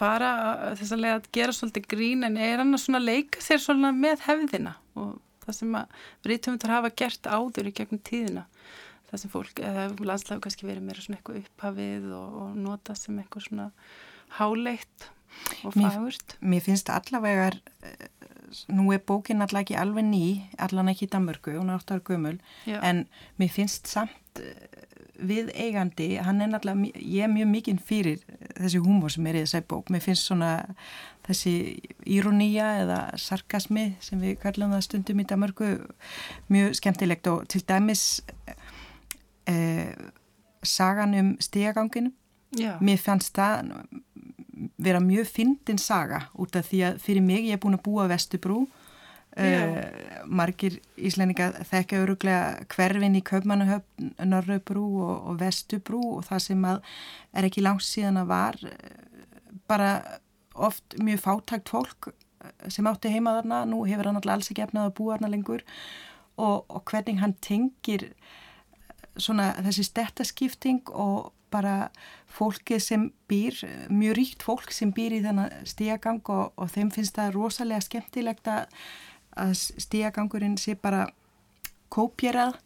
fara 0.00 0.32
þess 0.80 0.96
að 0.96 1.04
lega 1.04 1.20
að 1.20 1.30
gera 1.38 1.54
svolítið 1.54 1.90
grín 1.94 2.26
en 2.26 2.40
er 2.40 2.64
hann 2.64 2.74
að 2.74 2.84
svona 2.88 3.04
leika 3.04 3.44
sér 3.44 3.62
svona 3.62 3.92
með 3.94 4.26
hefðina? 4.26 4.74
Og 4.98 5.18
það 5.44 5.58
sem 5.60 5.78
að 5.78 5.98
við 6.24 6.32
rítum 6.32 6.58
að 6.58 6.74
hafa 6.74 6.94
gert 7.04 7.30
áður 7.30 7.70
í 7.70 7.76
gegnum 7.76 8.02
tíðina 8.10 8.48
það 9.10 9.22
sem 9.22 9.32
fólk, 9.32 9.62
eða 9.66 9.88
landslagu 10.06 10.44
kannski 10.44 10.68
verið 10.68 10.86
meira 10.86 11.04
svona 11.04 11.18
eitthvað 11.18 11.42
upphafið 11.42 12.10
og, 12.16 12.36
og 12.44 12.60
nota 12.60 12.96
sem 12.98 13.18
eitthvað 13.20 13.46
svona 13.48 13.68
háleitt 14.38 15.10
og 15.64 15.74
fagurt. 15.74 16.36
Mér, 16.38 16.54
mér 16.54 16.64
finnst 16.66 16.90
allavega, 16.94 17.50
eh, 17.82 18.08
nú 18.70 18.90
er 18.94 19.02
bókin 19.06 19.42
allavega 19.42 19.66
ekki 19.66 19.78
alveg 19.82 20.06
ný, 20.06 20.24
allavega 20.58 20.96
ekki 20.96 21.08
í 21.08 21.12
Danmörku, 21.14 21.54
hún 21.58 21.70
er 21.70 21.80
áttar 21.80 22.02
gömul, 22.06 22.38
Já. 22.66 22.80
en 22.82 23.06
mér 23.38 23.50
finnst 23.50 23.90
samt 23.90 24.42
eh, 24.42 24.68
við 25.20 25.50
eigandi, 25.52 26.14
hann 26.22 26.40
er 26.40 26.54
allavega, 26.54 26.94
ég 26.96 27.26
er 27.26 27.32
mjög 27.32 27.50
mikinn 27.50 27.82
fyrir 27.82 28.22
þessi 28.56 28.80
húmor 28.82 29.12
sem 29.12 29.26
er 29.26 29.40
í 29.40 29.44
þessari 29.44 29.66
bók, 29.70 29.90
mér 29.90 30.04
finnst 30.04 30.30
svona 30.30 30.52
þessi 31.26 31.54
írónía 32.08 32.66
eða 32.84 32.98
sarkasmi 33.20 33.94
sem 34.02 34.22
við 34.22 34.38
kallum 34.42 34.74
það 34.74 34.86
stundum 34.86 35.22
í 35.22 35.26
Danmörku 35.28 35.70
mjög 36.50 36.78
skemmtilegt 36.78 37.28
og 37.30 37.46
til 37.50 37.62
dæmis 37.68 38.22
eh, 39.50 39.92
sagan 40.62 41.14
um 41.18 41.36
stíaganginu 41.42 42.12
mér 42.58 42.98
fannst 42.98 43.36
það 43.38 43.70
vera 44.80 45.00
mjög 45.00 45.28
fyndin 45.30 45.78
saga 45.78 46.24
út 46.34 46.56
af 46.58 46.68
því 46.68 46.82
að 46.88 47.00
fyrir 47.04 47.24
mig 47.24 47.46
ég 47.46 47.56
er 47.56 47.62
búin 47.62 47.78
að 47.78 47.84
búa 47.86 48.08
Vestubrú. 48.10 48.66
Uh, 49.30 49.78
margir 50.26 50.80
íslendinga 50.98 51.52
þekka 51.68 52.00
öruglega 52.02 52.64
hverfin 52.72 53.14
í 53.14 53.20
Kaupmannahöfn, 53.22 54.08
Norröbrú 54.26 54.82
og, 55.04 55.12
og 55.30 55.36
Vestubrú 55.38 56.00
og 56.16 56.24
það 56.26 56.42
sem 56.48 56.64
að 56.66 56.80
er 57.38 57.46
ekki 57.46 57.62
langt 57.62 57.86
síðan 57.86 58.18
að 58.24 58.32
var 58.32 58.58
bara 59.70 59.92
oft 60.58 60.98
mjög 60.98 61.22
fátækt 61.22 61.70
fólk 61.70 62.10
sem 62.66 62.90
átti 62.90 63.14
heima 63.14 63.36
þarna, 63.38 63.62
nú 63.70 63.84
hefur 63.86 64.10
hann 64.10 64.18
alltaf 64.18 64.34
alls 64.34 64.50
ekki 64.50 64.66
efnað 64.66 64.90
að 64.90 64.96
búa 64.98 65.14
þarna 65.14 65.32
lengur. 65.36 65.64
Og, 66.34 66.66
og 66.66 66.82
hvernig 66.90 67.22
hann 67.22 67.36
tengir 67.38 68.08
svona 69.16 69.52
þessi 69.64 69.86
stettaskipting 69.88 70.90
og 70.92 71.32
bara 71.50 71.90
fólkið 72.30 72.82
sem 72.82 73.06
býr, 73.30 73.56
mjög 73.90 74.16
ríkt 74.18 74.44
fólk 74.46 74.74
sem 74.74 74.92
býr 74.94 75.16
í 75.18 75.22
þennan 75.24 75.66
stíagang 75.66 76.22
og, 76.30 76.52
og 76.54 76.70
þeim 76.70 76.92
finnst 76.94 77.18
það 77.18 77.34
rosalega 77.34 77.82
skemmtilegt 77.86 78.50
að, 78.50 78.68
stíagangurinn 79.54 80.58
sé 80.60 80.76
bara 80.78 81.08
kópjerað 81.90 82.58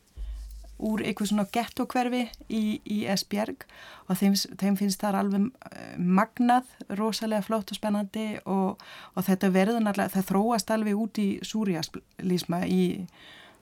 úr 0.85 1.05
eitthvað 1.05 1.31
svona 1.31 1.47
gettokverfi 1.55 2.25
í, 2.51 2.63
í 2.83 3.05
Esbjerg 3.11 3.63
og 4.09 4.19
þeim, 4.19 4.35
þeim 4.61 4.79
finnst 4.81 5.05
það 5.05 5.19
alveg 5.21 5.47
eh, 5.71 5.95
magnað, 5.99 6.67
rosalega 6.99 7.45
flott 7.47 7.71
og 7.71 7.79
spennandi 7.79 8.27
og, 8.43 8.83
og 9.15 9.27
þetta 9.29 9.53
verður 9.55 9.85
náttúrulega, 9.85 10.17
það 10.17 10.29
þróast 10.33 10.75
alveg 10.75 11.01
út 11.05 11.23
í 11.23 11.29
súriaslísma 11.47 12.65
í 12.67 12.83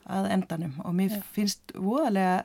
að 0.05 0.31
endanum 0.35 0.73
og 0.83 0.95
mér 0.95 1.17
ja. 1.17 1.21
finnst 1.35 1.75
voðalega 1.75 2.43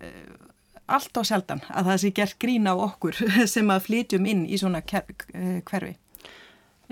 uh, 0.00 0.50
allt 0.86 1.16
á 1.16 1.22
sjaldan 1.24 1.62
að 1.72 1.90
það 1.90 2.00
sé 2.02 2.14
gert 2.16 2.40
grín 2.40 2.68
á 2.68 2.74
okkur 2.74 3.20
sem 3.54 3.70
að 3.72 3.86
flytjum 3.88 4.26
inn 4.28 4.42
í 4.46 4.58
svona 4.60 4.82
eh, 4.84 5.60
hverfi. 5.64 5.94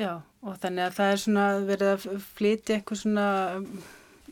Já, 0.00 0.22
og 0.40 0.54
þannig 0.62 0.86
að 0.86 0.94
það 0.98 1.10
er 1.14 1.18
svona 1.24 1.48
verið 1.68 1.90
að 1.92 2.22
flytja 2.38 2.78
eitthvað 2.78 3.00
svona, 3.02 3.26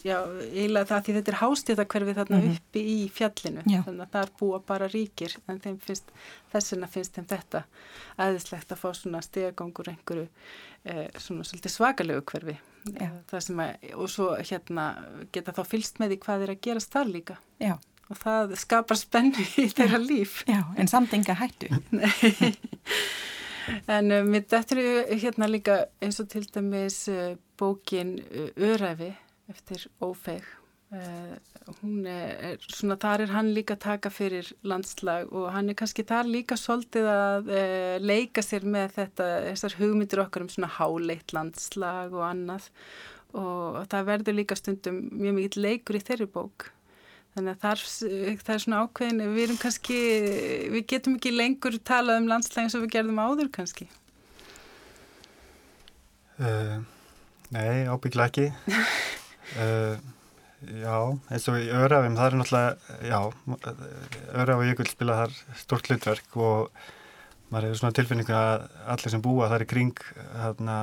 já, 0.01 0.17
eiginlega 0.55 0.89
það 0.89 1.03
því 1.05 1.17
þetta 1.19 1.33
er 1.33 1.39
hástíðakverfi 1.43 2.15
þarna 2.17 2.39
mm 2.39 2.47
-hmm. 2.47 2.57
uppi 2.57 2.85
í 2.95 2.97
fjallinu, 3.13 3.65
já. 3.67 3.83
þannig 3.85 4.07
að 4.07 4.15
það 4.15 4.25
er 4.25 4.33
búa 4.41 4.63
bara 4.73 4.89
ríkir, 4.89 5.37
en 5.47 5.61
þeim 5.61 5.79
finnst, 5.85 6.09
þessina 6.55 6.89
finnst 6.89 7.15
þeim 7.19 7.29
þetta 7.29 7.65
aðeinslegt 8.17 8.73
að 8.73 8.81
fá 8.81 8.89
svona 8.95 9.21
stegagangur 9.21 9.93
einhverju 9.93 10.27
eh, 10.85 11.09
svona 11.19 11.45
svolítið 11.45 11.77
svakalegu 11.77 12.25
hverfi, 12.33 12.57
það 13.31 13.45
sem 13.45 13.63
að, 13.63 13.87
og 13.95 14.11
svo 14.11 14.33
hérna 14.39 14.89
geta 15.35 15.55
þá 15.57 15.63
fylst 15.69 16.01
með 16.01 16.15
því 16.15 16.21
hvað 16.25 16.45
er 16.47 16.53
að 16.55 16.63
gerast 16.67 16.93
þar 16.95 17.15
líka. 17.15 17.41
Já 17.61 17.77
og 18.11 18.19
það 18.19 18.55
skapar 18.59 18.99
spennu 18.99 19.45
í 19.63 19.69
þeirra 19.71 20.01
líf. 20.03 20.41
Já, 20.51 20.65
en 20.75 20.89
samt 20.91 21.15
enga 21.15 21.37
hættu. 21.39 21.71
En 23.87 24.11
um, 24.11 24.27
mitt 24.33 24.51
eftir 24.57 24.81
hérna 25.21 25.47
líka 25.47 25.75
eins 26.03 26.19
og 26.19 26.31
til 26.33 26.47
dæmis 26.51 27.05
uh, 27.13 27.37
bókin 27.61 28.17
uh, 28.19 28.49
Öræfi 28.57 29.13
eftir 29.53 29.85
Ófeg. 30.03 30.43
Uh, 30.91 31.37
hún 31.85 32.03
er, 32.11 32.59
svona 32.67 32.97
þar 32.99 33.23
er 33.23 33.31
hann 33.31 33.53
líka 33.55 33.77
taka 33.79 34.11
fyrir 34.11 34.49
landslag 34.67 35.29
og 35.31 35.47
hann 35.55 35.71
er 35.71 35.77
kannski 35.79 36.03
þar 36.03 36.27
líka 36.27 36.57
svolítið 36.59 37.07
að 37.07 37.53
uh, 37.55 37.95
leika 38.03 38.43
sér 38.43 38.67
með 38.67 38.97
þetta, 38.97 39.29
þessar 39.45 39.77
hugmyndir 39.79 40.25
okkar 40.25 40.43
um 40.43 40.51
svona 40.51 40.73
háleitt 40.81 41.31
landslag 41.37 42.11
og 42.11 42.27
annað 42.27 42.67
og, 43.31 43.79
og 43.79 43.87
það 43.93 44.11
verður 44.11 44.39
líka 44.41 44.59
stundum 44.59 45.01
mjög 45.15 45.39
mikið 45.39 45.63
leikur 45.69 46.01
í 46.01 46.05
þeirri 46.11 46.31
bók 46.35 46.73
Þannig 47.31 47.53
að 47.53 47.61
það 47.63 47.73
er, 47.73 48.39
það 48.43 48.55
er 48.57 48.63
svona 48.65 48.79
ákveðin, 48.83 49.21
við 49.37 49.45
erum 49.45 49.59
kannski, 49.63 49.99
við 50.75 50.87
getum 50.91 51.15
ekki 51.15 51.31
lengur 51.31 51.77
talað 51.87 52.25
um 52.25 52.31
landslægin 52.33 52.73
sem 52.73 52.83
við 52.83 52.95
gerðum 52.97 53.21
áður 53.23 53.51
kannski. 53.55 53.87
Uh, 56.41 56.81
nei, 57.55 57.87
ábyggla 57.87 58.27
ekki. 58.33 58.49
uh, 58.51 59.95
já, 60.61 60.97
eins 61.33 61.49
og 61.51 61.59
í 61.61 61.69
Örafum, 61.73 62.17
það 62.19 62.27
er 62.27 62.39
náttúrulega, 62.41 62.97
já, 63.09 63.21
Öraf 64.43 64.61
og 64.61 64.67
Jökull 64.69 64.91
spila 64.91 65.19
þar 65.23 65.37
stort 65.61 65.91
hlutverk 65.91 66.37
og 66.37 66.83
maður 67.51 67.71
hefur 67.71 67.81
svona 67.81 67.97
tilfinningu 67.99 68.37
að 68.37 68.69
allir 68.95 69.15
sem 69.15 69.25
búa 69.25 69.49
þar 69.51 69.65
í 69.65 69.71
kring 69.71 70.05
hérna 70.37 70.79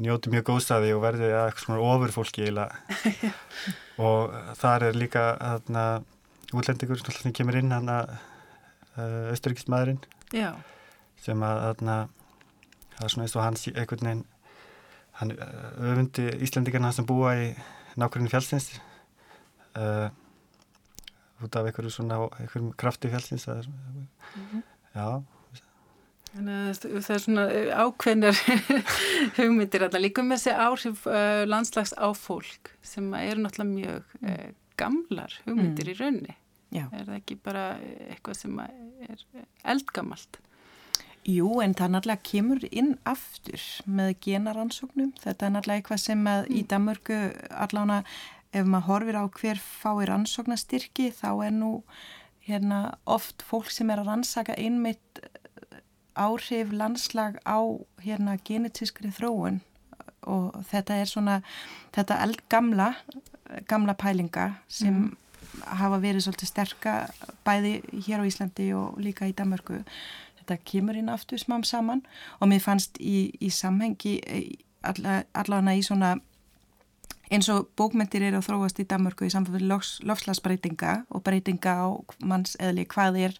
njóti 0.00 0.32
mjög 0.32 0.46
góðstæði 0.48 0.92
og 0.96 1.02
verði 1.04 1.28
að 1.28 1.46
eitthvað 1.46 1.64
svona 1.66 1.88
ofurfólki 1.92 2.46
eiginlega. 2.46 3.32
Og 4.02 4.32
þar 4.56 4.86
er 4.88 4.96
líka 4.96 5.24
þarna 5.36 5.84
útlendingur 6.56 7.00
sem 7.02 7.34
kemur 7.36 7.58
inn 7.60 7.74
hann 7.74 7.90
að 7.92 8.14
uh, 8.96 9.32
austuríkistmaðurinn 9.32 10.00
sem 11.22 11.44
að 11.44 11.60
þarna 11.66 11.96
það 12.96 13.04
er 13.04 13.12
svona 13.14 13.26
eins 13.26 13.36
og 13.36 13.44
hans 13.44 13.66
einhvern 13.72 14.08
veginn 14.08 14.24
hann 15.20 15.34
uh, 15.36 15.92
öfundi 15.92 16.26
Íslandingarna 16.46 16.92
sem 16.96 17.08
búa 17.08 17.34
í 17.36 17.52
nákvæmlega 18.00 18.32
fjálsins 18.38 18.70
uh, 19.76 20.08
út 21.42 21.56
af 21.56 21.66
einhverju 21.66 21.90
svona 21.90 22.20
einhverjum 22.38 22.72
krafti 22.78 23.10
fjálsins 23.10 23.46
mm 23.46 24.06
-hmm. 24.34 24.62
já 24.94 25.22
Það 26.32 27.10
er 27.12 27.18
svona 27.20 27.42
eh, 27.52 27.72
ákveðnir 27.76 28.38
hugmyndir 29.36 29.84
alltaf 29.84 30.00
líka 30.00 30.22
með 30.24 30.38
þessi 30.40 30.54
áhrif 30.64 31.02
uh, 31.06 31.42
landslags 31.44 31.92
á 31.92 32.08
fólk 32.16 32.72
sem 32.80 33.10
eru 33.18 33.42
náttúrulega 33.44 33.74
mjög 33.74 34.14
uh, 34.22 34.46
gamlar 34.80 35.34
hugmyndir 35.44 35.90
mm. 35.90 35.92
í 35.92 35.98
raunni. 35.98 36.36
Já. 36.72 36.86
Er 36.88 37.04
það 37.04 37.18
ekki 37.18 37.36
bara 37.44 37.66
eitthvað 38.08 38.38
sem 38.40 38.62
er 38.64 39.26
eldgamalt? 39.74 40.40
Jú, 41.28 41.50
en 41.60 41.76
það 41.76 41.92
náttúrulega 41.98 42.26
kemur 42.30 42.64
inn 42.72 42.94
aftur 43.04 43.68
með 43.84 44.14
genaransóknum. 44.24 45.12
Þetta 45.20 45.46
er 45.46 45.52
náttúrulega 45.52 45.82
eitthvað 45.82 46.04
sem 46.06 46.24
mm. 46.24 46.48
í 46.48 46.64
Danmörku 46.72 47.18
allána 47.52 48.00
ef 48.52 48.66
maður 48.68 48.88
horfir 48.88 49.18
á 49.18 49.24
hver 49.32 49.60
fáir 49.60 50.12
ansóknastyrki 50.12 51.10
þá 51.16 51.30
er 51.48 51.54
nú 51.56 51.72
hérna, 52.46 52.98
oft 53.06 53.44
fólk 53.46 53.70
sem 53.70 53.90
er 53.90 54.02
að 54.02 54.10
rannsaka 54.10 54.56
einmitt 54.58 55.22
áhrif 56.18 56.72
landslag 56.72 57.38
á 57.48 57.58
hérna 58.02 58.36
genetískri 58.44 59.12
þróun 59.14 59.62
og 60.28 60.58
þetta 60.70 60.98
er 61.00 61.08
svona 61.10 61.38
þetta 61.94 62.20
eldgamla 62.26 62.88
gamla 63.68 63.94
pælinga 63.98 64.48
sem 64.68 64.92
mm. 64.92 65.16
hafa 65.80 66.00
verið 66.02 66.26
svolítið 66.26 66.50
sterka 66.50 66.96
bæði 67.46 67.78
hér 68.06 68.22
á 68.22 68.28
Íslandi 68.28 68.68
og 68.76 69.00
líka 69.02 69.28
í 69.28 69.34
Danmörku 69.36 69.80
þetta 70.42 70.58
kemur 70.68 70.98
inn 70.98 71.10
aftur 71.12 71.40
smám 71.40 71.64
saman 71.64 72.04
og 72.40 72.52
mér 72.52 72.62
fannst 72.64 73.00
í, 73.00 73.32
í 73.40 73.50
samhengi 73.50 74.18
allavega 74.82 75.74
í 75.78 75.82
svona 75.86 76.16
eins 77.32 77.48
og 77.52 77.70
bókmyndir 77.78 78.26
eru 78.28 78.40
að 78.40 78.48
þróast 78.50 78.80
í 78.82 78.86
Danmörku 78.88 79.26
í 79.26 79.32
samfélagi 79.32 79.68
lofs, 79.70 79.94
lofslagsbreytinga 80.06 80.92
og 81.10 81.24
breytinga 81.26 81.74
á 81.80 81.88
manns 82.20 82.56
eðli 82.60 82.84
hvað 82.92 83.18
er, 83.26 83.36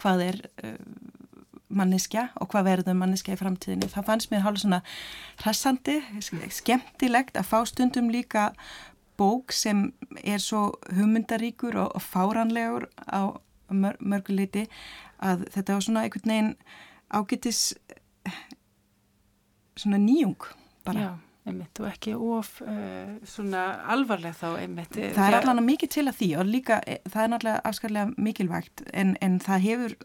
hvað 0.00 0.24
er 0.26 0.40
uh, 0.64 0.74
manneskja 1.68 2.28
og 2.40 2.50
hvað 2.52 2.68
verður 2.72 2.98
manneskja 2.98 3.36
í 3.36 3.40
framtíðinu. 3.40 3.90
Það 3.92 4.08
fannst 4.08 4.32
mér 4.32 4.44
hálf 4.46 4.62
svona 4.62 4.80
hressandi, 5.42 5.98
skemmtilegt 6.54 7.38
að 7.38 7.50
fá 7.50 7.58
stundum 7.68 8.10
líka 8.12 8.50
bók 9.18 9.52
sem 9.54 9.88
er 10.22 10.42
svo 10.42 10.72
hugmyndaríkur 10.94 11.76
og, 11.76 11.94
og 11.98 12.04
fáranlegur 12.04 12.88
á 13.06 13.34
mör, 13.68 13.98
mörguleiti 14.00 14.66
að 15.18 15.48
þetta 15.54 15.74
var 15.74 15.84
svona 15.84 16.04
einhvern 16.06 16.32
veginn 16.32 16.52
ágætis 17.08 17.62
svona 19.78 19.98
nýjung 20.02 20.38
bara. 20.86 21.00
Já. 21.00 21.27
Einmitt, 21.48 21.80
og 21.80 21.88
ekki 21.88 22.14
of 22.14 22.50
uh, 22.62 23.14
svona 23.26 23.64
alvarleg 23.94 24.36
þá 24.36 24.48
einmitt. 24.58 24.94
Það 24.94 25.24
er 25.24 25.38
allavega 25.40 25.64
mikið 25.64 25.92
til 25.94 26.06
að 26.06 26.18
því 26.20 26.28
og 26.40 26.50
líka 26.50 26.80
eh, 26.84 27.00
það 27.08 27.22
er 27.22 27.32
náttúrulega 27.32 27.62
afskarlega 27.70 28.26
mikilvægt 28.28 28.84
en, 28.92 29.14
en 29.24 29.38
það 29.42 29.64
hefur 29.64 29.96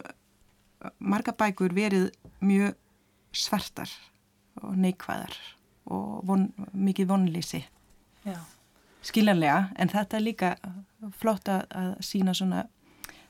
marga 1.00 1.34
bækur 1.36 1.76
verið 1.76 2.10
mjög 2.44 2.76
svartar 3.34 3.92
og 4.62 4.76
neikvæðar 4.78 5.36
og 5.92 6.24
von, 6.28 6.48
mikið 6.74 7.10
vonlýsi 7.10 7.64
skiljanlega 9.04 9.74
en 9.80 9.92
þetta 9.92 10.18
er 10.18 10.24
líka 10.24 10.52
flott 11.20 11.50
að 11.52 11.96
sína 12.06 12.36
svona 12.38 12.68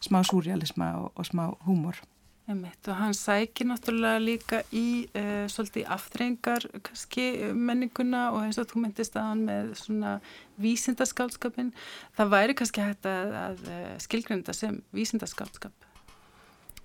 smá 0.04 0.20
súrjalisma 0.28 0.92
og, 1.00 1.14
og 1.16 1.30
smá 1.30 1.46
húmor 1.66 2.02
Emitt, 2.52 2.90
og 2.92 2.98
hann 3.00 3.14
sækir 3.16 3.70
náttúrulega 3.70 4.20
líka 4.20 4.58
í 4.76 5.06
uh, 5.16 5.46
svolítið 5.48 5.88
aftreyingar 5.96 6.66
kannski 6.84 7.30
menninguna 7.56 8.26
og 8.34 8.42
eins 8.44 8.60
og 8.60 8.68
þú 8.68 8.84
myndist 8.84 9.16
að 9.16 9.30
hann 9.30 9.46
með 9.48 9.72
svona 9.80 10.18
vísindaskálskapin 10.60 11.72
það 12.18 12.34
væri 12.36 12.58
kannski 12.60 12.84
hægt 12.84 13.08
að, 13.08 13.32
að 13.46 13.64
eh, 13.72 13.96
skilgrunda 14.04 14.56
sem 14.58 14.82
vísindaskálskap 14.92 15.88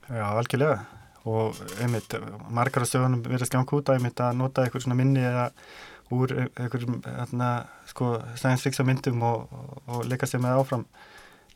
Já, 0.08 0.24
algjörlega. 0.32 0.78
Og 1.28 1.58
einmitt, 1.82 2.14
margar 2.54 2.84
af 2.84 2.88
stöðunum 2.88 3.20
ganga 3.26 3.76
út 3.76 3.90
að 3.90 3.98
einmitt 3.98 4.20
að 4.24 4.38
nota 4.38 4.64
eitthvað 4.64 4.86
svona 4.86 4.96
minni 4.96 5.20
eða 5.20 5.50
úr 6.14 6.32
einhverjum 6.46 7.02
hérna, 7.04 7.48
sko, 7.90 8.14
science 8.38 8.64
fiction 8.64 8.88
myndum 8.88 9.20
og, 9.28 9.50
og, 9.84 10.06
leika 10.08 10.26
sér 10.26 10.40
með 10.40 10.62
áfram. 10.62 10.86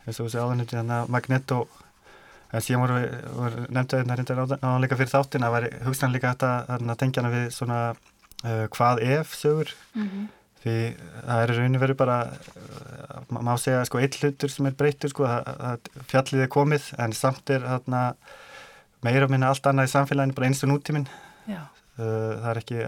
Eins 0.02 0.18
og 0.18 0.26
þessi 0.26 0.42
áðurnuti 0.42 0.76
hérna 0.76 0.98
Magneto 1.08 1.62
en 2.52 2.64
síðan 2.64 2.84
voru, 2.84 3.00
voru 3.38 3.64
nefndu 3.72 3.98
hérna 4.00 4.18
reyndar 4.18 4.42
áðanleika 4.44 4.98
fyrir 5.00 5.12
þáttin 5.12 5.46
að 5.46 5.56
væri 5.56 5.72
hugstanleika 5.86 6.34
þetta 6.34 6.78
að 6.78 6.94
tengja 7.00 7.22
hana 7.22 7.32
við 7.32 7.48
svona 7.56 7.80
uh, 7.92 8.64
hvað 8.76 9.02
ef 9.16 9.34
sögur 9.38 9.72
mm 9.94 10.06
-hmm. 10.06 10.30
því 10.62 10.76
það 11.26 11.42
er 11.42 11.54
rauninu 11.56 11.82
verið 11.82 12.00
bara 12.02 12.18
uh, 12.28 13.40
má 13.40 13.52
segja 13.58 13.84
sko 13.88 14.00
eitt 14.02 14.18
hlutur 14.20 14.52
sem 14.52 14.66
er 14.66 14.78
breytur 14.78 15.10
sko 15.10 15.24
að, 15.24 15.52
að 15.70 15.92
fjallið 16.12 16.46
er 16.46 16.54
komið 16.58 16.92
en 16.98 17.12
samt 17.16 17.50
er 17.50 17.68
hérna 17.68 18.02
meira 19.02 19.28
minna 19.28 19.48
allt 19.50 19.66
annað 19.66 19.88
í 19.88 19.92
samfélaginu, 19.92 20.34
bara 20.34 20.46
einstu 20.46 20.68
nútíminn. 20.70 21.08
Uh, 21.98 22.40
það 22.40 22.50
er 22.50 22.58
ekki 22.60 22.78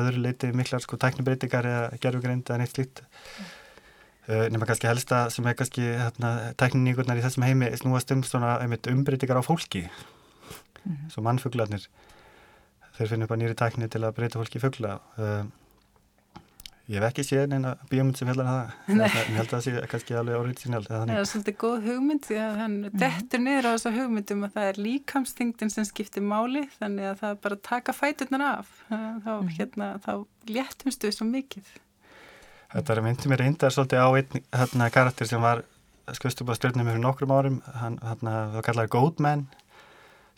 öðru 0.00 0.20
leiti 0.24 0.52
miklar 0.56 0.80
sko 0.80 0.96
tæknibreitingar 0.96 1.66
eða 1.66 1.98
gerfugreind 2.00 2.46
eða 2.48 2.58
neitt 2.62 2.72
slíkt. 2.72 3.02
Uh, 3.02 3.59
nema 4.28 4.66
kannski 4.68 4.86
helsta 4.86 5.28
sem 5.32 5.46
er 5.46 5.56
kannski 5.58 5.82
hérna, 5.82 6.52
tækninníkurnar 6.60 7.18
í 7.18 7.24
þessum 7.24 7.46
heimi 7.46 7.70
snúast 7.80 8.12
um 8.14 8.22
svona 8.26 8.58
umbreytingar 8.62 9.40
á 9.40 9.42
fólki. 9.42 9.88
Mm 10.84 10.92
-hmm. 10.92 11.10
Svo 11.12 11.22
mannfuglarnir, 11.22 11.88
þeir 12.98 13.08
finnum 13.08 13.28
bara 13.28 13.40
nýri 13.40 13.54
tækni 13.54 13.88
til 13.88 14.04
að 14.04 14.14
breyta 14.14 14.38
fólki 14.38 14.58
í 14.58 14.62
fugla. 14.62 15.00
Uh, 15.18 15.44
Ég 16.90 16.98
hef 16.98 17.12
ekki 17.12 17.22
séð 17.22 17.44
neina 17.52 17.76
bíómynd 17.86 18.18
sem 18.18 18.26
hefðan 18.26 18.48
það, 18.48 18.70
ég 19.30 19.36
held 19.36 19.44
að 19.44 19.52
það 19.52 19.60
sé 19.62 19.82
kannski 19.92 20.16
alveg 20.18 20.38
original. 20.40 20.80
Það 20.88 21.12
er 21.14 21.28
svolítið 21.30 21.56
góð 21.62 21.84
hugmynd 21.86 22.24
því 22.26 22.38
að 22.42 22.56
hann 22.58 22.74
mm. 22.80 22.96
dettur 23.02 23.42
niður 23.44 23.68
á 23.68 23.70
þessa 23.70 23.92
hugmyndum 23.94 24.42
að 24.46 24.56
það 24.56 24.70
er 24.70 24.80
líkamstingdin 24.86 25.70
sem 25.70 25.86
skiptir 25.86 26.24
máli 26.26 26.64
þannig 26.80 27.12
að 27.12 27.20
það 27.20 27.36
er 27.36 27.38
bara 27.44 27.58
að 27.60 27.62
taka 27.68 27.94
fæturnar 27.94 28.46
af, 28.48 28.72
þá, 28.88 29.30
mm. 29.36 29.52
hérna, 29.60 29.92
þá 30.02 30.10
léttumstu 30.50 31.12
svo 31.14 31.28
mikið. 31.30 31.70
Þetta 32.70 32.94
er 32.94 33.02
myndið 33.02 33.32
mér 33.32 33.42
reyndar 33.42 33.74
svolítið 33.74 33.98
á 33.98 34.08
einn 34.14 34.42
hérna, 34.54 34.90
karakter 34.94 35.26
sem 35.26 35.42
var 35.42 35.64
skustubá 36.14 36.54
stjórnum 36.54 36.86
fyrir 36.86 37.02
nokkrum 37.02 37.32
árum, 37.34 37.58
hann, 37.80 37.98
hann 38.02 38.30
var 38.54 38.66
kallar 38.66 38.90
Goatman 38.90 39.48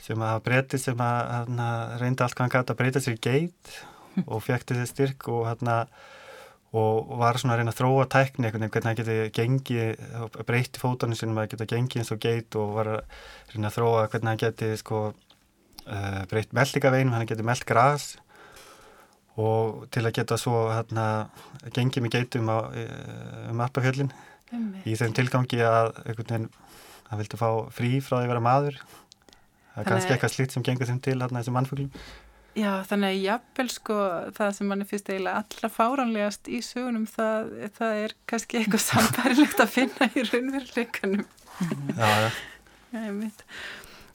sem 0.03 0.23
að 0.25 0.41
breyti 0.47 0.81
sem 0.81 0.99
að 0.99 1.21
hann 1.37 1.61
reyndi 2.01 2.25
allt 2.25 2.35
hvað 2.37 2.47
hann 2.47 2.55
gæti 2.55 2.75
að 2.75 2.81
breyta 2.81 3.03
sér 3.05 3.21
geit 3.23 3.77
og 4.27 4.43
fekk 4.45 4.73
þessi 4.73 4.89
styrk 4.91 5.29
og 5.33 5.47
hann 5.51 5.71
og 6.73 7.13
var 7.21 7.37
svona 7.37 7.53
að 7.53 7.61
reyna 7.61 7.73
að 7.75 7.81
þróa 7.83 8.05
tækni 8.09 8.49
einhvern 8.49 8.65
veginn, 8.65 8.73
hvernig 8.73 8.89
hann 8.89 9.01
geti 9.03 9.17
gengið 9.37 10.45
breytti 10.49 10.81
fótunum 10.81 11.19
sinum 11.19 11.41
að 11.43 11.51
geta 11.53 11.69
gengið 11.69 12.01
eins 12.01 12.13
og 12.15 12.23
geit 12.23 12.57
og 12.57 12.73
var 12.79 12.93
að 12.95 13.03
reyna 13.53 13.69
að 13.69 13.77
þróa 13.77 14.07
hvernig 14.07 14.31
hann 14.33 14.41
geti 14.41 14.71
sko 14.81 15.01
uh, 15.13 16.23
breytt 16.33 16.57
meldingaveinum, 16.57 17.13
hann 17.13 17.29
geti 17.29 17.45
meld 17.45 17.67
græs 17.69 18.15
og 19.41 19.87
til 19.95 20.05
að 20.05 20.17
geta 20.19 20.37
svo 20.41 20.67
hérna 20.73 21.07
gengið 21.73 22.05
með 22.05 22.17
geitum 22.17 22.51
á, 22.53 22.59
um 23.51 23.63
appafjöldin 23.65 24.13
í 24.85 24.97
þeim 24.99 25.15
tilgangi 25.17 25.63
að 25.65 25.95
einhvern 26.05 26.27
veginn 26.27 26.51
hann 27.09 27.21
vildi 27.21 27.41
fá 27.41 27.49
frí 27.73 27.95
frá 28.05 28.19
því 28.19 28.27
að 28.27 28.33
vera 28.33 28.45
maður. 28.45 28.77
Það 29.73 29.81
er 29.81 29.89
kannski 29.89 30.15
eitthvað 30.15 30.35
slíkt 30.35 30.55
sem 30.57 30.65
gengur 30.67 30.89
þeim 30.89 31.01
til 31.05 31.17
hérna 31.17 31.41
þessum 31.41 31.57
mannfuglum. 31.57 31.91
Já, 32.53 32.85
þannig 32.85 33.09
að 33.09 33.23
jafnvel 33.25 33.69
sko 33.73 33.99
það 34.37 34.51
sem 34.59 34.69
mann 34.69 34.85
er 34.85 34.89
fyrst 34.91 35.07
eiginlega 35.09 35.41
allra 35.41 35.71
fáránlegast 35.73 36.51
í 36.53 36.59
sögunum 36.65 37.07
það, 37.09 37.53
það 37.79 38.01
er 38.03 38.15
kannski 38.29 38.59
eitthvað 38.61 38.83
sambærilegt 38.85 39.63
að 39.65 39.71
finna 39.73 40.09
í 40.13 40.25
raunveruleikanum. 40.29 41.25
Já, 41.97 42.11
já. 42.27 42.29
Mynd 42.93 43.41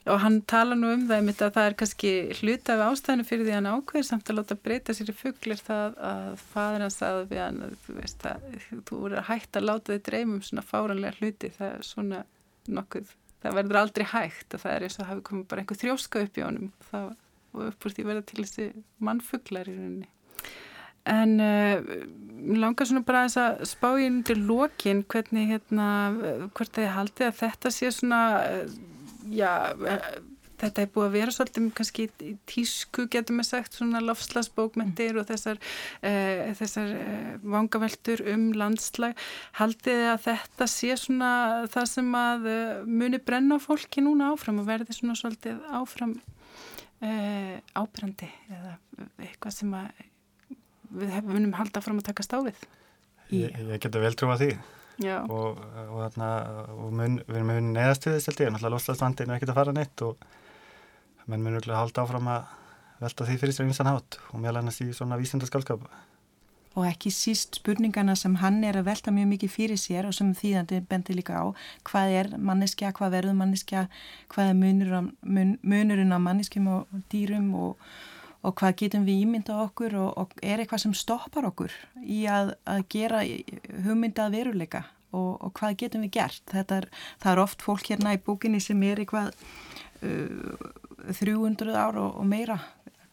og 0.07 0.19
hann 0.23 0.39
tala 0.49 0.75
nú 0.77 0.89
um 0.93 1.05
það 1.09 1.29
að 1.31 1.53
það 1.57 1.67
er 1.67 1.75
kannski 1.81 2.11
hluta 2.39 2.75
af 2.75 2.83
ástæðinu 2.87 3.27
fyrir 3.27 3.45
því 3.45 3.53
að 3.53 3.59
hann 3.59 3.69
ákveður 3.75 4.07
samt 4.07 4.31
að 4.31 4.39
láta 4.39 4.57
breyta 4.67 4.95
sér 4.95 5.11
í 5.11 5.15
fugglir 5.17 5.61
það 5.61 5.99
að 6.09 6.41
fadur 6.53 6.85
hans 6.85 6.99
að 7.05 7.21
við 7.31 7.43
hann 7.43 7.77
þú 7.85 7.95
veist 7.99 8.27
að 8.29 8.49
þú 8.89 8.99
að 9.11 9.23
hægt 9.29 9.59
að 9.59 9.67
láta 9.67 9.93
þig 9.93 10.03
dreymum 10.09 10.43
svona 10.45 10.65
fáranlega 10.65 11.19
hluti. 11.21 11.53
Það 11.57 11.73
er 11.73 11.87
svona 11.87 12.25
nokkuð 12.67 13.15
það 13.43 13.57
verður 13.59 13.81
aldrei 13.81 14.05
hægt 14.11 14.55
og 14.55 14.63
það 14.63 14.75
er 14.75 14.85
eins 14.87 14.99
og 14.99 15.09
hafi 15.11 15.25
komið 15.29 15.47
bara 15.51 15.63
einhver 15.63 15.81
þjóska 15.81 16.25
upp 16.25 16.37
í 16.37 16.45
honum. 16.45 16.69
Það, 16.91 17.09
og 17.53 17.65
upp 17.71 17.87
úr 17.87 17.95
því 17.95 18.05
verða 18.07 18.27
til 18.27 18.43
þessi 18.43 18.67
mannfugglar 19.07 19.71
í 19.71 19.75
rauninni. 19.77 20.11
En 21.07 21.37
uh, 21.39 21.77
langar 22.59 22.89
svona 22.89 23.05
bara 23.07 23.23
þess 23.27 23.39
að 23.39 23.61
spá 23.69 23.87
í 23.95 24.07
undir 24.09 24.41
lokin 24.43 25.05
hvernig 25.07 25.53
hérna 25.53 25.87
hvort 26.57 26.73
þið 26.75 26.93
haldið 26.97 27.29
að 27.29 27.37
þetta 27.39 27.71
sé 27.71 27.91
svona 27.95 28.21
uh, 28.43 28.77
já, 29.33 29.51
eh, 29.87 30.19
þetta 30.61 30.83
er 30.83 30.91
búið 30.93 31.07
að 31.07 31.15
vera 31.17 31.33
svolítið 31.33 31.67
kannski 31.77 32.05
í 32.25 32.31
tísku 32.49 33.05
getum 33.13 33.41
við 33.41 33.49
sagt 33.49 33.77
svona 33.77 34.01
lofslagsbókmentir 34.03 35.13
mm. 35.13 35.19
og 35.21 35.27
þessar, 35.29 35.59
e, 36.01 36.13
þessar 36.57 36.93
e, 36.97 37.17
vangaveltur 37.43 38.23
um 38.33 38.47
landslag 38.57 39.17
haldið 39.59 40.01
þið 40.01 40.07
að 40.13 40.23
þetta 40.25 40.69
sé 40.73 40.97
svona 41.01 41.31
það 41.73 41.91
sem 41.93 42.09
að 42.21 42.49
muni 42.89 43.21
brenna 43.21 43.59
fólki 43.61 44.03
núna 44.05 44.31
áfram 44.33 44.63
og 44.63 44.69
verði 44.69 44.97
svona 44.97 45.17
svolítið 45.19 45.61
áfram 45.77 46.15
e, 47.01 47.11
ábrandi 47.77 48.31
eða 48.49 48.77
eitthvað 49.27 49.59
sem 49.59 49.77
að 49.77 50.05
við 50.97 51.21
munum 51.27 51.53
halda 51.57 51.83
fram 51.83 52.01
að 52.01 52.09
taka 52.09 52.25
stáfið 52.25 52.65
Ég, 53.27 53.51
ég 53.51 53.79
geta 53.83 53.99
vel 53.99 54.15
trúa 54.15 54.39
því 54.39 54.53
Já. 54.55 54.59
Og, 55.05 55.61
og, 55.61 55.97
þarna, 56.01 56.29
og 56.73 56.91
mun, 56.95 57.19
við 57.27 57.39
erum 57.39 57.51
mun 57.53 57.71
neðast 57.75 58.07
við 58.07 58.17
þess 58.17 58.31
held 58.31 58.43
ég, 58.43 58.51
náttúrulega 58.53 58.75
loslasvandin 58.75 59.31
er 59.31 59.37
ekkert 59.37 59.53
að 59.53 59.59
fara 59.61 59.75
neitt 59.75 60.03
og 60.05 60.27
menn 61.27 61.43
mun 61.43 61.59
örgulega 61.59 61.83
halda 61.83 62.03
áfram 62.03 62.29
að 62.33 62.53
velta 63.01 63.27
því 63.27 63.39
fyrir 63.41 63.57
sér 63.57 63.67
einsan 63.69 63.91
hát 63.91 64.19
og 64.31 64.41
meðal 64.41 64.63
annars 64.63 64.81
í 64.81 64.89
svona 64.95 65.19
vísindaskálskap 65.21 65.85
Og 66.77 66.85
ekki 66.85 67.09
síst 67.09 67.57
spurningana 67.57 68.13
sem 68.13 68.35
hann 68.37 68.59
er 68.61 68.77
að 68.77 68.91
velta 68.91 69.09
mjög 69.13 69.31
mikið 69.31 69.49
fyrir 69.49 69.79
sér 69.81 70.05
og 70.05 70.13
sem 70.13 70.29
þýðandi 70.37 70.83
bendir 70.85 71.17
líka 71.17 71.39
á 71.41 71.45
hvað 71.89 72.13
er 72.19 72.29
manneskja, 72.37 72.91
hvað 72.93 73.15
verður 73.15 73.39
manneskja, 73.39 73.87
hvað 74.29 74.51
er 74.51 74.59
munur, 74.59 74.91
mun, 75.25 75.55
munurinn 75.65 76.13
á 76.13 76.21
manneskjum 76.21 76.69
og 76.75 76.99
dýrum 77.09 77.49
og 77.57 77.81
og 78.47 78.55
hvað 78.59 78.77
getum 78.81 79.07
við 79.07 79.23
ímyndað 79.25 79.63
okkur 79.65 79.97
og, 79.99 80.11
og 80.21 80.35
er 80.41 80.61
eitthvað 80.63 80.85
sem 80.85 80.95
stoppar 80.95 81.49
okkur 81.49 81.73
í 82.03 82.23
að, 82.31 82.53
að 82.69 82.85
gera 82.93 83.23
hugmyndað 83.85 84.37
veruleika 84.37 84.85
og, 85.11 85.33
og 85.43 85.51
hvað 85.57 85.77
getum 85.83 86.05
við 86.07 86.15
gert. 86.19 86.55
Er, 86.55 86.89
það 87.21 87.31
er 87.33 87.43
oft 87.43 87.65
fólk 87.65 87.91
hérna 87.91 88.15
í 88.15 88.23
búkinni 88.23 88.61
sem 88.63 88.81
er 88.87 89.03
eitthvað 89.03 89.33
uh, 90.03 90.67
300 91.07 91.75
ár 91.75 91.99
og, 92.01 92.17
og 92.21 92.27
meira 92.27 92.59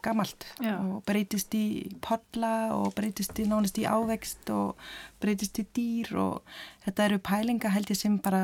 gamalt 0.05 0.45
Já. 0.61 0.75
og 0.77 1.01
breytist 1.07 1.55
í 1.57 1.89
podla 2.03 2.75
og 2.75 2.91
breytist 2.97 3.39
í 3.41 3.47
nánast 3.49 3.79
í 3.81 3.87
ávext 3.89 4.51
og 4.53 4.77
breytist 5.23 5.57
í 5.61 5.65
dýr 5.75 6.11
og 6.21 6.57
þetta 6.85 7.07
eru 7.07 7.21
pælinga 7.25 7.71
held 7.73 7.89
ég 7.89 7.97
sem 7.97 8.19
bara 8.21 8.43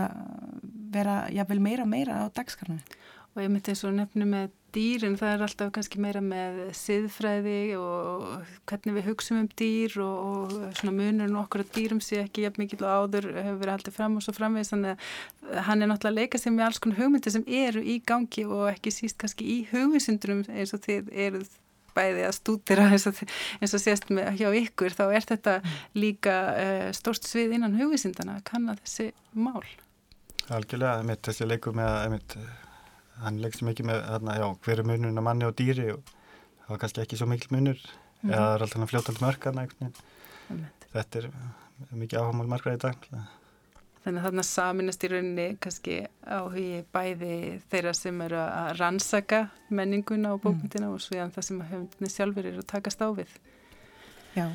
vera 0.92 1.24
jável 1.30 1.62
meira 1.62 1.86
meira 1.86 2.26
á 2.26 2.34
dagskarnu. 2.34 2.80
Og 3.32 3.46
ég 3.46 3.52
myndi 3.52 3.72
eins 3.72 3.86
og 3.88 3.94
nefnu 3.96 4.26
með 4.28 4.50
dýrin, 4.76 5.18
það 5.20 5.34
er 5.34 5.44
alltaf 5.46 5.72
kannski 5.76 6.00
meira 6.04 6.22
með 6.24 6.60
siðfræði 6.76 7.58
og 7.80 8.26
hvernig 8.70 8.98
við 8.98 9.08
hugsaum 9.10 9.42
um 9.42 9.48
dýr 9.60 9.98
og, 10.04 10.18
og 10.28 10.76
svona 10.80 10.94
munurinn 10.96 11.40
okkur 11.42 11.64
að 11.64 11.74
dýrum 11.76 12.02
sé 12.04 12.22
ekki 12.24 12.46
jafn 12.46 12.64
mikið 12.64 12.84
og 12.86 12.92
áður 12.92 13.28
hefur 13.36 13.60
verið 13.62 13.74
haldið 13.76 13.98
fram 13.98 14.18
og 14.20 14.26
svo 14.26 14.36
framvegis. 14.36 14.72
Þannig 14.74 14.94
að 14.94 15.60
hann 15.68 15.84
er 15.84 15.92
náttúrulega 15.92 16.14
að 16.14 16.20
leika 16.20 16.42
sem 16.42 16.60
við 16.60 16.68
alls 16.68 16.82
konar 16.84 17.02
hugmyndir 17.02 17.36
sem 17.36 17.46
eru 17.62 17.84
í 17.84 17.98
gangi 18.12 18.46
og 18.48 18.64
ekki 18.72 18.96
síst 18.96 19.20
kannski 19.22 19.48
í 19.48 19.58
hugvísindrum 19.72 20.46
eins 20.52 20.76
og 20.76 20.84
þið 20.88 21.12
eruð 21.28 21.60
bæði 21.96 22.26
að 22.28 22.36
stúdira 22.38 22.88
eins 22.92 23.08
og, 23.10 23.20
eins 23.60 23.76
og 23.76 23.84
sést 23.84 24.12
með 24.14 24.40
hjá 24.40 24.50
ykkur 24.62 24.96
þá 24.96 25.06
er 25.10 25.28
þetta 25.34 25.58
líka 26.00 26.36
uh, 26.52 26.60
eh, 26.64 26.90
stórst 26.96 27.28
svið 27.28 27.58
innan 27.58 27.76
hugvísindana 27.80 28.40
að 28.40 28.46
kanna 28.54 28.78
þessi 28.80 29.12
mál. 29.36 29.66
Algjörlega, 30.52 31.04
mitt 31.08 31.24
þessi 31.28 31.48
leiku 31.48 31.76
með 31.76 31.92
að 31.92 32.06
hann 33.26 33.42
leggst 33.44 33.66
mikið 33.66 33.90
með 33.90 34.00
þarna, 34.08 34.38
já, 34.40 34.48
hver 34.66 34.82
er 34.82 34.88
munurinn 34.88 35.22
á 35.22 35.24
manni 35.26 35.48
og 35.48 35.58
dýri 35.58 35.90
og 35.94 36.16
það 36.64 36.72
var 36.74 36.82
kannski 36.84 37.04
ekki 37.04 37.20
svo 37.20 37.28
mikil 37.32 37.52
munur 37.56 37.78
mm. 37.82 38.32
eða 38.32 38.40
það 38.40 38.56
er 38.56 38.66
alltaf 38.68 38.94
fljótandi 38.94 39.26
mörkana 39.26 39.68
mm. 39.68 40.66
þetta 40.96 41.22
er 41.22 41.30
mikið 41.92 42.24
áhamál 42.24 42.50
margra 42.52 42.76
í 42.78 42.82
dag 42.82 43.08
Þannig 44.02 44.18
að 44.18 44.26
þarna 44.26 44.44
saminast 44.48 45.04
í 45.06 45.10
rauninni 45.12 45.44
kannski 45.62 45.96
áhugi 46.26 46.80
bæði 46.90 47.36
þeirra 47.70 47.92
sem 47.94 48.24
eru 48.26 48.40
að 48.42 48.72
rannsaka 48.80 49.44
menninguna 49.70 50.32
og 50.34 50.42
bókmyndina 50.42 50.88
mm. 50.88 50.96
og 50.96 51.04
svo 51.06 51.22
það 51.22 51.46
sem 51.46 51.62
höfundinni 51.62 52.10
sjálfur 52.10 52.50
eru 52.50 52.64
að 52.64 52.70
takast 52.74 53.06
á 53.06 53.08
við 53.14 53.38
Já 54.34 54.48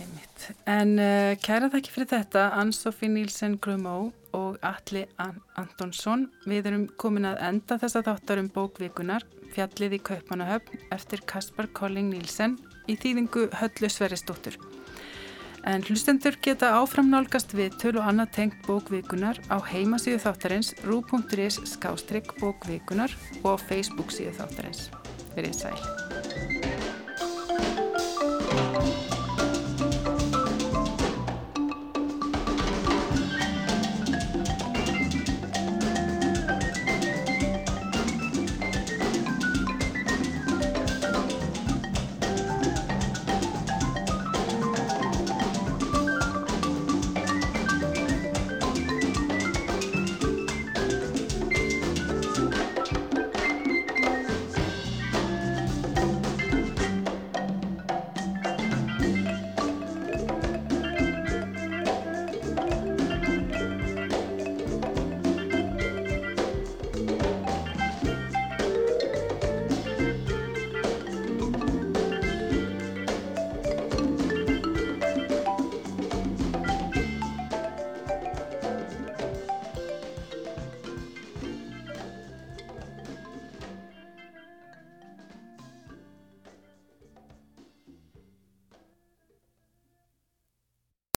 Einmitt. 0.00 0.46
En 0.70 0.96
uh, 0.98 1.34
kæra 1.44 1.68
þakki 1.72 1.94
fyrir 1.94 2.10
þetta 2.14 2.46
Ann-Sofí 2.58 3.10
Nílsen 3.12 3.58
Grumó 3.62 4.10
og 4.36 4.58
Alli 4.64 5.04
An 5.20 5.38
Antonsson. 5.60 6.28
Við 6.48 6.70
erum 6.70 6.88
komin 7.00 7.28
að 7.28 7.42
enda 7.50 7.78
þessa 7.82 8.04
þáttar 8.06 8.42
um 8.42 8.50
bókvikunar 8.54 9.26
Fjallið 9.50 9.96
í 9.98 10.02
Kaupanahöfn 10.06 10.84
eftir 10.94 11.24
Kaspar 11.26 11.70
Colling 11.74 12.12
Nílsen 12.12 12.58
í 12.86 12.94
þýðingu 12.98 13.48
Höllu 13.58 13.90
Sveristóttur 13.90 14.58
En 15.68 15.82
hlustendur 15.84 16.38
geta 16.40 16.70
áframnálgast 16.78 17.52
við 17.56 17.76
töl 17.82 17.98
og 18.00 18.06
annað 18.08 18.32
tengt 18.38 18.62
bókvikunar 18.64 19.42
á 19.52 19.60
heimasíðu 19.60 20.22
þáttarins 20.24 20.72
rú.is 20.86 21.60
skástrygg 21.74 22.32
bókvikunar 22.40 23.12
og 23.42 23.60
á 23.60 23.62
Facebook 23.68 24.14
síðu 24.14 24.38
þáttarins. 24.40 24.88
Verið 25.36 25.60
sæl 25.60 26.79